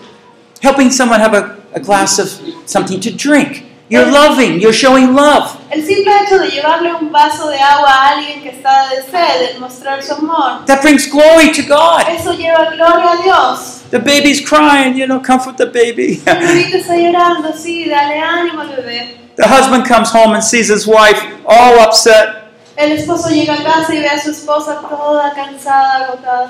Helping 0.61 0.89
someone 0.89 1.19
have 1.19 1.35
a, 1.35 1.57
a 1.75 1.79
glass 1.79 2.17
of 2.17 2.29
something 2.65 2.99
to 2.99 3.11
drink. 3.11 3.65
You're 3.89 4.09
loving, 4.09 4.59
you're 4.59 4.73
showing 4.73 5.13
love. 5.13 5.57
El 5.69 5.83
simple 5.85 6.11
hecho 6.23 6.39
de 6.39 6.49
llevarle 6.49 6.93
un 6.93 7.11
vaso 7.11 7.49
de 7.49 7.59
agua 7.59 7.89
a 7.89 8.09
alguien 8.11 8.41
que 8.41 8.49
está 8.49 8.89
de 8.89 9.03
sed, 9.03 9.53
de 9.53 9.59
mostrar 9.59 10.01
su 10.01 10.13
amor, 10.13 10.65
That 10.65 10.81
brings 10.81 11.05
glory 11.07 11.51
to 11.51 11.61
God. 11.63 12.07
eso 12.09 12.33
lleva 12.33 12.71
gloria 12.71 13.11
a 13.11 13.21
Dios. 13.21 13.81
The 13.91 13.99
baby's 13.99 14.41
crying, 14.41 14.95
you 14.95 15.05
know, 15.05 15.19
comfort 15.21 15.57
the 15.57 15.65
baby. 15.67 16.21
El 16.25 16.39
bebito 16.39 16.77
está 16.77 16.95
llorando, 16.95 17.53
sí, 17.55 17.85
dale 17.87 18.19
ánimo 18.19 18.61
al 18.61 18.69
bebé. 18.69 19.17
the 19.35 19.47
husband 19.47 19.85
comes 19.85 20.09
home 20.11 20.33
and 20.33 20.43
sees 20.43 20.69
his 20.69 20.87
wife 20.87 21.21
all 21.45 21.79
upset. 21.79 22.39
El 22.75 22.91
esposo 22.93 23.29
llega 23.29 23.53
a 23.53 23.63
casa 23.63 23.93
y 23.93 23.99
ve 23.99 24.07
a 24.07 24.19
su 24.19 24.31
esposa 24.31 24.81
toda 24.89 25.31
cansada, 25.35 26.05
agotada. 26.07 26.49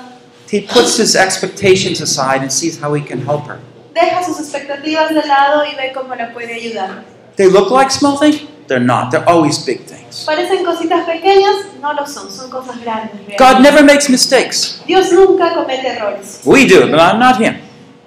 He 0.50 0.60
puts 0.62 0.96
his 0.98 1.14
expectations 1.16 2.00
aside 2.00 2.40
and 2.42 2.50
sees 2.52 2.78
how 2.80 2.94
he 2.94 3.02
can 3.02 3.20
help 3.20 3.46
her. 3.48 3.58
Deja 3.92 4.22
sus 4.24 4.38
expectativas 4.40 5.08
de 5.10 5.26
lado 5.26 5.64
y 5.66 5.74
ve 5.74 5.92
cómo 5.94 6.14
la 6.14 6.32
puede 6.32 6.54
ayudar. 6.54 7.04
They 7.36 7.48
look 7.48 7.70
like 7.70 7.90
small 7.90 8.16
things? 8.18 8.42
They're 8.66 8.80
not. 8.80 9.10
They're 9.10 9.28
always 9.28 9.58
big 9.64 9.80
things. 9.84 10.24
Parecen 10.26 10.64
cositas 10.64 11.04
pequeñas, 11.04 11.74
no 11.80 11.92
lo 11.92 12.06
son, 12.06 12.30
son 12.30 12.48
cosas 12.50 12.80
grandes. 12.80 13.12
realmente. 13.26 13.36
God 13.38 13.60
never 13.62 13.82
makes 13.84 14.08
mistakes. 14.08 14.80
Dios 14.86 15.12
nunca 15.12 15.52
comete 15.54 15.86
errores. 15.88 16.40
We 16.44 16.66
do, 16.66 16.82
but 16.90 16.96
not 16.96 17.18
not 17.18 17.36
him. 17.40 17.56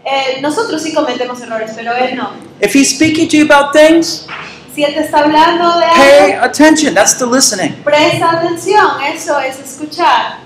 Eh, 0.06 0.40
nosotros 0.42 0.82
sí 0.82 0.94
cometemos 0.94 1.42
errores, 1.42 1.72
pero 1.76 1.92
Él 1.94 2.16
no. 2.16 2.32
If 2.62 2.74
he's 2.74 2.96
speaking 2.96 3.28
to 3.28 3.38
you 3.38 3.44
about 3.44 3.74
things, 3.74 4.26
Si 4.74 4.84
Él 4.84 4.94
te 4.94 5.02
está 5.02 5.20
hablando 5.20 5.80
de 5.80 5.86
pay 5.96 6.32
algo, 6.34 6.46
attention. 6.46 6.94
That's 6.94 7.18
the 7.18 7.26
listening. 7.26 7.74
presta 7.84 8.32
atención, 8.40 9.02
eso 9.14 9.38
es 9.40 9.60
escuchar. 9.60 10.38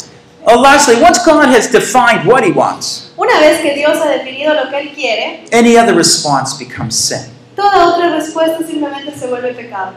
Oh, 0.46 0.60
lastly, 0.60 0.96
once 1.00 1.20
God 1.24 1.50
has 1.50 1.70
defined 1.72 2.26
what 2.26 2.44
he 2.44 2.52
wants, 2.52 3.12
Una 3.18 3.40
vez 3.40 3.62
que 3.62 3.76
Dios 3.76 3.98
ha 4.02 4.10
definido 4.10 4.56
lo 4.56 4.70
que 4.72 4.80
Él 4.80 4.92
quiere, 4.96 5.44
any 5.54 5.78
other 5.78 5.94
response 5.94 6.58
becomes 6.58 6.96
sin. 6.96 7.20
Toda 7.62 7.88
otra 7.90 8.10
respuesta 8.10 8.58
simplemente 8.66 9.12
se 9.18 9.28
vuelve 9.28 9.54
pecado. 9.54 9.94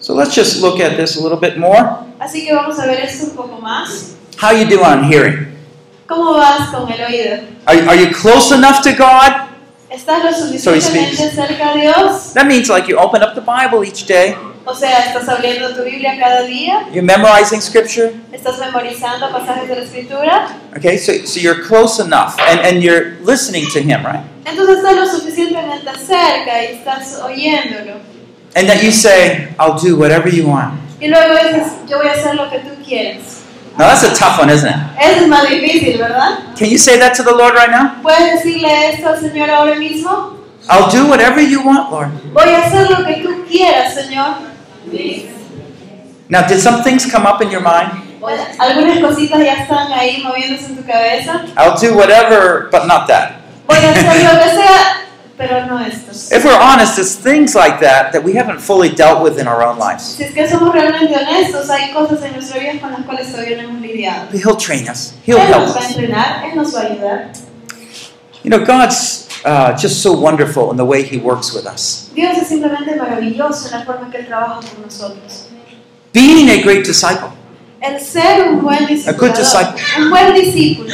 So 0.00 0.14
let's 0.14 0.34
just 0.34 0.60
look 0.60 0.80
at 0.80 0.96
this 0.96 1.16
a 1.16 1.20
little 1.22 1.38
bit 1.38 1.56
more. 1.56 1.84
Así 2.18 2.44
que 2.44 2.52
vamos 2.54 2.78
a 2.78 2.86
ver 2.86 3.00
esto 3.00 3.26
un 3.26 3.36
poco 3.36 3.60
más. 3.60 4.14
How 4.40 4.50
you 4.52 4.64
do 4.64 4.82
on 4.82 5.04
hearing? 5.04 5.48
¿Cómo 6.08 6.34
vas 6.34 6.68
con 6.70 6.90
el 6.90 7.00
oído? 7.04 7.38
Are, 7.66 7.88
are 7.88 7.96
you 7.96 8.10
close 8.12 8.52
enough 8.52 8.82
to 8.82 8.90
God? 8.92 9.48
¿Estás 9.88 10.24
lo 10.24 10.32
So 10.32 10.72
he 10.74 10.80
suficientemente 10.80 11.16
speaks. 11.16 11.34
cerca 11.34 11.72
de 11.74 11.80
Dios? 11.82 12.32
That 12.34 12.46
means 12.46 12.68
like 12.68 12.88
you 12.88 12.98
open 12.98 13.22
up 13.22 13.34
the 13.34 13.40
Bible 13.42 13.84
each 13.86 14.06
day, 14.06 14.34
O 14.64 14.74
sea, 14.74 15.06
¿estás 15.06 15.28
abriendo 15.28 15.74
tu 15.74 15.82
Biblia 15.82 16.16
cada 16.18 16.42
día? 16.42 16.86
you're 16.92 17.02
memorizing 17.02 17.60
scripture. 17.60 18.12
¿Estás 18.32 18.58
memorizando 18.58 19.30
pasajes 19.32 19.68
de 19.68 19.76
la 19.76 19.82
Escritura? 19.82 20.48
Okay, 20.76 20.96
so, 20.96 21.12
so 21.26 21.40
you're 21.40 21.62
close 21.62 22.00
enough 22.00 22.38
and, 22.38 22.60
and 22.60 22.82
you're 22.82 23.16
listening 23.24 23.66
to 23.72 23.80
him, 23.80 24.04
right? 24.04 24.22
Entonces 24.44 24.78
estás 24.78 24.94
lo 24.94 25.06
suficientemente 25.06 25.90
cerca 25.98 26.62
y 26.62 26.76
estás 26.76 27.18
oyéndolo. 27.20 28.00
And 28.54 28.68
that 28.68 28.82
you 28.82 28.92
say, 28.92 29.48
I'll 29.58 29.78
do 29.78 29.96
whatever 29.96 30.28
you 30.28 30.46
want. 30.46 30.78
Y 31.00 31.08
luego 31.08 31.34
dices, 31.34 31.72
yo 31.88 31.98
voy 31.98 32.06
a 32.06 32.12
hacer 32.12 32.36
lo 32.36 32.48
que 32.48 32.60
tú 32.60 32.70
quieres. 32.84 33.40
Now 33.78 33.88
that's 33.88 34.04
a 34.04 34.14
tough 34.14 34.38
one, 34.38 34.50
isn't 34.50 34.68
it? 34.68 34.76
Eso 35.00 35.22
es 35.22 35.28
más 35.28 35.48
difícil, 35.48 35.98
¿verdad? 35.98 36.54
Can 36.56 36.68
you 36.68 36.78
say 36.78 36.98
that 36.98 37.14
to 37.16 37.24
the 37.24 37.32
Lord 37.32 37.54
right 37.54 37.70
now? 37.70 38.00
¿Puedes 38.02 38.34
decirle 38.34 38.90
esto 38.90 39.08
al 39.08 39.18
Señor 39.18 39.50
ahora 39.50 39.74
mismo? 39.74 40.38
I'll 40.68 40.88
do 40.90 41.08
whatever 41.08 41.40
you 41.40 41.62
want, 41.62 41.90
Lord. 41.90 42.10
Voy 42.32 42.54
a 42.54 42.66
hacer 42.66 42.88
lo 42.88 43.04
que 43.04 43.22
tú 43.22 43.44
quieras, 43.48 43.94
Señor. 43.94 44.51
Now, 46.28 46.46
did 46.46 46.60
some 46.60 46.82
things 46.82 47.04
come 47.10 47.26
up 47.26 47.42
in 47.42 47.50
your 47.50 47.60
mind? 47.62 47.92
Algunas 48.58 49.00
cositas 49.00 49.40
ya 49.44 49.54
están 49.54 49.92
ahí 49.92 50.22
moviéndose 50.22 50.66
en 50.66 50.76
tu 50.76 50.82
cabeza. 50.84 51.44
I'll 51.56 51.76
do 51.76 51.96
whatever, 51.96 52.68
but 52.70 52.86
not 52.86 53.06
that. 53.08 53.40
Voy 53.66 53.76
a 53.76 53.90
hacer 53.92 54.22
lo 54.22 54.38
que 54.38 54.50
sea, 54.50 55.06
pero 55.36 55.66
no 55.66 55.78
esto. 55.78 56.12
If 56.34 56.44
we're 56.44 56.56
honest, 56.58 56.98
it's 56.98 57.16
things 57.16 57.54
like 57.56 57.80
that 57.80 58.12
that 58.12 58.22
we 58.22 58.32
haven't 58.34 58.60
fully 58.60 58.88
dealt 58.90 59.22
with 59.22 59.38
in 59.38 59.48
our 59.48 59.62
own 59.62 59.76
lives. 59.78 60.04
Si 60.04 60.22
es 60.24 60.32
que 60.32 60.46
somos 60.48 60.72
realmente 60.72 61.14
honestos, 61.16 61.68
hay 61.68 61.92
cosas 61.92 62.22
en 62.22 62.32
nuestra 62.34 62.60
vida 62.60 62.80
con 62.80 62.92
las 62.92 63.02
cuales 63.04 63.32
todavía 63.32 63.56
no 63.60 63.68
hemos 63.70 63.80
lidiado. 63.82 64.30
But 64.30 64.40
He'll 64.40 64.56
train 64.56 64.88
us, 64.88 65.14
He'll 65.26 65.38
Él 65.38 65.48
help 65.48 65.66
nos 65.66 65.74
va 65.76 65.80
a 65.80 65.82
us. 65.82 65.90
entrenar, 65.90 66.44
Él 66.44 66.56
nos 66.56 66.74
va 66.74 66.80
a 66.80 66.84
ayudar. 66.84 67.32
You 68.44 68.50
know, 68.50 68.64
God's 68.64 69.28
uh, 69.44 69.76
just 69.76 70.02
so 70.02 70.12
wonderful 70.12 70.70
in 70.70 70.76
the 70.76 70.84
way 70.84 71.02
He 71.02 71.18
works 71.18 71.52
with 71.54 71.66
us. 71.66 72.10
Dios 72.14 72.36
es 72.38 72.48
simplemente 72.48 72.96
maravilloso 72.96 73.66
en 73.66 73.80
la 73.80 73.84
forma 73.84 74.10
que 74.10 74.18
Él 74.18 74.26
trabaja 74.26 74.60
con 74.60 74.82
nosotros. 74.82 75.48
Being 76.12 76.48
a 76.50 76.62
great 76.62 76.84
disciple 76.84 77.32
El 77.80 77.98
ser 78.00 78.48
un 78.48 78.62
buen 78.62 78.86
discípulo, 78.86 79.32
disciple. 79.34 79.82
un 79.98 80.10
buen 80.10 80.34
discípulo, 80.34 80.88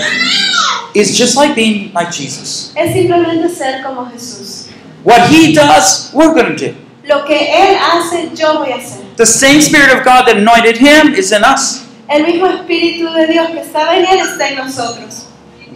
is 0.95 1.17
just 1.19 1.37
like 1.37 1.55
being 1.55 1.93
like 1.93 2.11
Jesus. 2.11 2.73
es 2.75 2.93
simplemente 2.95 3.49
ser 3.55 3.83
como 3.83 4.07
Jesús. 4.07 4.69
What 5.05 5.29
He 5.31 5.53
does, 5.53 6.11
we're 6.15 6.33
going 6.33 6.57
to 6.57 6.57
do. 6.57 6.75
Lo 7.05 7.25
que 7.25 7.37
Él 7.37 7.77
hace, 7.77 8.31
yo 8.35 8.59
voy 8.59 8.73
a 8.73 8.77
hacer. 8.77 9.05
The 9.17 9.27
same 9.27 9.61
Spirit 9.61 9.91
of 9.93 10.05
God 10.05 10.27
that 10.27 10.37
anointed 10.39 10.77
Him 10.79 11.15
is 11.15 11.33
in 11.33 11.43
us. 11.45 11.85
El 12.09 12.25
mismo 12.25 12.47
Espíritu 12.47 13.13
de 13.13 13.27
Dios 13.27 13.49
que 13.51 13.61
estaba 13.61 13.95
en 13.97 14.07
Él 14.07 14.21
está 14.21 14.49
en 14.49 14.57
nosotros. 14.57 15.28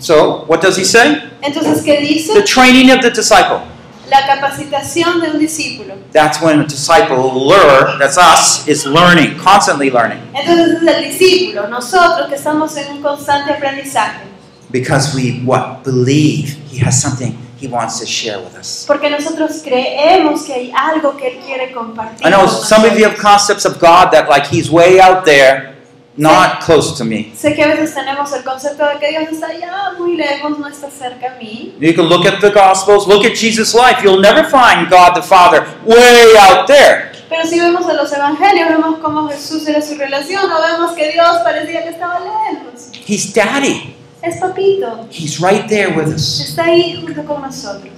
So, 0.03 0.45
what 0.47 0.61
does 0.61 0.77
He 0.77 0.85
say? 0.85 1.31
Entonces, 1.43 1.83
¿qué 1.85 2.01
dice? 2.01 2.35
The 2.35 2.43
training 2.43 2.91
of 2.91 3.01
the 3.03 3.11
disciple. 3.11 3.63
La 4.11 4.27
capacitación 4.27 5.21
de 5.21 5.31
un 5.31 5.39
discípulo. 5.39 5.95
That's 6.13 6.43
when 6.43 6.61
a 6.61 6.67
disciple 6.67 7.33
learn, 7.33 7.99
that's 7.99 8.19
us, 8.19 8.67
is 8.67 8.85
learning, 8.85 9.39
constantly 9.39 9.91
learning. 9.91 10.19
Entonces 10.35 10.83
el 10.83 11.05
discípulo, 11.05 11.69
nosotros 11.69 12.29
que 12.29 12.35
estamos 12.35 12.77
en 12.77 12.97
un 12.97 13.01
constante 13.03 13.53
aprendizaje. 13.53 14.25
Because 14.71 15.15
we 15.15 15.41
what 15.45 15.85
believe 15.85 16.57
he 16.69 16.79
has 16.85 17.01
something 17.01 17.39
he 17.63 17.69
wants 17.69 18.01
to 18.01 18.07
share 18.07 18.41
with 18.41 18.57
us. 18.57 18.85
Porque 18.87 19.09
nosotros 19.09 19.63
creemos 19.63 20.43
que 20.43 20.53
hay 20.53 20.73
algo 20.77 21.17
que 21.17 21.29
Él 21.29 21.41
quiere 21.47 21.73
compartir. 21.73 22.27
I 22.27 22.31
know 22.31 22.49
some 22.49 22.85
of 22.85 22.99
you 22.99 23.05
have 23.05 23.17
concepts 23.17 23.65
of 23.65 23.79
God 23.79 24.11
that 24.11 24.29
like 24.29 24.47
he's 24.47 24.69
way 24.69 25.01
out 25.01 25.25
there, 25.25 25.77
not 26.17 26.61
close 26.65 26.97
to 26.99 27.05
me. 27.05 27.33
Sé 27.35 27.55
que 27.55 27.63
a 27.63 27.69
veces 27.69 27.95
tenemos 27.95 28.33
el 28.33 28.43
concepto 28.45 28.85
de 28.87 28.99
que 28.99 29.09
Dios 29.11 29.25
está 29.33 29.47
allá 29.49 29.93
muy 29.99 30.17
lejos, 30.17 30.59
no 30.59 30.69
está 30.69 30.91
cerca 30.91 31.33
a 31.35 31.39
mí. 31.39 31.75
You 31.81 31.95
can 31.95 32.07
look 32.09 32.27
at 32.27 32.41
the 32.41 32.51
Gospels, 32.51 33.07
look 33.07 33.25
at 33.25 33.35
Jesus' 33.35 33.75
life. 33.75 34.03
You'll 34.03 34.21
never 34.21 34.45
find 34.45 34.91
God 34.91 35.15
the 35.15 35.23
Father 35.23 35.65
way 35.85 36.37
out 36.39 36.67
there. 36.67 37.13
Pero 37.29 37.47
si 37.47 37.59
vemos 37.59 37.89
en 37.89 37.97
los 37.97 38.13
evangelios, 38.13 38.69
vemos 38.69 38.99
cómo 39.01 39.27
Jesús 39.29 39.67
era 39.67 39.81
su 39.81 39.95
relación, 39.95 40.51
no 40.51 40.61
vemos 40.61 40.93
que 40.93 41.13
Dios 41.13 41.39
parecía 41.43 41.83
que 41.83 41.89
estaba 41.89 42.21
lejos. 42.21 42.91
He's 43.07 43.33
daddy. 43.33 43.97
Es 44.21 44.37
papito, 44.37 45.09
He's 45.11 45.41
right 45.41 45.67
there 45.67 45.95
with 45.97 46.15
us. 46.15 46.41
está 46.41 46.65
ahí 46.67 47.03
junto 47.03 47.25
con 47.25 47.43
nosotros. 47.43 47.93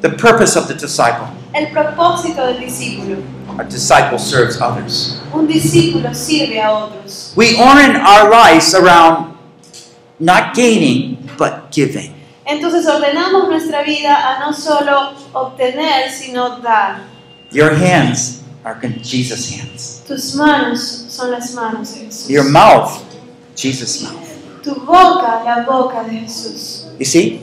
The 0.00 0.10
purpose 0.10 0.56
of 0.56 0.68
the 0.68 0.74
disciple. 0.74 1.28
El 1.52 1.66
propósito 1.72 2.46
del 2.46 2.60
discípulo. 2.60 3.22
A 3.58 3.64
disciple 3.64 4.18
serves 4.18 4.60
others. 4.60 5.20
Un 5.32 5.46
discípulo 5.46 6.14
sirve 6.14 6.62
a 6.62 6.72
otros. 6.72 7.34
We 7.36 7.56
orient 7.60 7.96
our 7.96 8.30
lives 8.30 8.74
around 8.74 9.36
not 10.18 10.54
gaining, 10.54 11.28
but 11.36 11.70
giving. 11.70 12.14
Entonces 12.46 12.86
ordenamos 12.86 13.48
nuestra 13.48 13.82
vida 13.82 14.14
a 14.14 14.40
no 14.40 14.52
solo 14.52 15.12
obtener, 15.32 16.10
sino 16.10 16.60
dar. 16.60 17.02
Your 17.50 17.74
hands 17.74 18.42
are 18.64 18.78
in 18.82 19.02
Jesus' 19.02 19.50
hands. 19.50 20.02
Tus 20.06 20.34
manos 20.34 20.80
son 21.08 21.30
las 21.30 21.54
manos 21.54 21.94
de 21.94 22.06
Jesús. 22.06 22.28
Your 22.28 22.44
mouth, 22.44 23.04
Jesus' 23.54 24.02
mouth. 24.02 24.28
Tu 24.62 24.74
boca, 24.74 25.42
la 25.44 25.64
boca 25.66 26.04
de 26.04 26.20
Jesús. 26.20 26.86
You 26.98 27.04
see? 27.04 27.42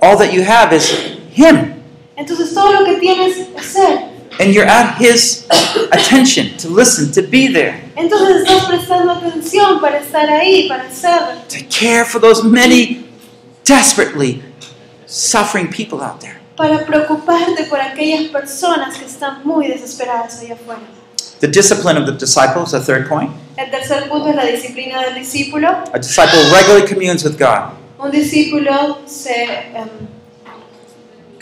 All 0.00 0.16
that 0.16 0.32
you 0.32 0.42
have 0.42 0.72
is 0.72 1.19
Him. 1.34 1.74
Entonces 2.16 2.52
todo 2.54 2.72
lo 2.72 2.84
que 2.84 2.94
tienes 2.98 3.36
es 3.38 3.76
Él. 3.76 3.98
And 4.38 4.54
you're 4.54 4.66
at 4.68 4.96
His 5.00 5.46
attention 5.92 6.56
to 6.58 6.68
listen, 6.68 7.10
to 7.12 7.22
be 7.22 7.48
there, 7.52 7.82
Entonces 7.96 8.42
estás 8.42 8.64
prestando 8.66 9.12
atención 9.12 9.80
para 9.80 9.98
estar 9.98 10.28
ahí, 10.30 10.68
para 10.68 10.84
hacer, 10.84 11.46
to 11.48 11.58
care 11.68 12.04
for 12.04 12.20
those 12.20 12.42
many 12.44 13.04
desperately 13.64 14.42
suffering 15.06 15.68
people 15.68 16.00
out 16.02 16.20
there. 16.20 16.38
para 16.56 16.84
preocuparte 16.86 17.64
por 17.68 17.80
aquellas 17.80 18.30
personas 18.30 18.96
que 18.98 19.06
están 19.06 19.40
muy 19.44 19.66
desesperadas 19.66 20.40
allá 20.40 20.54
afuera. 20.54 20.80
The 21.40 21.48
discipline 21.48 21.96
of 21.96 22.06
the 22.06 22.12
disciples, 22.12 22.70
the 22.72 22.80
third 22.80 23.08
point. 23.08 23.30
El 23.56 23.70
tercer 23.70 24.08
punto 24.08 24.28
es 24.28 24.36
la 24.36 24.44
disciplina 24.44 25.02
del 25.02 25.14
discípulo. 25.14 25.68
A 25.92 25.98
disciple 25.98 26.38
regularly 26.52 26.86
communes 26.86 27.24
with 27.24 27.38
God. 27.38 27.72
Un 27.98 28.10
discípulo 28.10 28.98
se, 29.06 29.44
em, 29.44 29.88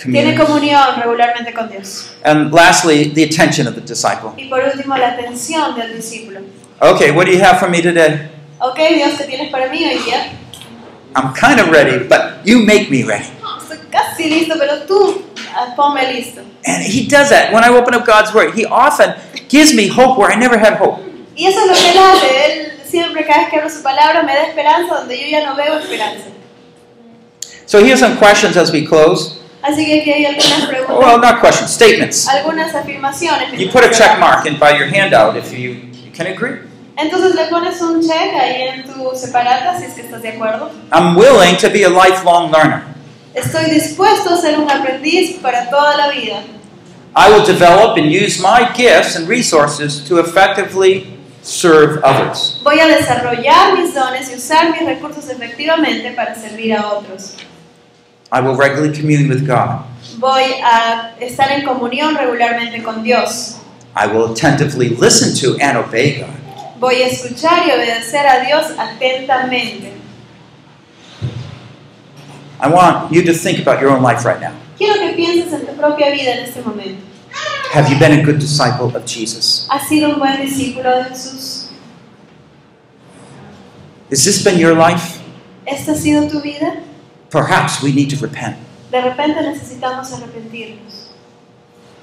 Tiene 0.03 0.37
comunión 0.37 0.97
regularmente 0.97 1.53
con 1.53 1.69
Dios. 1.69 2.11
And 2.25 2.53
lastly, 2.53 3.11
the 3.13 3.25
attention 3.25 3.67
of 3.67 3.75
the 3.75 3.81
disciple. 3.81 4.33
Y 4.37 4.49
por 4.49 4.61
último, 4.61 4.97
la 4.97 5.09
atención 5.09 5.75
del 5.75 5.97
discípulo. 5.97 6.41
Okay, 6.81 7.11
what 7.11 7.27
do 7.27 7.33
you 7.33 7.43
have 7.43 7.59
for 7.59 7.69
me 7.69 7.83
today? 7.83 8.31
Ok, 8.61 8.79
Dios, 8.95 9.15
¿qué 9.19 9.25
tienes 9.25 9.51
para 9.51 9.69
mí 9.69 9.85
hoy 9.85 9.99
día? 9.99 10.33
I'm 11.17 11.33
kind 11.35 11.59
of 11.59 11.71
ready, 11.71 12.07
but 12.07 12.45
you 12.45 12.65
make 12.65 12.91
me 12.91 13.03
ready. 13.03 13.27
Estoy 13.61 13.79
casi 13.91 14.29
listo, 14.31 14.55
pero 14.59 14.87
tú 14.87 15.25
ah, 15.55 15.75
ponme 15.77 16.13
listo. 16.13 16.43
And 16.65 16.83
he 16.83 17.07
does 17.09 17.31
that. 17.31 17.53
When 17.53 17.65
I 17.65 17.69
open 17.69 17.95
up 17.95 18.07
God's 18.07 18.33
Word, 18.33 18.55
he 18.55 18.65
often 18.67 19.15
gives 19.49 19.75
me 19.75 19.89
hope 19.89 20.19
where 20.19 20.31
I 20.31 20.37
never 20.37 20.59
had 20.59 20.75
hope. 20.75 21.01
Y 21.35 21.47
eso 21.47 21.61
es 21.61 21.67
lo 21.67 21.75
que 21.75 21.91
Él 21.91 21.99
hace. 21.99 22.45
Él 22.47 22.73
siempre, 22.89 23.25
cada 23.27 23.41
vez 23.41 23.51
que 23.51 23.57
abro 23.57 23.71
su 23.71 23.83
palabra, 23.83 24.23
me 24.23 24.35
da 24.35 24.45
esperanza 24.45 24.95
donde 24.97 25.19
yo 25.19 25.27
ya 25.29 25.45
no 25.45 25.57
veo 25.57 25.79
esperanza. 25.79 26.27
So 27.67 27.81
here's 27.81 28.01
some 28.01 28.17
questions 28.17 28.57
as 28.57 28.73
we 28.73 28.87
close. 28.87 29.38
Así 29.63 29.85
que 29.85 30.01
aquí 30.01 30.13
hay 30.13 30.25
algunas 30.27 30.67
preguntas, 30.67 30.99
Well, 30.99 31.19
not 31.21 31.41
questions, 31.41 31.71
statements. 31.73 32.29
algunas 32.29 32.75
afirmaciones. 32.75 33.59
You 33.59 33.71
put 33.71 33.85
a 33.85 33.91
check 33.91 34.19
mark 34.21 34.47
in 34.47 34.59
by 34.59 34.77
your 34.79 34.87
handout 34.87 35.37
if 35.37 35.53
you, 35.53 35.71
you 35.93 36.11
can 36.17 36.27
agree. 36.29 36.61
Entonces 36.97 37.35
le 37.35 37.47
pones 37.47 37.81
un 37.81 38.01
check 38.01 38.35
ahí 38.35 38.63
en 38.63 38.83
tu 38.85 39.11
separata 39.17 39.79
si 39.79 39.85
es 39.87 39.95
que 39.95 40.03
estás 40.03 40.23
de 40.23 40.31
acuerdo. 40.31 40.71
I'm 40.93 41.17
willing 41.17 41.57
to 41.59 41.69
be 41.71 41.85
a 41.85 41.89
lifelong 41.89 42.51
learner. 42.51 42.83
Estoy 43.35 43.71
dispuesto 43.71 44.31
a 44.35 44.37
ser 44.37 44.59
un 44.59 44.69
aprendiz 44.71 45.39
para 45.41 45.69
toda 45.71 45.97
la 45.97 46.09
vida. 46.11 46.43
I 47.17 47.31
will 47.31 47.45
develop 47.45 47.97
and 47.97 48.07
use 48.11 48.41
my 48.41 48.69
gifts 48.77 49.17
and 49.17 49.29
resources 49.29 50.03
to 50.09 50.19
effectively 50.19 51.19
serve 51.43 52.01
others. 52.05 52.61
Voy 52.65 52.79
a 52.81 52.87
desarrollar 52.87 53.75
mis 53.77 53.95
dones 53.95 54.31
y 54.31 54.35
usar 54.37 54.71
mis 54.71 54.85
recursos 54.87 55.29
efectivamente 55.29 56.13
para 56.13 56.35
servir 56.35 56.75
a 56.75 56.87
otros. 56.89 57.35
I 58.31 58.41
will 58.41 58.57
regularly 58.57 58.95
commune 58.95 59.29
with 59.29 59.47
God. 59.47 59.85
Voy 60.19 60.61
a 60.63 61.15
estar 61.21 61.51
en 61.51 61.65
comunión 61.65 62.15
regularmente 62.15 62.83
con 62.83 63.03
Dios. 63.03 63.57
I 63.97 64.07
will 64.07 64.33
attentively 64.33 64.91
listen 64.91 65.35
to 65.37 65.59
and 65.61 65.79
obey 65.79 66.21
God. 66.21 66.35
Voy 66.79 67.03
a 67.03 67.09
escuchar 67.09 67.67
y 67.67 67.71
obedecer 67.71 68.27
a 68.27 68.45
Dios 68.45 68.67
atentamente. 68.79 69.93
I 72.61 72.69
want 72.69 73.13
you 73.13 73.23
to 73.23 73.33
think 73.33 73.61
about 73.61 73.81
your 73.81 73.91
own 73.91 74.03
life 74.03 74.25
right 74.25 74.41
now. 74.41 74.53
Quiero 74.77 74.95
que 74.95 75.15
pienses 75.15 75.53
en 75.53 75.67
tu 75.67 75.73
propia 75.75 76.11
vida 76.11 76.33
en 76.33 76.45
este 76.45 76.63
momento. 76.63 77.03
Have 77.73 77.89
you 77.91 77.99
been 77.99 78.21
a 78.21 78.23
good 78.23 78.39
disciple 78.39 78.95
of 78.95 79.05
Jesus? 79.07 79.67
¿Has 79.71 79.89
sido 79.89 80.11
un 80.11 80.19
buen 80.19 80.41
discípulo 80.41 80.91
de 80.97 81.05
Jesús? 81.11 81.69
Has 84.11 84.25
this 84.25 84.43
been 84.43 84.59
your 84.59 84.75
life? 84.75 85.21
¿Esta 85.67 85.93
ha 85.93 85.95
sido 85.95 86.29
tu 86.29 86.41
vida? 86.41 86.83
Perhaps 87.31 87.83
we 87.83 87.93
need 87.93 88.11
to 88.11 88.17
repent. 88.17 88.57
De 88.91 89.01
repente 89.01 89.43
necesitamos 89.43 90.13
arrepentirnos. 90.13 91.09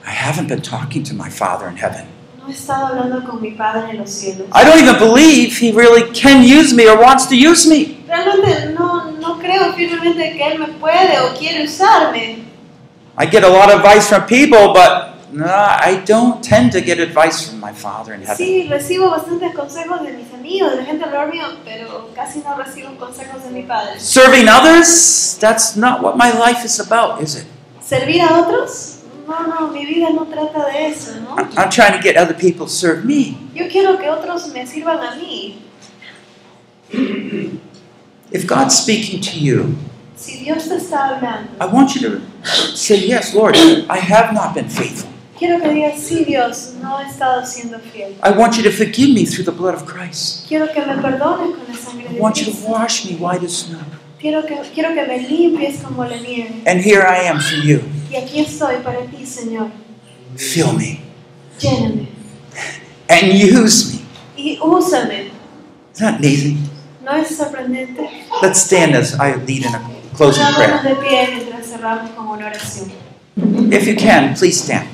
I 0.05 0.11
haven't 0.11 0.47
been 0.47 0.61
talking 0.61 1.03
to 1.03 1.15
my 1.15 1.29
Father 1.29 1.67
in 1.67 1.77
heaven. 1.77 2.05
No 2.39 2.47
he 2.47 2.53
estado 2.53 2.87
hablando 2.87 3.25
con 3.25 3.41
mi 3.41 3.51
Padre 3.51 3.89
en 3.89 3.97
los 3.97 4.11
cielos. 4.11 4.47
I 4.53 4.63
don't 4.63 4.79
even 4.79 4.99
believe 4.99 5.57
He 5.57 5.71
really 5.71 6.11
can 6.13 6.43
use 6.43 6.75
me 6.75 6.87
or 6.87 6.95
wants 7.01 7.25
to 7.27 7.35
use 7.35 7.67
me. 7.67 8.03
Realmente 8.07 8.73
no, 8.77 9.11
no 9.19 9.39
creo 9.39 9.73
firmemente 9.73 10.37
que 10.37 10.43
Él 10.43 10.59
me 10.59 10.67
puede 10.79 11.19
o 11.19 11.35
quiere 11.35 11.63
usarme. 11.63 12.45
I 13.17 13.25
get 13.25 13.43
a 13.43 13.49
lot 13.49 13.71
of 13.71 13.79
advice 13.79 14.09
from 14.09 14.27
people, 14.27 14.73
but 14.73 15.14
no, 15.31 15.45
I 15.45 16.01
don't 16.05 16.43
tend 16.43 16.71
to 16.73 16.81
get 16.81 16.99
advice 16.99 17.49
from 17.49 17.59
my 17.59 17.73
Father 17.73 18.13
in 18.13 18.21
heaven. 18.21 18.37
Sí, 18.37 18.67
recibo 18.69 19.09
bastantes 19.09 19.53
consejos 19.55 20.01
de 20.03 20.13
mis 20.13 20.31
amigos, 20.33 20.71
de 20.71 20.77
la 20.77 20.85
gente 20.85 21.03
alrededor 21.03 21.31
mío, 21.31 21.47
pero 21.65 22.09
casi 22.15 22.39
no 22.39 22.55
recibo 22.55 22.95
consejos 22.97 23.43
de 23.43 23.49
mi 23.51 23.63
Padre. 23.63 23.99
Serving 23.99 24.47
others, 24.47 25.37
that's 25.39 25.75
not 25.75 26.01
what 26.01 26.15
my 26.15 26.31
life 26.31 26.63
is 26.63 26.79
about, 26.79 27.21
is 27.21 27.35
it? 27.35 27.45
¿Servir 27.81 28.21
a 28.21 28.39
otros? 28.39 28.99
No, 29.27 29.47
no, 29.47 29.67
mi 29.69 29.85
vida 29.85 30.09
no 30.11 30.25
trata 30.25 30.65
de 30.67 30.87
eso, 30.87 31.19
¿no? 31.21 31.35
I'm 31.37 31.49
I'm 31.57 31.69
trying 31.69 31.93
to 31.93 32.01
get 32.01 32.15
other 32.15 32.35
people 32.35 32.67
to 32.67 32.71
serve 32.71 33.03
me. 33.05 33.37
Yo 33.53 33.67
quiero 33.67 33.97
que 33.97 34.09
otros 34.09 34.53
me 34.53 34.65
sirvan 34.65 34.99
a 34.99 35.15
mí. 35.15 35.61
If 38.31 38.45
God's 38.47 38.77
speaking 38.77 39.21
to 39.21 39.39
you, 39.39 39.75
Si 40.15 40.43
Dios 40.43 40.67
te 40.67 40.75
está 40.75 41.09
hablando, 41.09 41.49
I 41.59 41.65
want 41.65 41.95
you 41.95 42.01
to 42.09 42.21
say, 42.75 42.97
Yes, 42.97 43.33
Lord, 43.33 43.55
I 43.89 43.97
have 43.97 44.33
not 44.33 44.53
been 44.53 44.69
faithful. 44.69 45.09
Quiero 45.37 45.61
que 45.61 45.69
digas, 45.69 45.99
sí 45.99 46.23
Dios, 46.25 46.73
no 46.81 46.99
he 46.99 47.05
estado 47.07 47.45
siendo 47.45 47.79
fiel. 47.79 48.15
I 48.23 48.31
want 48.37 48.55
you 48.57 48.63
to 48.63 48.71
forgive 48.71 49.13
me 49.13 49.25
through 49.25 49.45
the 49.45 49.51
blood 49.51 49.73
of 49.75 49.85
Christ. 49.85 50.47
Quiero 50.47 50.67
que 50.71 50.81
me 50.85 50.95
perdones 51.01 51.55
con 51.55 51.65
la 51.67 51.75
sangre 51.75 52.07
I 52.15 52.19
want 52.19 52.37
you 52.37 52.45
to 52.45 52.51
Cristo. 52.51 52.69
wash 52.71 53.05
me 53.05 53.15
white 53.17 53.43
as 53.45 53.53
snow. 53.53 53.79
Quiero 54.19 54.43
que, 54.45 54.55
quiero 54.73 54.93
que 54.95 55.05
me 55.05 55.19
limpies 55.27 55.81
como 55.83 56.03
la 56.03 56.17
nieve. 56.17 56.63
And 56.65 56.79
here 56.81 57.01
I 57.03 57.27
am 57.27 57.39
for 57.39 57.57
you. 57.63 57.81
Y 58.11 58.15
aquí 58.15 58.39
estoy 58.39 58.77
para 58.83 59.01
ti, 59.05 59.25
Señor. 59.25 59.69
Fill 60.37 60.73
me 60.73 61.01
Lléname 61.59 62.07
and 63.09 63.31
use 63.33 63.93
me. 63.93 64.01
y 64.37 64.57
úsame. 64.61 65.31
Isn't 65.93 65.99
that 65.99 66.15
amazing? 66.19 66.57
¿No 67.03 67.11
es 67.15 67.35
sorprendente? 67.37 68.01
Let's 68.41 68.59
stand 68.61 68.95
as 68.95 69.13
I 69.19 69.35
lead 69.45 69.65
in 69.65 69.75
a 69.75 69.81
closing 70.17 70.43
prayer. 70.55 70.81
de 70.83 70.95
pie 70.95 71.27
mientras 71.35 71.67
cerramos 71.67 72.09
con 72.11 72.27
una 72.27 72.47
oración. 72.47 72.91
If 73.71 73.85
you 73.87 73.95
can, 73.95 74.33
please 74.35 74.59
stand. 74.61 74.87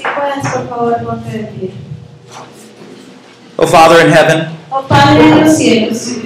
Si 0.00 0.06
puedes, 0.06 0.52
por 0.54 0.68
favor, 0.68 0.96
ponte 1.04 1.30
de 1.30 1.44
pie. 1.44 1.70
Oh, 3.58 3.66
Father 3.66 4.00
in 4.00 4.10
heaven, 4.10 4.56
Oh 4.72 4.82
Padre 4.88 5.22
de 5.22 5.44
los 5.44 5.56
cielos, 5.58 6.16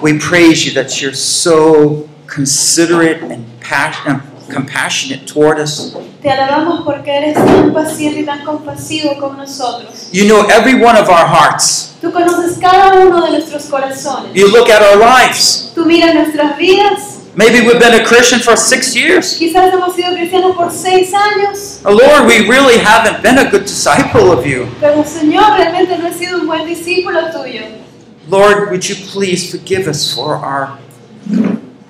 we 0.00 0.18
praise 0.18 0.64
you 0.64 0.72
that 0.72 1.02
you're 1.02 1.12
so 1.12 2.08
considerate 2.26 3.22
and 3.22 3.44
passionate, 3.60 4.22
um, 4.22 4.48
compassionate 4.50 5.26
toward 5.26 5.58
us. 5.58 5.94
te 6.22 6.30
alabamos 6.30 6.80
porque 6.86 7.10
eres 7.14 7.34
tan 7.34 7.74
paciente 7.74 8.20
y 8.20 8.24
tan 8.24 8.42
compasivo 8.44 9.18
con 9.18 9.36
nosotros. 9.36 10.08
You 10.12 10.24
know 10.26 10.46
every 10.48 10.74
one 10.82 10.96
of 10.98 11.10
our 11.10 11.26
hearts. 11.26 11.94
Tú 12.00 12.10
conoces 12.10 12.56
cada 12.58 12.94
uno 12.94 13.20
de 13.26 13.32
nuestros 13.32 13.64
corazones. 13.64 14.32
You 14.32 14.48
look 14.48 14.70
at 14.70 14.80
our 14.80 14.96
lives. 14.96 15.72
Tú 15.74 15.84
miras 15.84 16.14
nuestras 16.14 16.56
vidas. 16.56 17.15
Maybe 17.38 17.60
we've 17.60 17.78
been 17.78 17.92
a 17.92 18.02
Christian 18.02 18.40
for 18.40 18.56
six 18.56 18.96
years. 18.96 19.36
Quizás 19.38 19.70
hemos 19.70 19.94
sido 19.94 20.14
cristianos 20.14 20.56
por 20.56 20.70
seis 20.70 21.12
años. 21.12 21.80
Oh, 21.84 21.92
Lord, 21.92 22.26
we 22.26 22.48
really 22.48 22.78
haven't 22.78 23.22
been 23.22 23.36
a 23.36 23.50
good 23.50 23.64
disciple 23.64 24.32
of 24.32 24.46
you. 24.46 24.66
Pero 24.80 25.04
Señor, 25.04 25.58
realmente 25.58 25.98
no 25.98 26.08
he 26.08 26.14
sido 26.14 26.38
un 26.40 26.46
buen 26.46 26.66
discípulo 26.66 27.30
tuyo. 27.30 27.62
Lord, 28.30 28.70
would 28.70 28.88
you 28.88 28.96
please 29.12 29.50
forgive 29.50 29.86
us 29.86 30.14
for 30.14 30.36
our, 30.36 30.78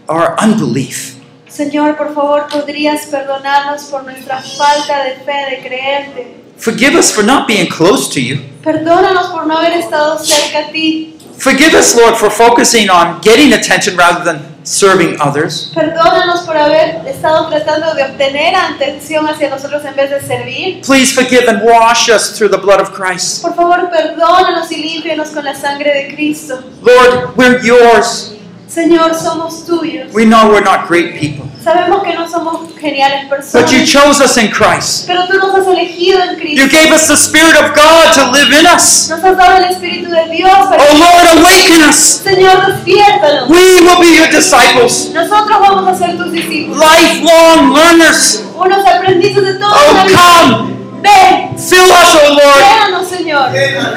our 0.08 0.34
unbelief? 0.42 1.14
Señor, 1.48 1.96
por 1.96 2.12
favor, 2.12 2.48
podrías 2.50 3.06
perdonarnos 3.06 3.84
por 3.84 4.02
nuestra 4.02 4.42
falta 4.42 5.04
de 5.04 5.14
fe, 5.24 5.50
de 5.50 5.62
creerte. 5.62 6.26
Forgive 6.58 6.96
us 6.96 7.12
for 7.12 7.22
not 7.22 7.46
being 7.46 7.68
close 7.68 8.08
to 8.12 8.20
you. 8.20 8.40
Perdónanos 8.64 9.28
por 9.28 9.46
no 9.46 9.56
haber 9.58 9.74
estado 9.74 10.18
cerca 10.18 10.66
a 10.68 10.72
ti. 10.72 11.15
Forgive 11.38 11.74
us, 11.74 11.94
Lord, 11.94 12.16
for 12.16 12.30
focusing 12.30 12.88
on 12.90 13.20
getting 13.20 13.52
attention 13.52 13.96
rather 13.96 14.24
than 14.24 14.56
serving 14.64 15.20
others. 15.20 15.70
Perdónanos 15.74 16.40
por 16.40 16.56
haber 16.56 17.06
estado 17.06 17.48
tratando 17.48 17.94
de 17.94 18.02
obtener 18.02 18.54
atención 18.56 19.26
hacia 19.28 19.48
nosotros 19.48 19.84
en 19.84 19.94
vez 19.94 20.10
de 20.10 20.20
servir. 20.20 20.82
Please 20.82 21.12
forgive 21.12 21.48
and 21.48 21.62
wash 21.62 22.08
us 22.08 22.36
through 22.36 22.50
the 22.50 22.58
blood 22.58 22.80
of 22.80 22.92
Christ. 22.92 23.42
Por 23.42 23.54
favor, 23.54 23.88
perdónanos 23.90 24.70
y 24.72 24.76
límpianos 24.82 25.28
con 25.28 25.44
la 25.44 25.54
sangre 25.54 25.92
de 25.94 26.14
Cristo. 26.14 26.62
Lord, 26.82 27.36
we're 27.36 27.60
yours. 27.62 28.32
Señor, 28.68 29.14
somos 29.14 29.64
tuyos. 29.64 30.12
We 30.12 30.24
know 30.24 30.50
we're 30.50 30.64
not 30.64 30.88
great 30.88 31.18
people, 31.18 31.46
Sabemos 31.66 32.04
que 32.04 32.14
no 32.14 32.28
somos 32.30 32.60
geniales 32.78 33.28
but 33.52 33.72
you 33.72 33.84
chose 33.84 34.22
us 34.22 34.36
in 34.36 34.52
Christ. 34.52 35.04
pero 35.08 35.26
tú 35.26 35.36
nos 35.36 35.52
has 35.52 35.66
elegido 35.66 36.22
en 36.22 36.38
You 36.56 36.68
gave 36.68 36.92
us 36.94 37.08
the 37.08 37.16
Spirit 37.16 37.56
of 37.56 37.74
God 37.74 38.14
to 38.14 38.30
live 38.30 38.52
in 38.56 38.64
us. 38.66 39.08
Nos 39.10 39.18
has 39.24 39.36
dado 39.36 39.56
el 39.56 39.64
Espíritu 39.64 40.08
de 40.08 40.28
Dios 40.28 40.48
para 40.68 40.80
Oh 40.80 40.94
Lord, 40.96 41.38
awaken 41.38 41.82
us. 41.88 42.20
Señor, 42.22 42.66
despiértanos. 42.72 43.50
We 43.50 43.80
will 43.80 43.98
be 44.00 44.14
your 44.16 44.28
disciples, 44.30 45.10
Nosotros 45.12 45.58
vamos 45.58 45.88
a 45.88 45.94
ser 45.98 46.16
tus 46.16 46.30
discípulos. 46.30 46.78
lifelong 46.78 47.74
learners. 47.74 48.44
Unos 48.54 48.86
aprendices 48.86 49.42
de 49.42 49.54
toda 49.54 49.74
oh, 49.74 49.92
la 49.92 50.02
Oh, 50.02 50.06
vida. 50.06 50.18
come, 50.18 50.75
Ven, 51.02 51.56
fill 51.58 51.90
us, 51.92 52.14
oh 52.16 52.32
Lord, 52.34 52.62
llénanos, 52.64 53.08
Señor. 53.08 53.48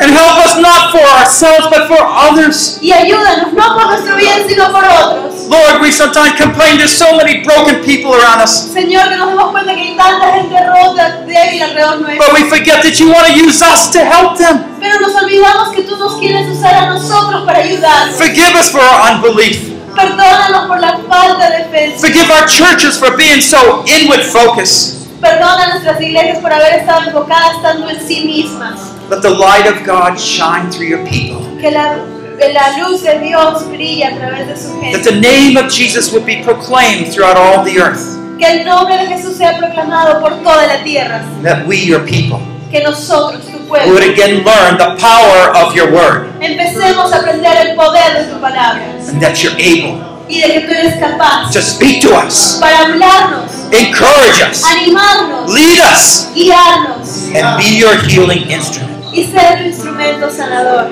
and 0.01 0.11
help 0.11 0.37
us 0.45 0.57
not 0.59 0.91
for 0.91 1.01
ourselves, 1.01 1.67
but 1.69 1.87
for 1.87 1.97
others. 2.01 2.77
Y 2.81 2.91
ayúdanos, 2.91 3.53
no 3.53 3.75
por 3.75 3.87
nuestro 3.87 4.15
bien, 4.15 4.47
sino 4.47 4.71
por 4.71 4.83
otros. 4.83 5.47
Lord, 5.49 5.81
we 5.81 5.91
sometimes 5.91 6.37
complain 6.37 6.77
there's 6.77 6.95
so 6.95 7.15
many 7.17 7.43
broken 7.43 7.81
people 7.83 8.13
around 8.13 8.41
us, 8.41 8.69
Señor, 8.71 9.09
que 9.09 9.17
nos 9.17 9.29
damos 9.33 9.51
cuenta 9.51 9.73
que 9.73 9.81
hay 9.81 9.95
tanta 9.97 10.33
gente 10.33 10.55
rota, 10.67 11.23
débil 11.25 11.63
alrededor 11.63 12.01
nuestro. 12.01 12.25
but 12.25 12.33
we 12.33 12.43
forget 12.49 12.83
that 12.83 12.99
you 12.99 13.09
want 13.11 13.25
to 13.27 13.33
use 13.33 13.61
us 13.61 13.89
to 13.89 13.99
help 13.99 14.37
them. 14.37 14.63
Pero 14.79 14.99
nos 14.99 15.15
olvidamos 15.15 15.69
que 15.73 15.83
tú 15.83 15.97
nos 15.97 16.19
quieres 16.19 16.47
usar 16.55 16.73
a 16.75 16.85
nosotros 16.93 17.43
para 17.45 17.59
ayudarnos. 17.59 18.15
Forgive 18.15 18.55
us 18.59 18.69
for 18.69 18.81
our 18.81 19.11
unbelief. 19.11 19.69
Perdónanos 19.95 20.67
por 20.67 20.79
la 20.79 20.99
falta 21.09 21.49
de 21.49 21.65
fe. 21.71 21.95
Forgive 21.99 22.29
our 22.31 22.45
churches 22.47 22.97
for 22.97 23.17
being 23.17 23.41
so 23.41 23.83
inward 23.87 24.21
focused. 24.21 24.98
Perdona 25.21 25.67
nuestras 25.67 25.99
iglesias 26.01 26.37
por 26.39 26.51
haber 26.53 26.75
estado 26.79 27.07
enfocadas 27.07 27.61
tanto 27.61 27.89
en 27.89 27.99
sí 28.07 28.21
mismas. 28.25 28.79
Let 29.09 29.21
the 29.21 29.29
light 29.29 29.67
of 29.67 29.85
God 29.85 30.17
shine 30.17 30.69
through 30.71 30.87
your 30.87 31.03
people. 31.05 31.41
Que 31.59 31.71
la, 31.71 31.95
la 31.97 32.77
luz 32.77 33.01
de 33.03 33.19
Dios 33.19 33.67
brille 33.69 34.05
a 34.05 34.15
través 34.15 34.47
de 34.47 34.55
su 34.55 34.69
That 34.79 34.81
gente. 34.81 35.03
the 35.11 35.19
name 35.19 35.57
of 35.57 35.69
Jesus 35.71 36.11
would 36.13 36.25
be 36.25 36.41
proclaimed 36.43 37.11
throughout 37.11 37.35
all 37.37 37.63
the 37.65 37.79
earth. 37.79 38.17
Que 38.39 38.47
el 38.47 38.65
nombre 38.65 38.97
de 38.97 39.07
Jesús 39.07 39.35
sea 39.37 39.57
proclamado 39.57 40.21
por 40.21 40.31
toda 40.41 40.65
la 40.67 40.81
tierra. 40.83 41.21
That 41.43 41.67
we, 41.67 41.77
your 41.85 42.05
people, 42.05 42.39
Que 42.71 42.81
nosotros, 42.81 43.41
tu 43.45 43.51
would 43.51 43.67
pueblo, 43.67 43.97
again 43.97 44.43
learn 44.45 44.77
the 44.77 44.95
power 45.01 45.51
of 45.57 45.75
your 45.75 45.91
word 45.91 46.27
empecemos 46.39 47.11
a 47.11 47.17
aprender 47.17 47.57
el 47.57 47.75
poder 47.75 48.13
de 48.19 48.33
tu 48.33 48.39
palabra. 48.39 48.81
and 49.09 49.19
that 49.21 49.43
you're 49.43 49.57
able 49.59 49.99
Y 50.29 50.41
de 50.41 50.53
que 50.53 50.59
tú 50.61 50.71
eres 50.73 50.95
capaz 50.99 51.51
to 51.51 51.59
speak 51.61 52.01
to 52.01 52.09
us, 52.15 52.57
para 52.61 52.85
hablarnos, 52.85 53.49
encourage 53.71 54.41
us, 54.49 54.63
animarnos, 54.63 55.51
lead 55.51 55.79
us, 55.79 56.27
guiarnos 56.35 57.35
and 57.35 57.57
be 57.57 57.75
your 57.77 57.95
healing 58.07 58.47
instrument. 58.49 59.03
y 59.11 59.23
ser 59.25 59.57
tu 59.57 59.63
instrumento 59.65 60.29
sanador. 60.29 60.87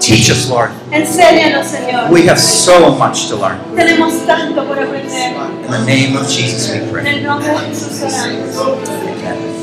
Teach 0.00 0.30
us, 0.30 0.48
Lord. 0.48 0.70
Enséñanos, 0.90 1.64
Señor. 1.68 2.10
We 2.10 2.26
have 2.26 2.40
so 2.40 2.90
much 2.90 3.28
to 3.28 3.36
learn. 3.36 3.56
Tenemos 3.76 4.26
tanto 4.26 4.64
por 4.66 4.76
aprender. 4.76 5.32
In 5.64 5.70
the 5.70 5.78
name 5.86 6.16
of 6.16 6.26
Jesus, 6.28 6.70
we 6.70 6.78
En 6.78 6.88
pray. 6.90 7.06
el 7.18 7.22
nombre 7.22 7.48
de 7.52 7.58
Jesús 7.68 8.02
oramos. 8.02 9.61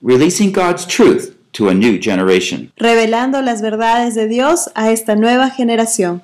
Releasing 0.03 0.53
God's 0.53 0.87
truth 0.87 1.35
to 1.53 1.69
a 1.69 1.75
new 1.75 1.99
generation. 2.01 2.73
Revelando 2.77 3.41
las 3.43 3.61
verdades 3.63 4.15
de 4.15 4.29
Dios 4.29 4.71
a 4.75 4.91
esta 4.91 5.17
nueva 5.17 5.51
generación. 5.51 6.15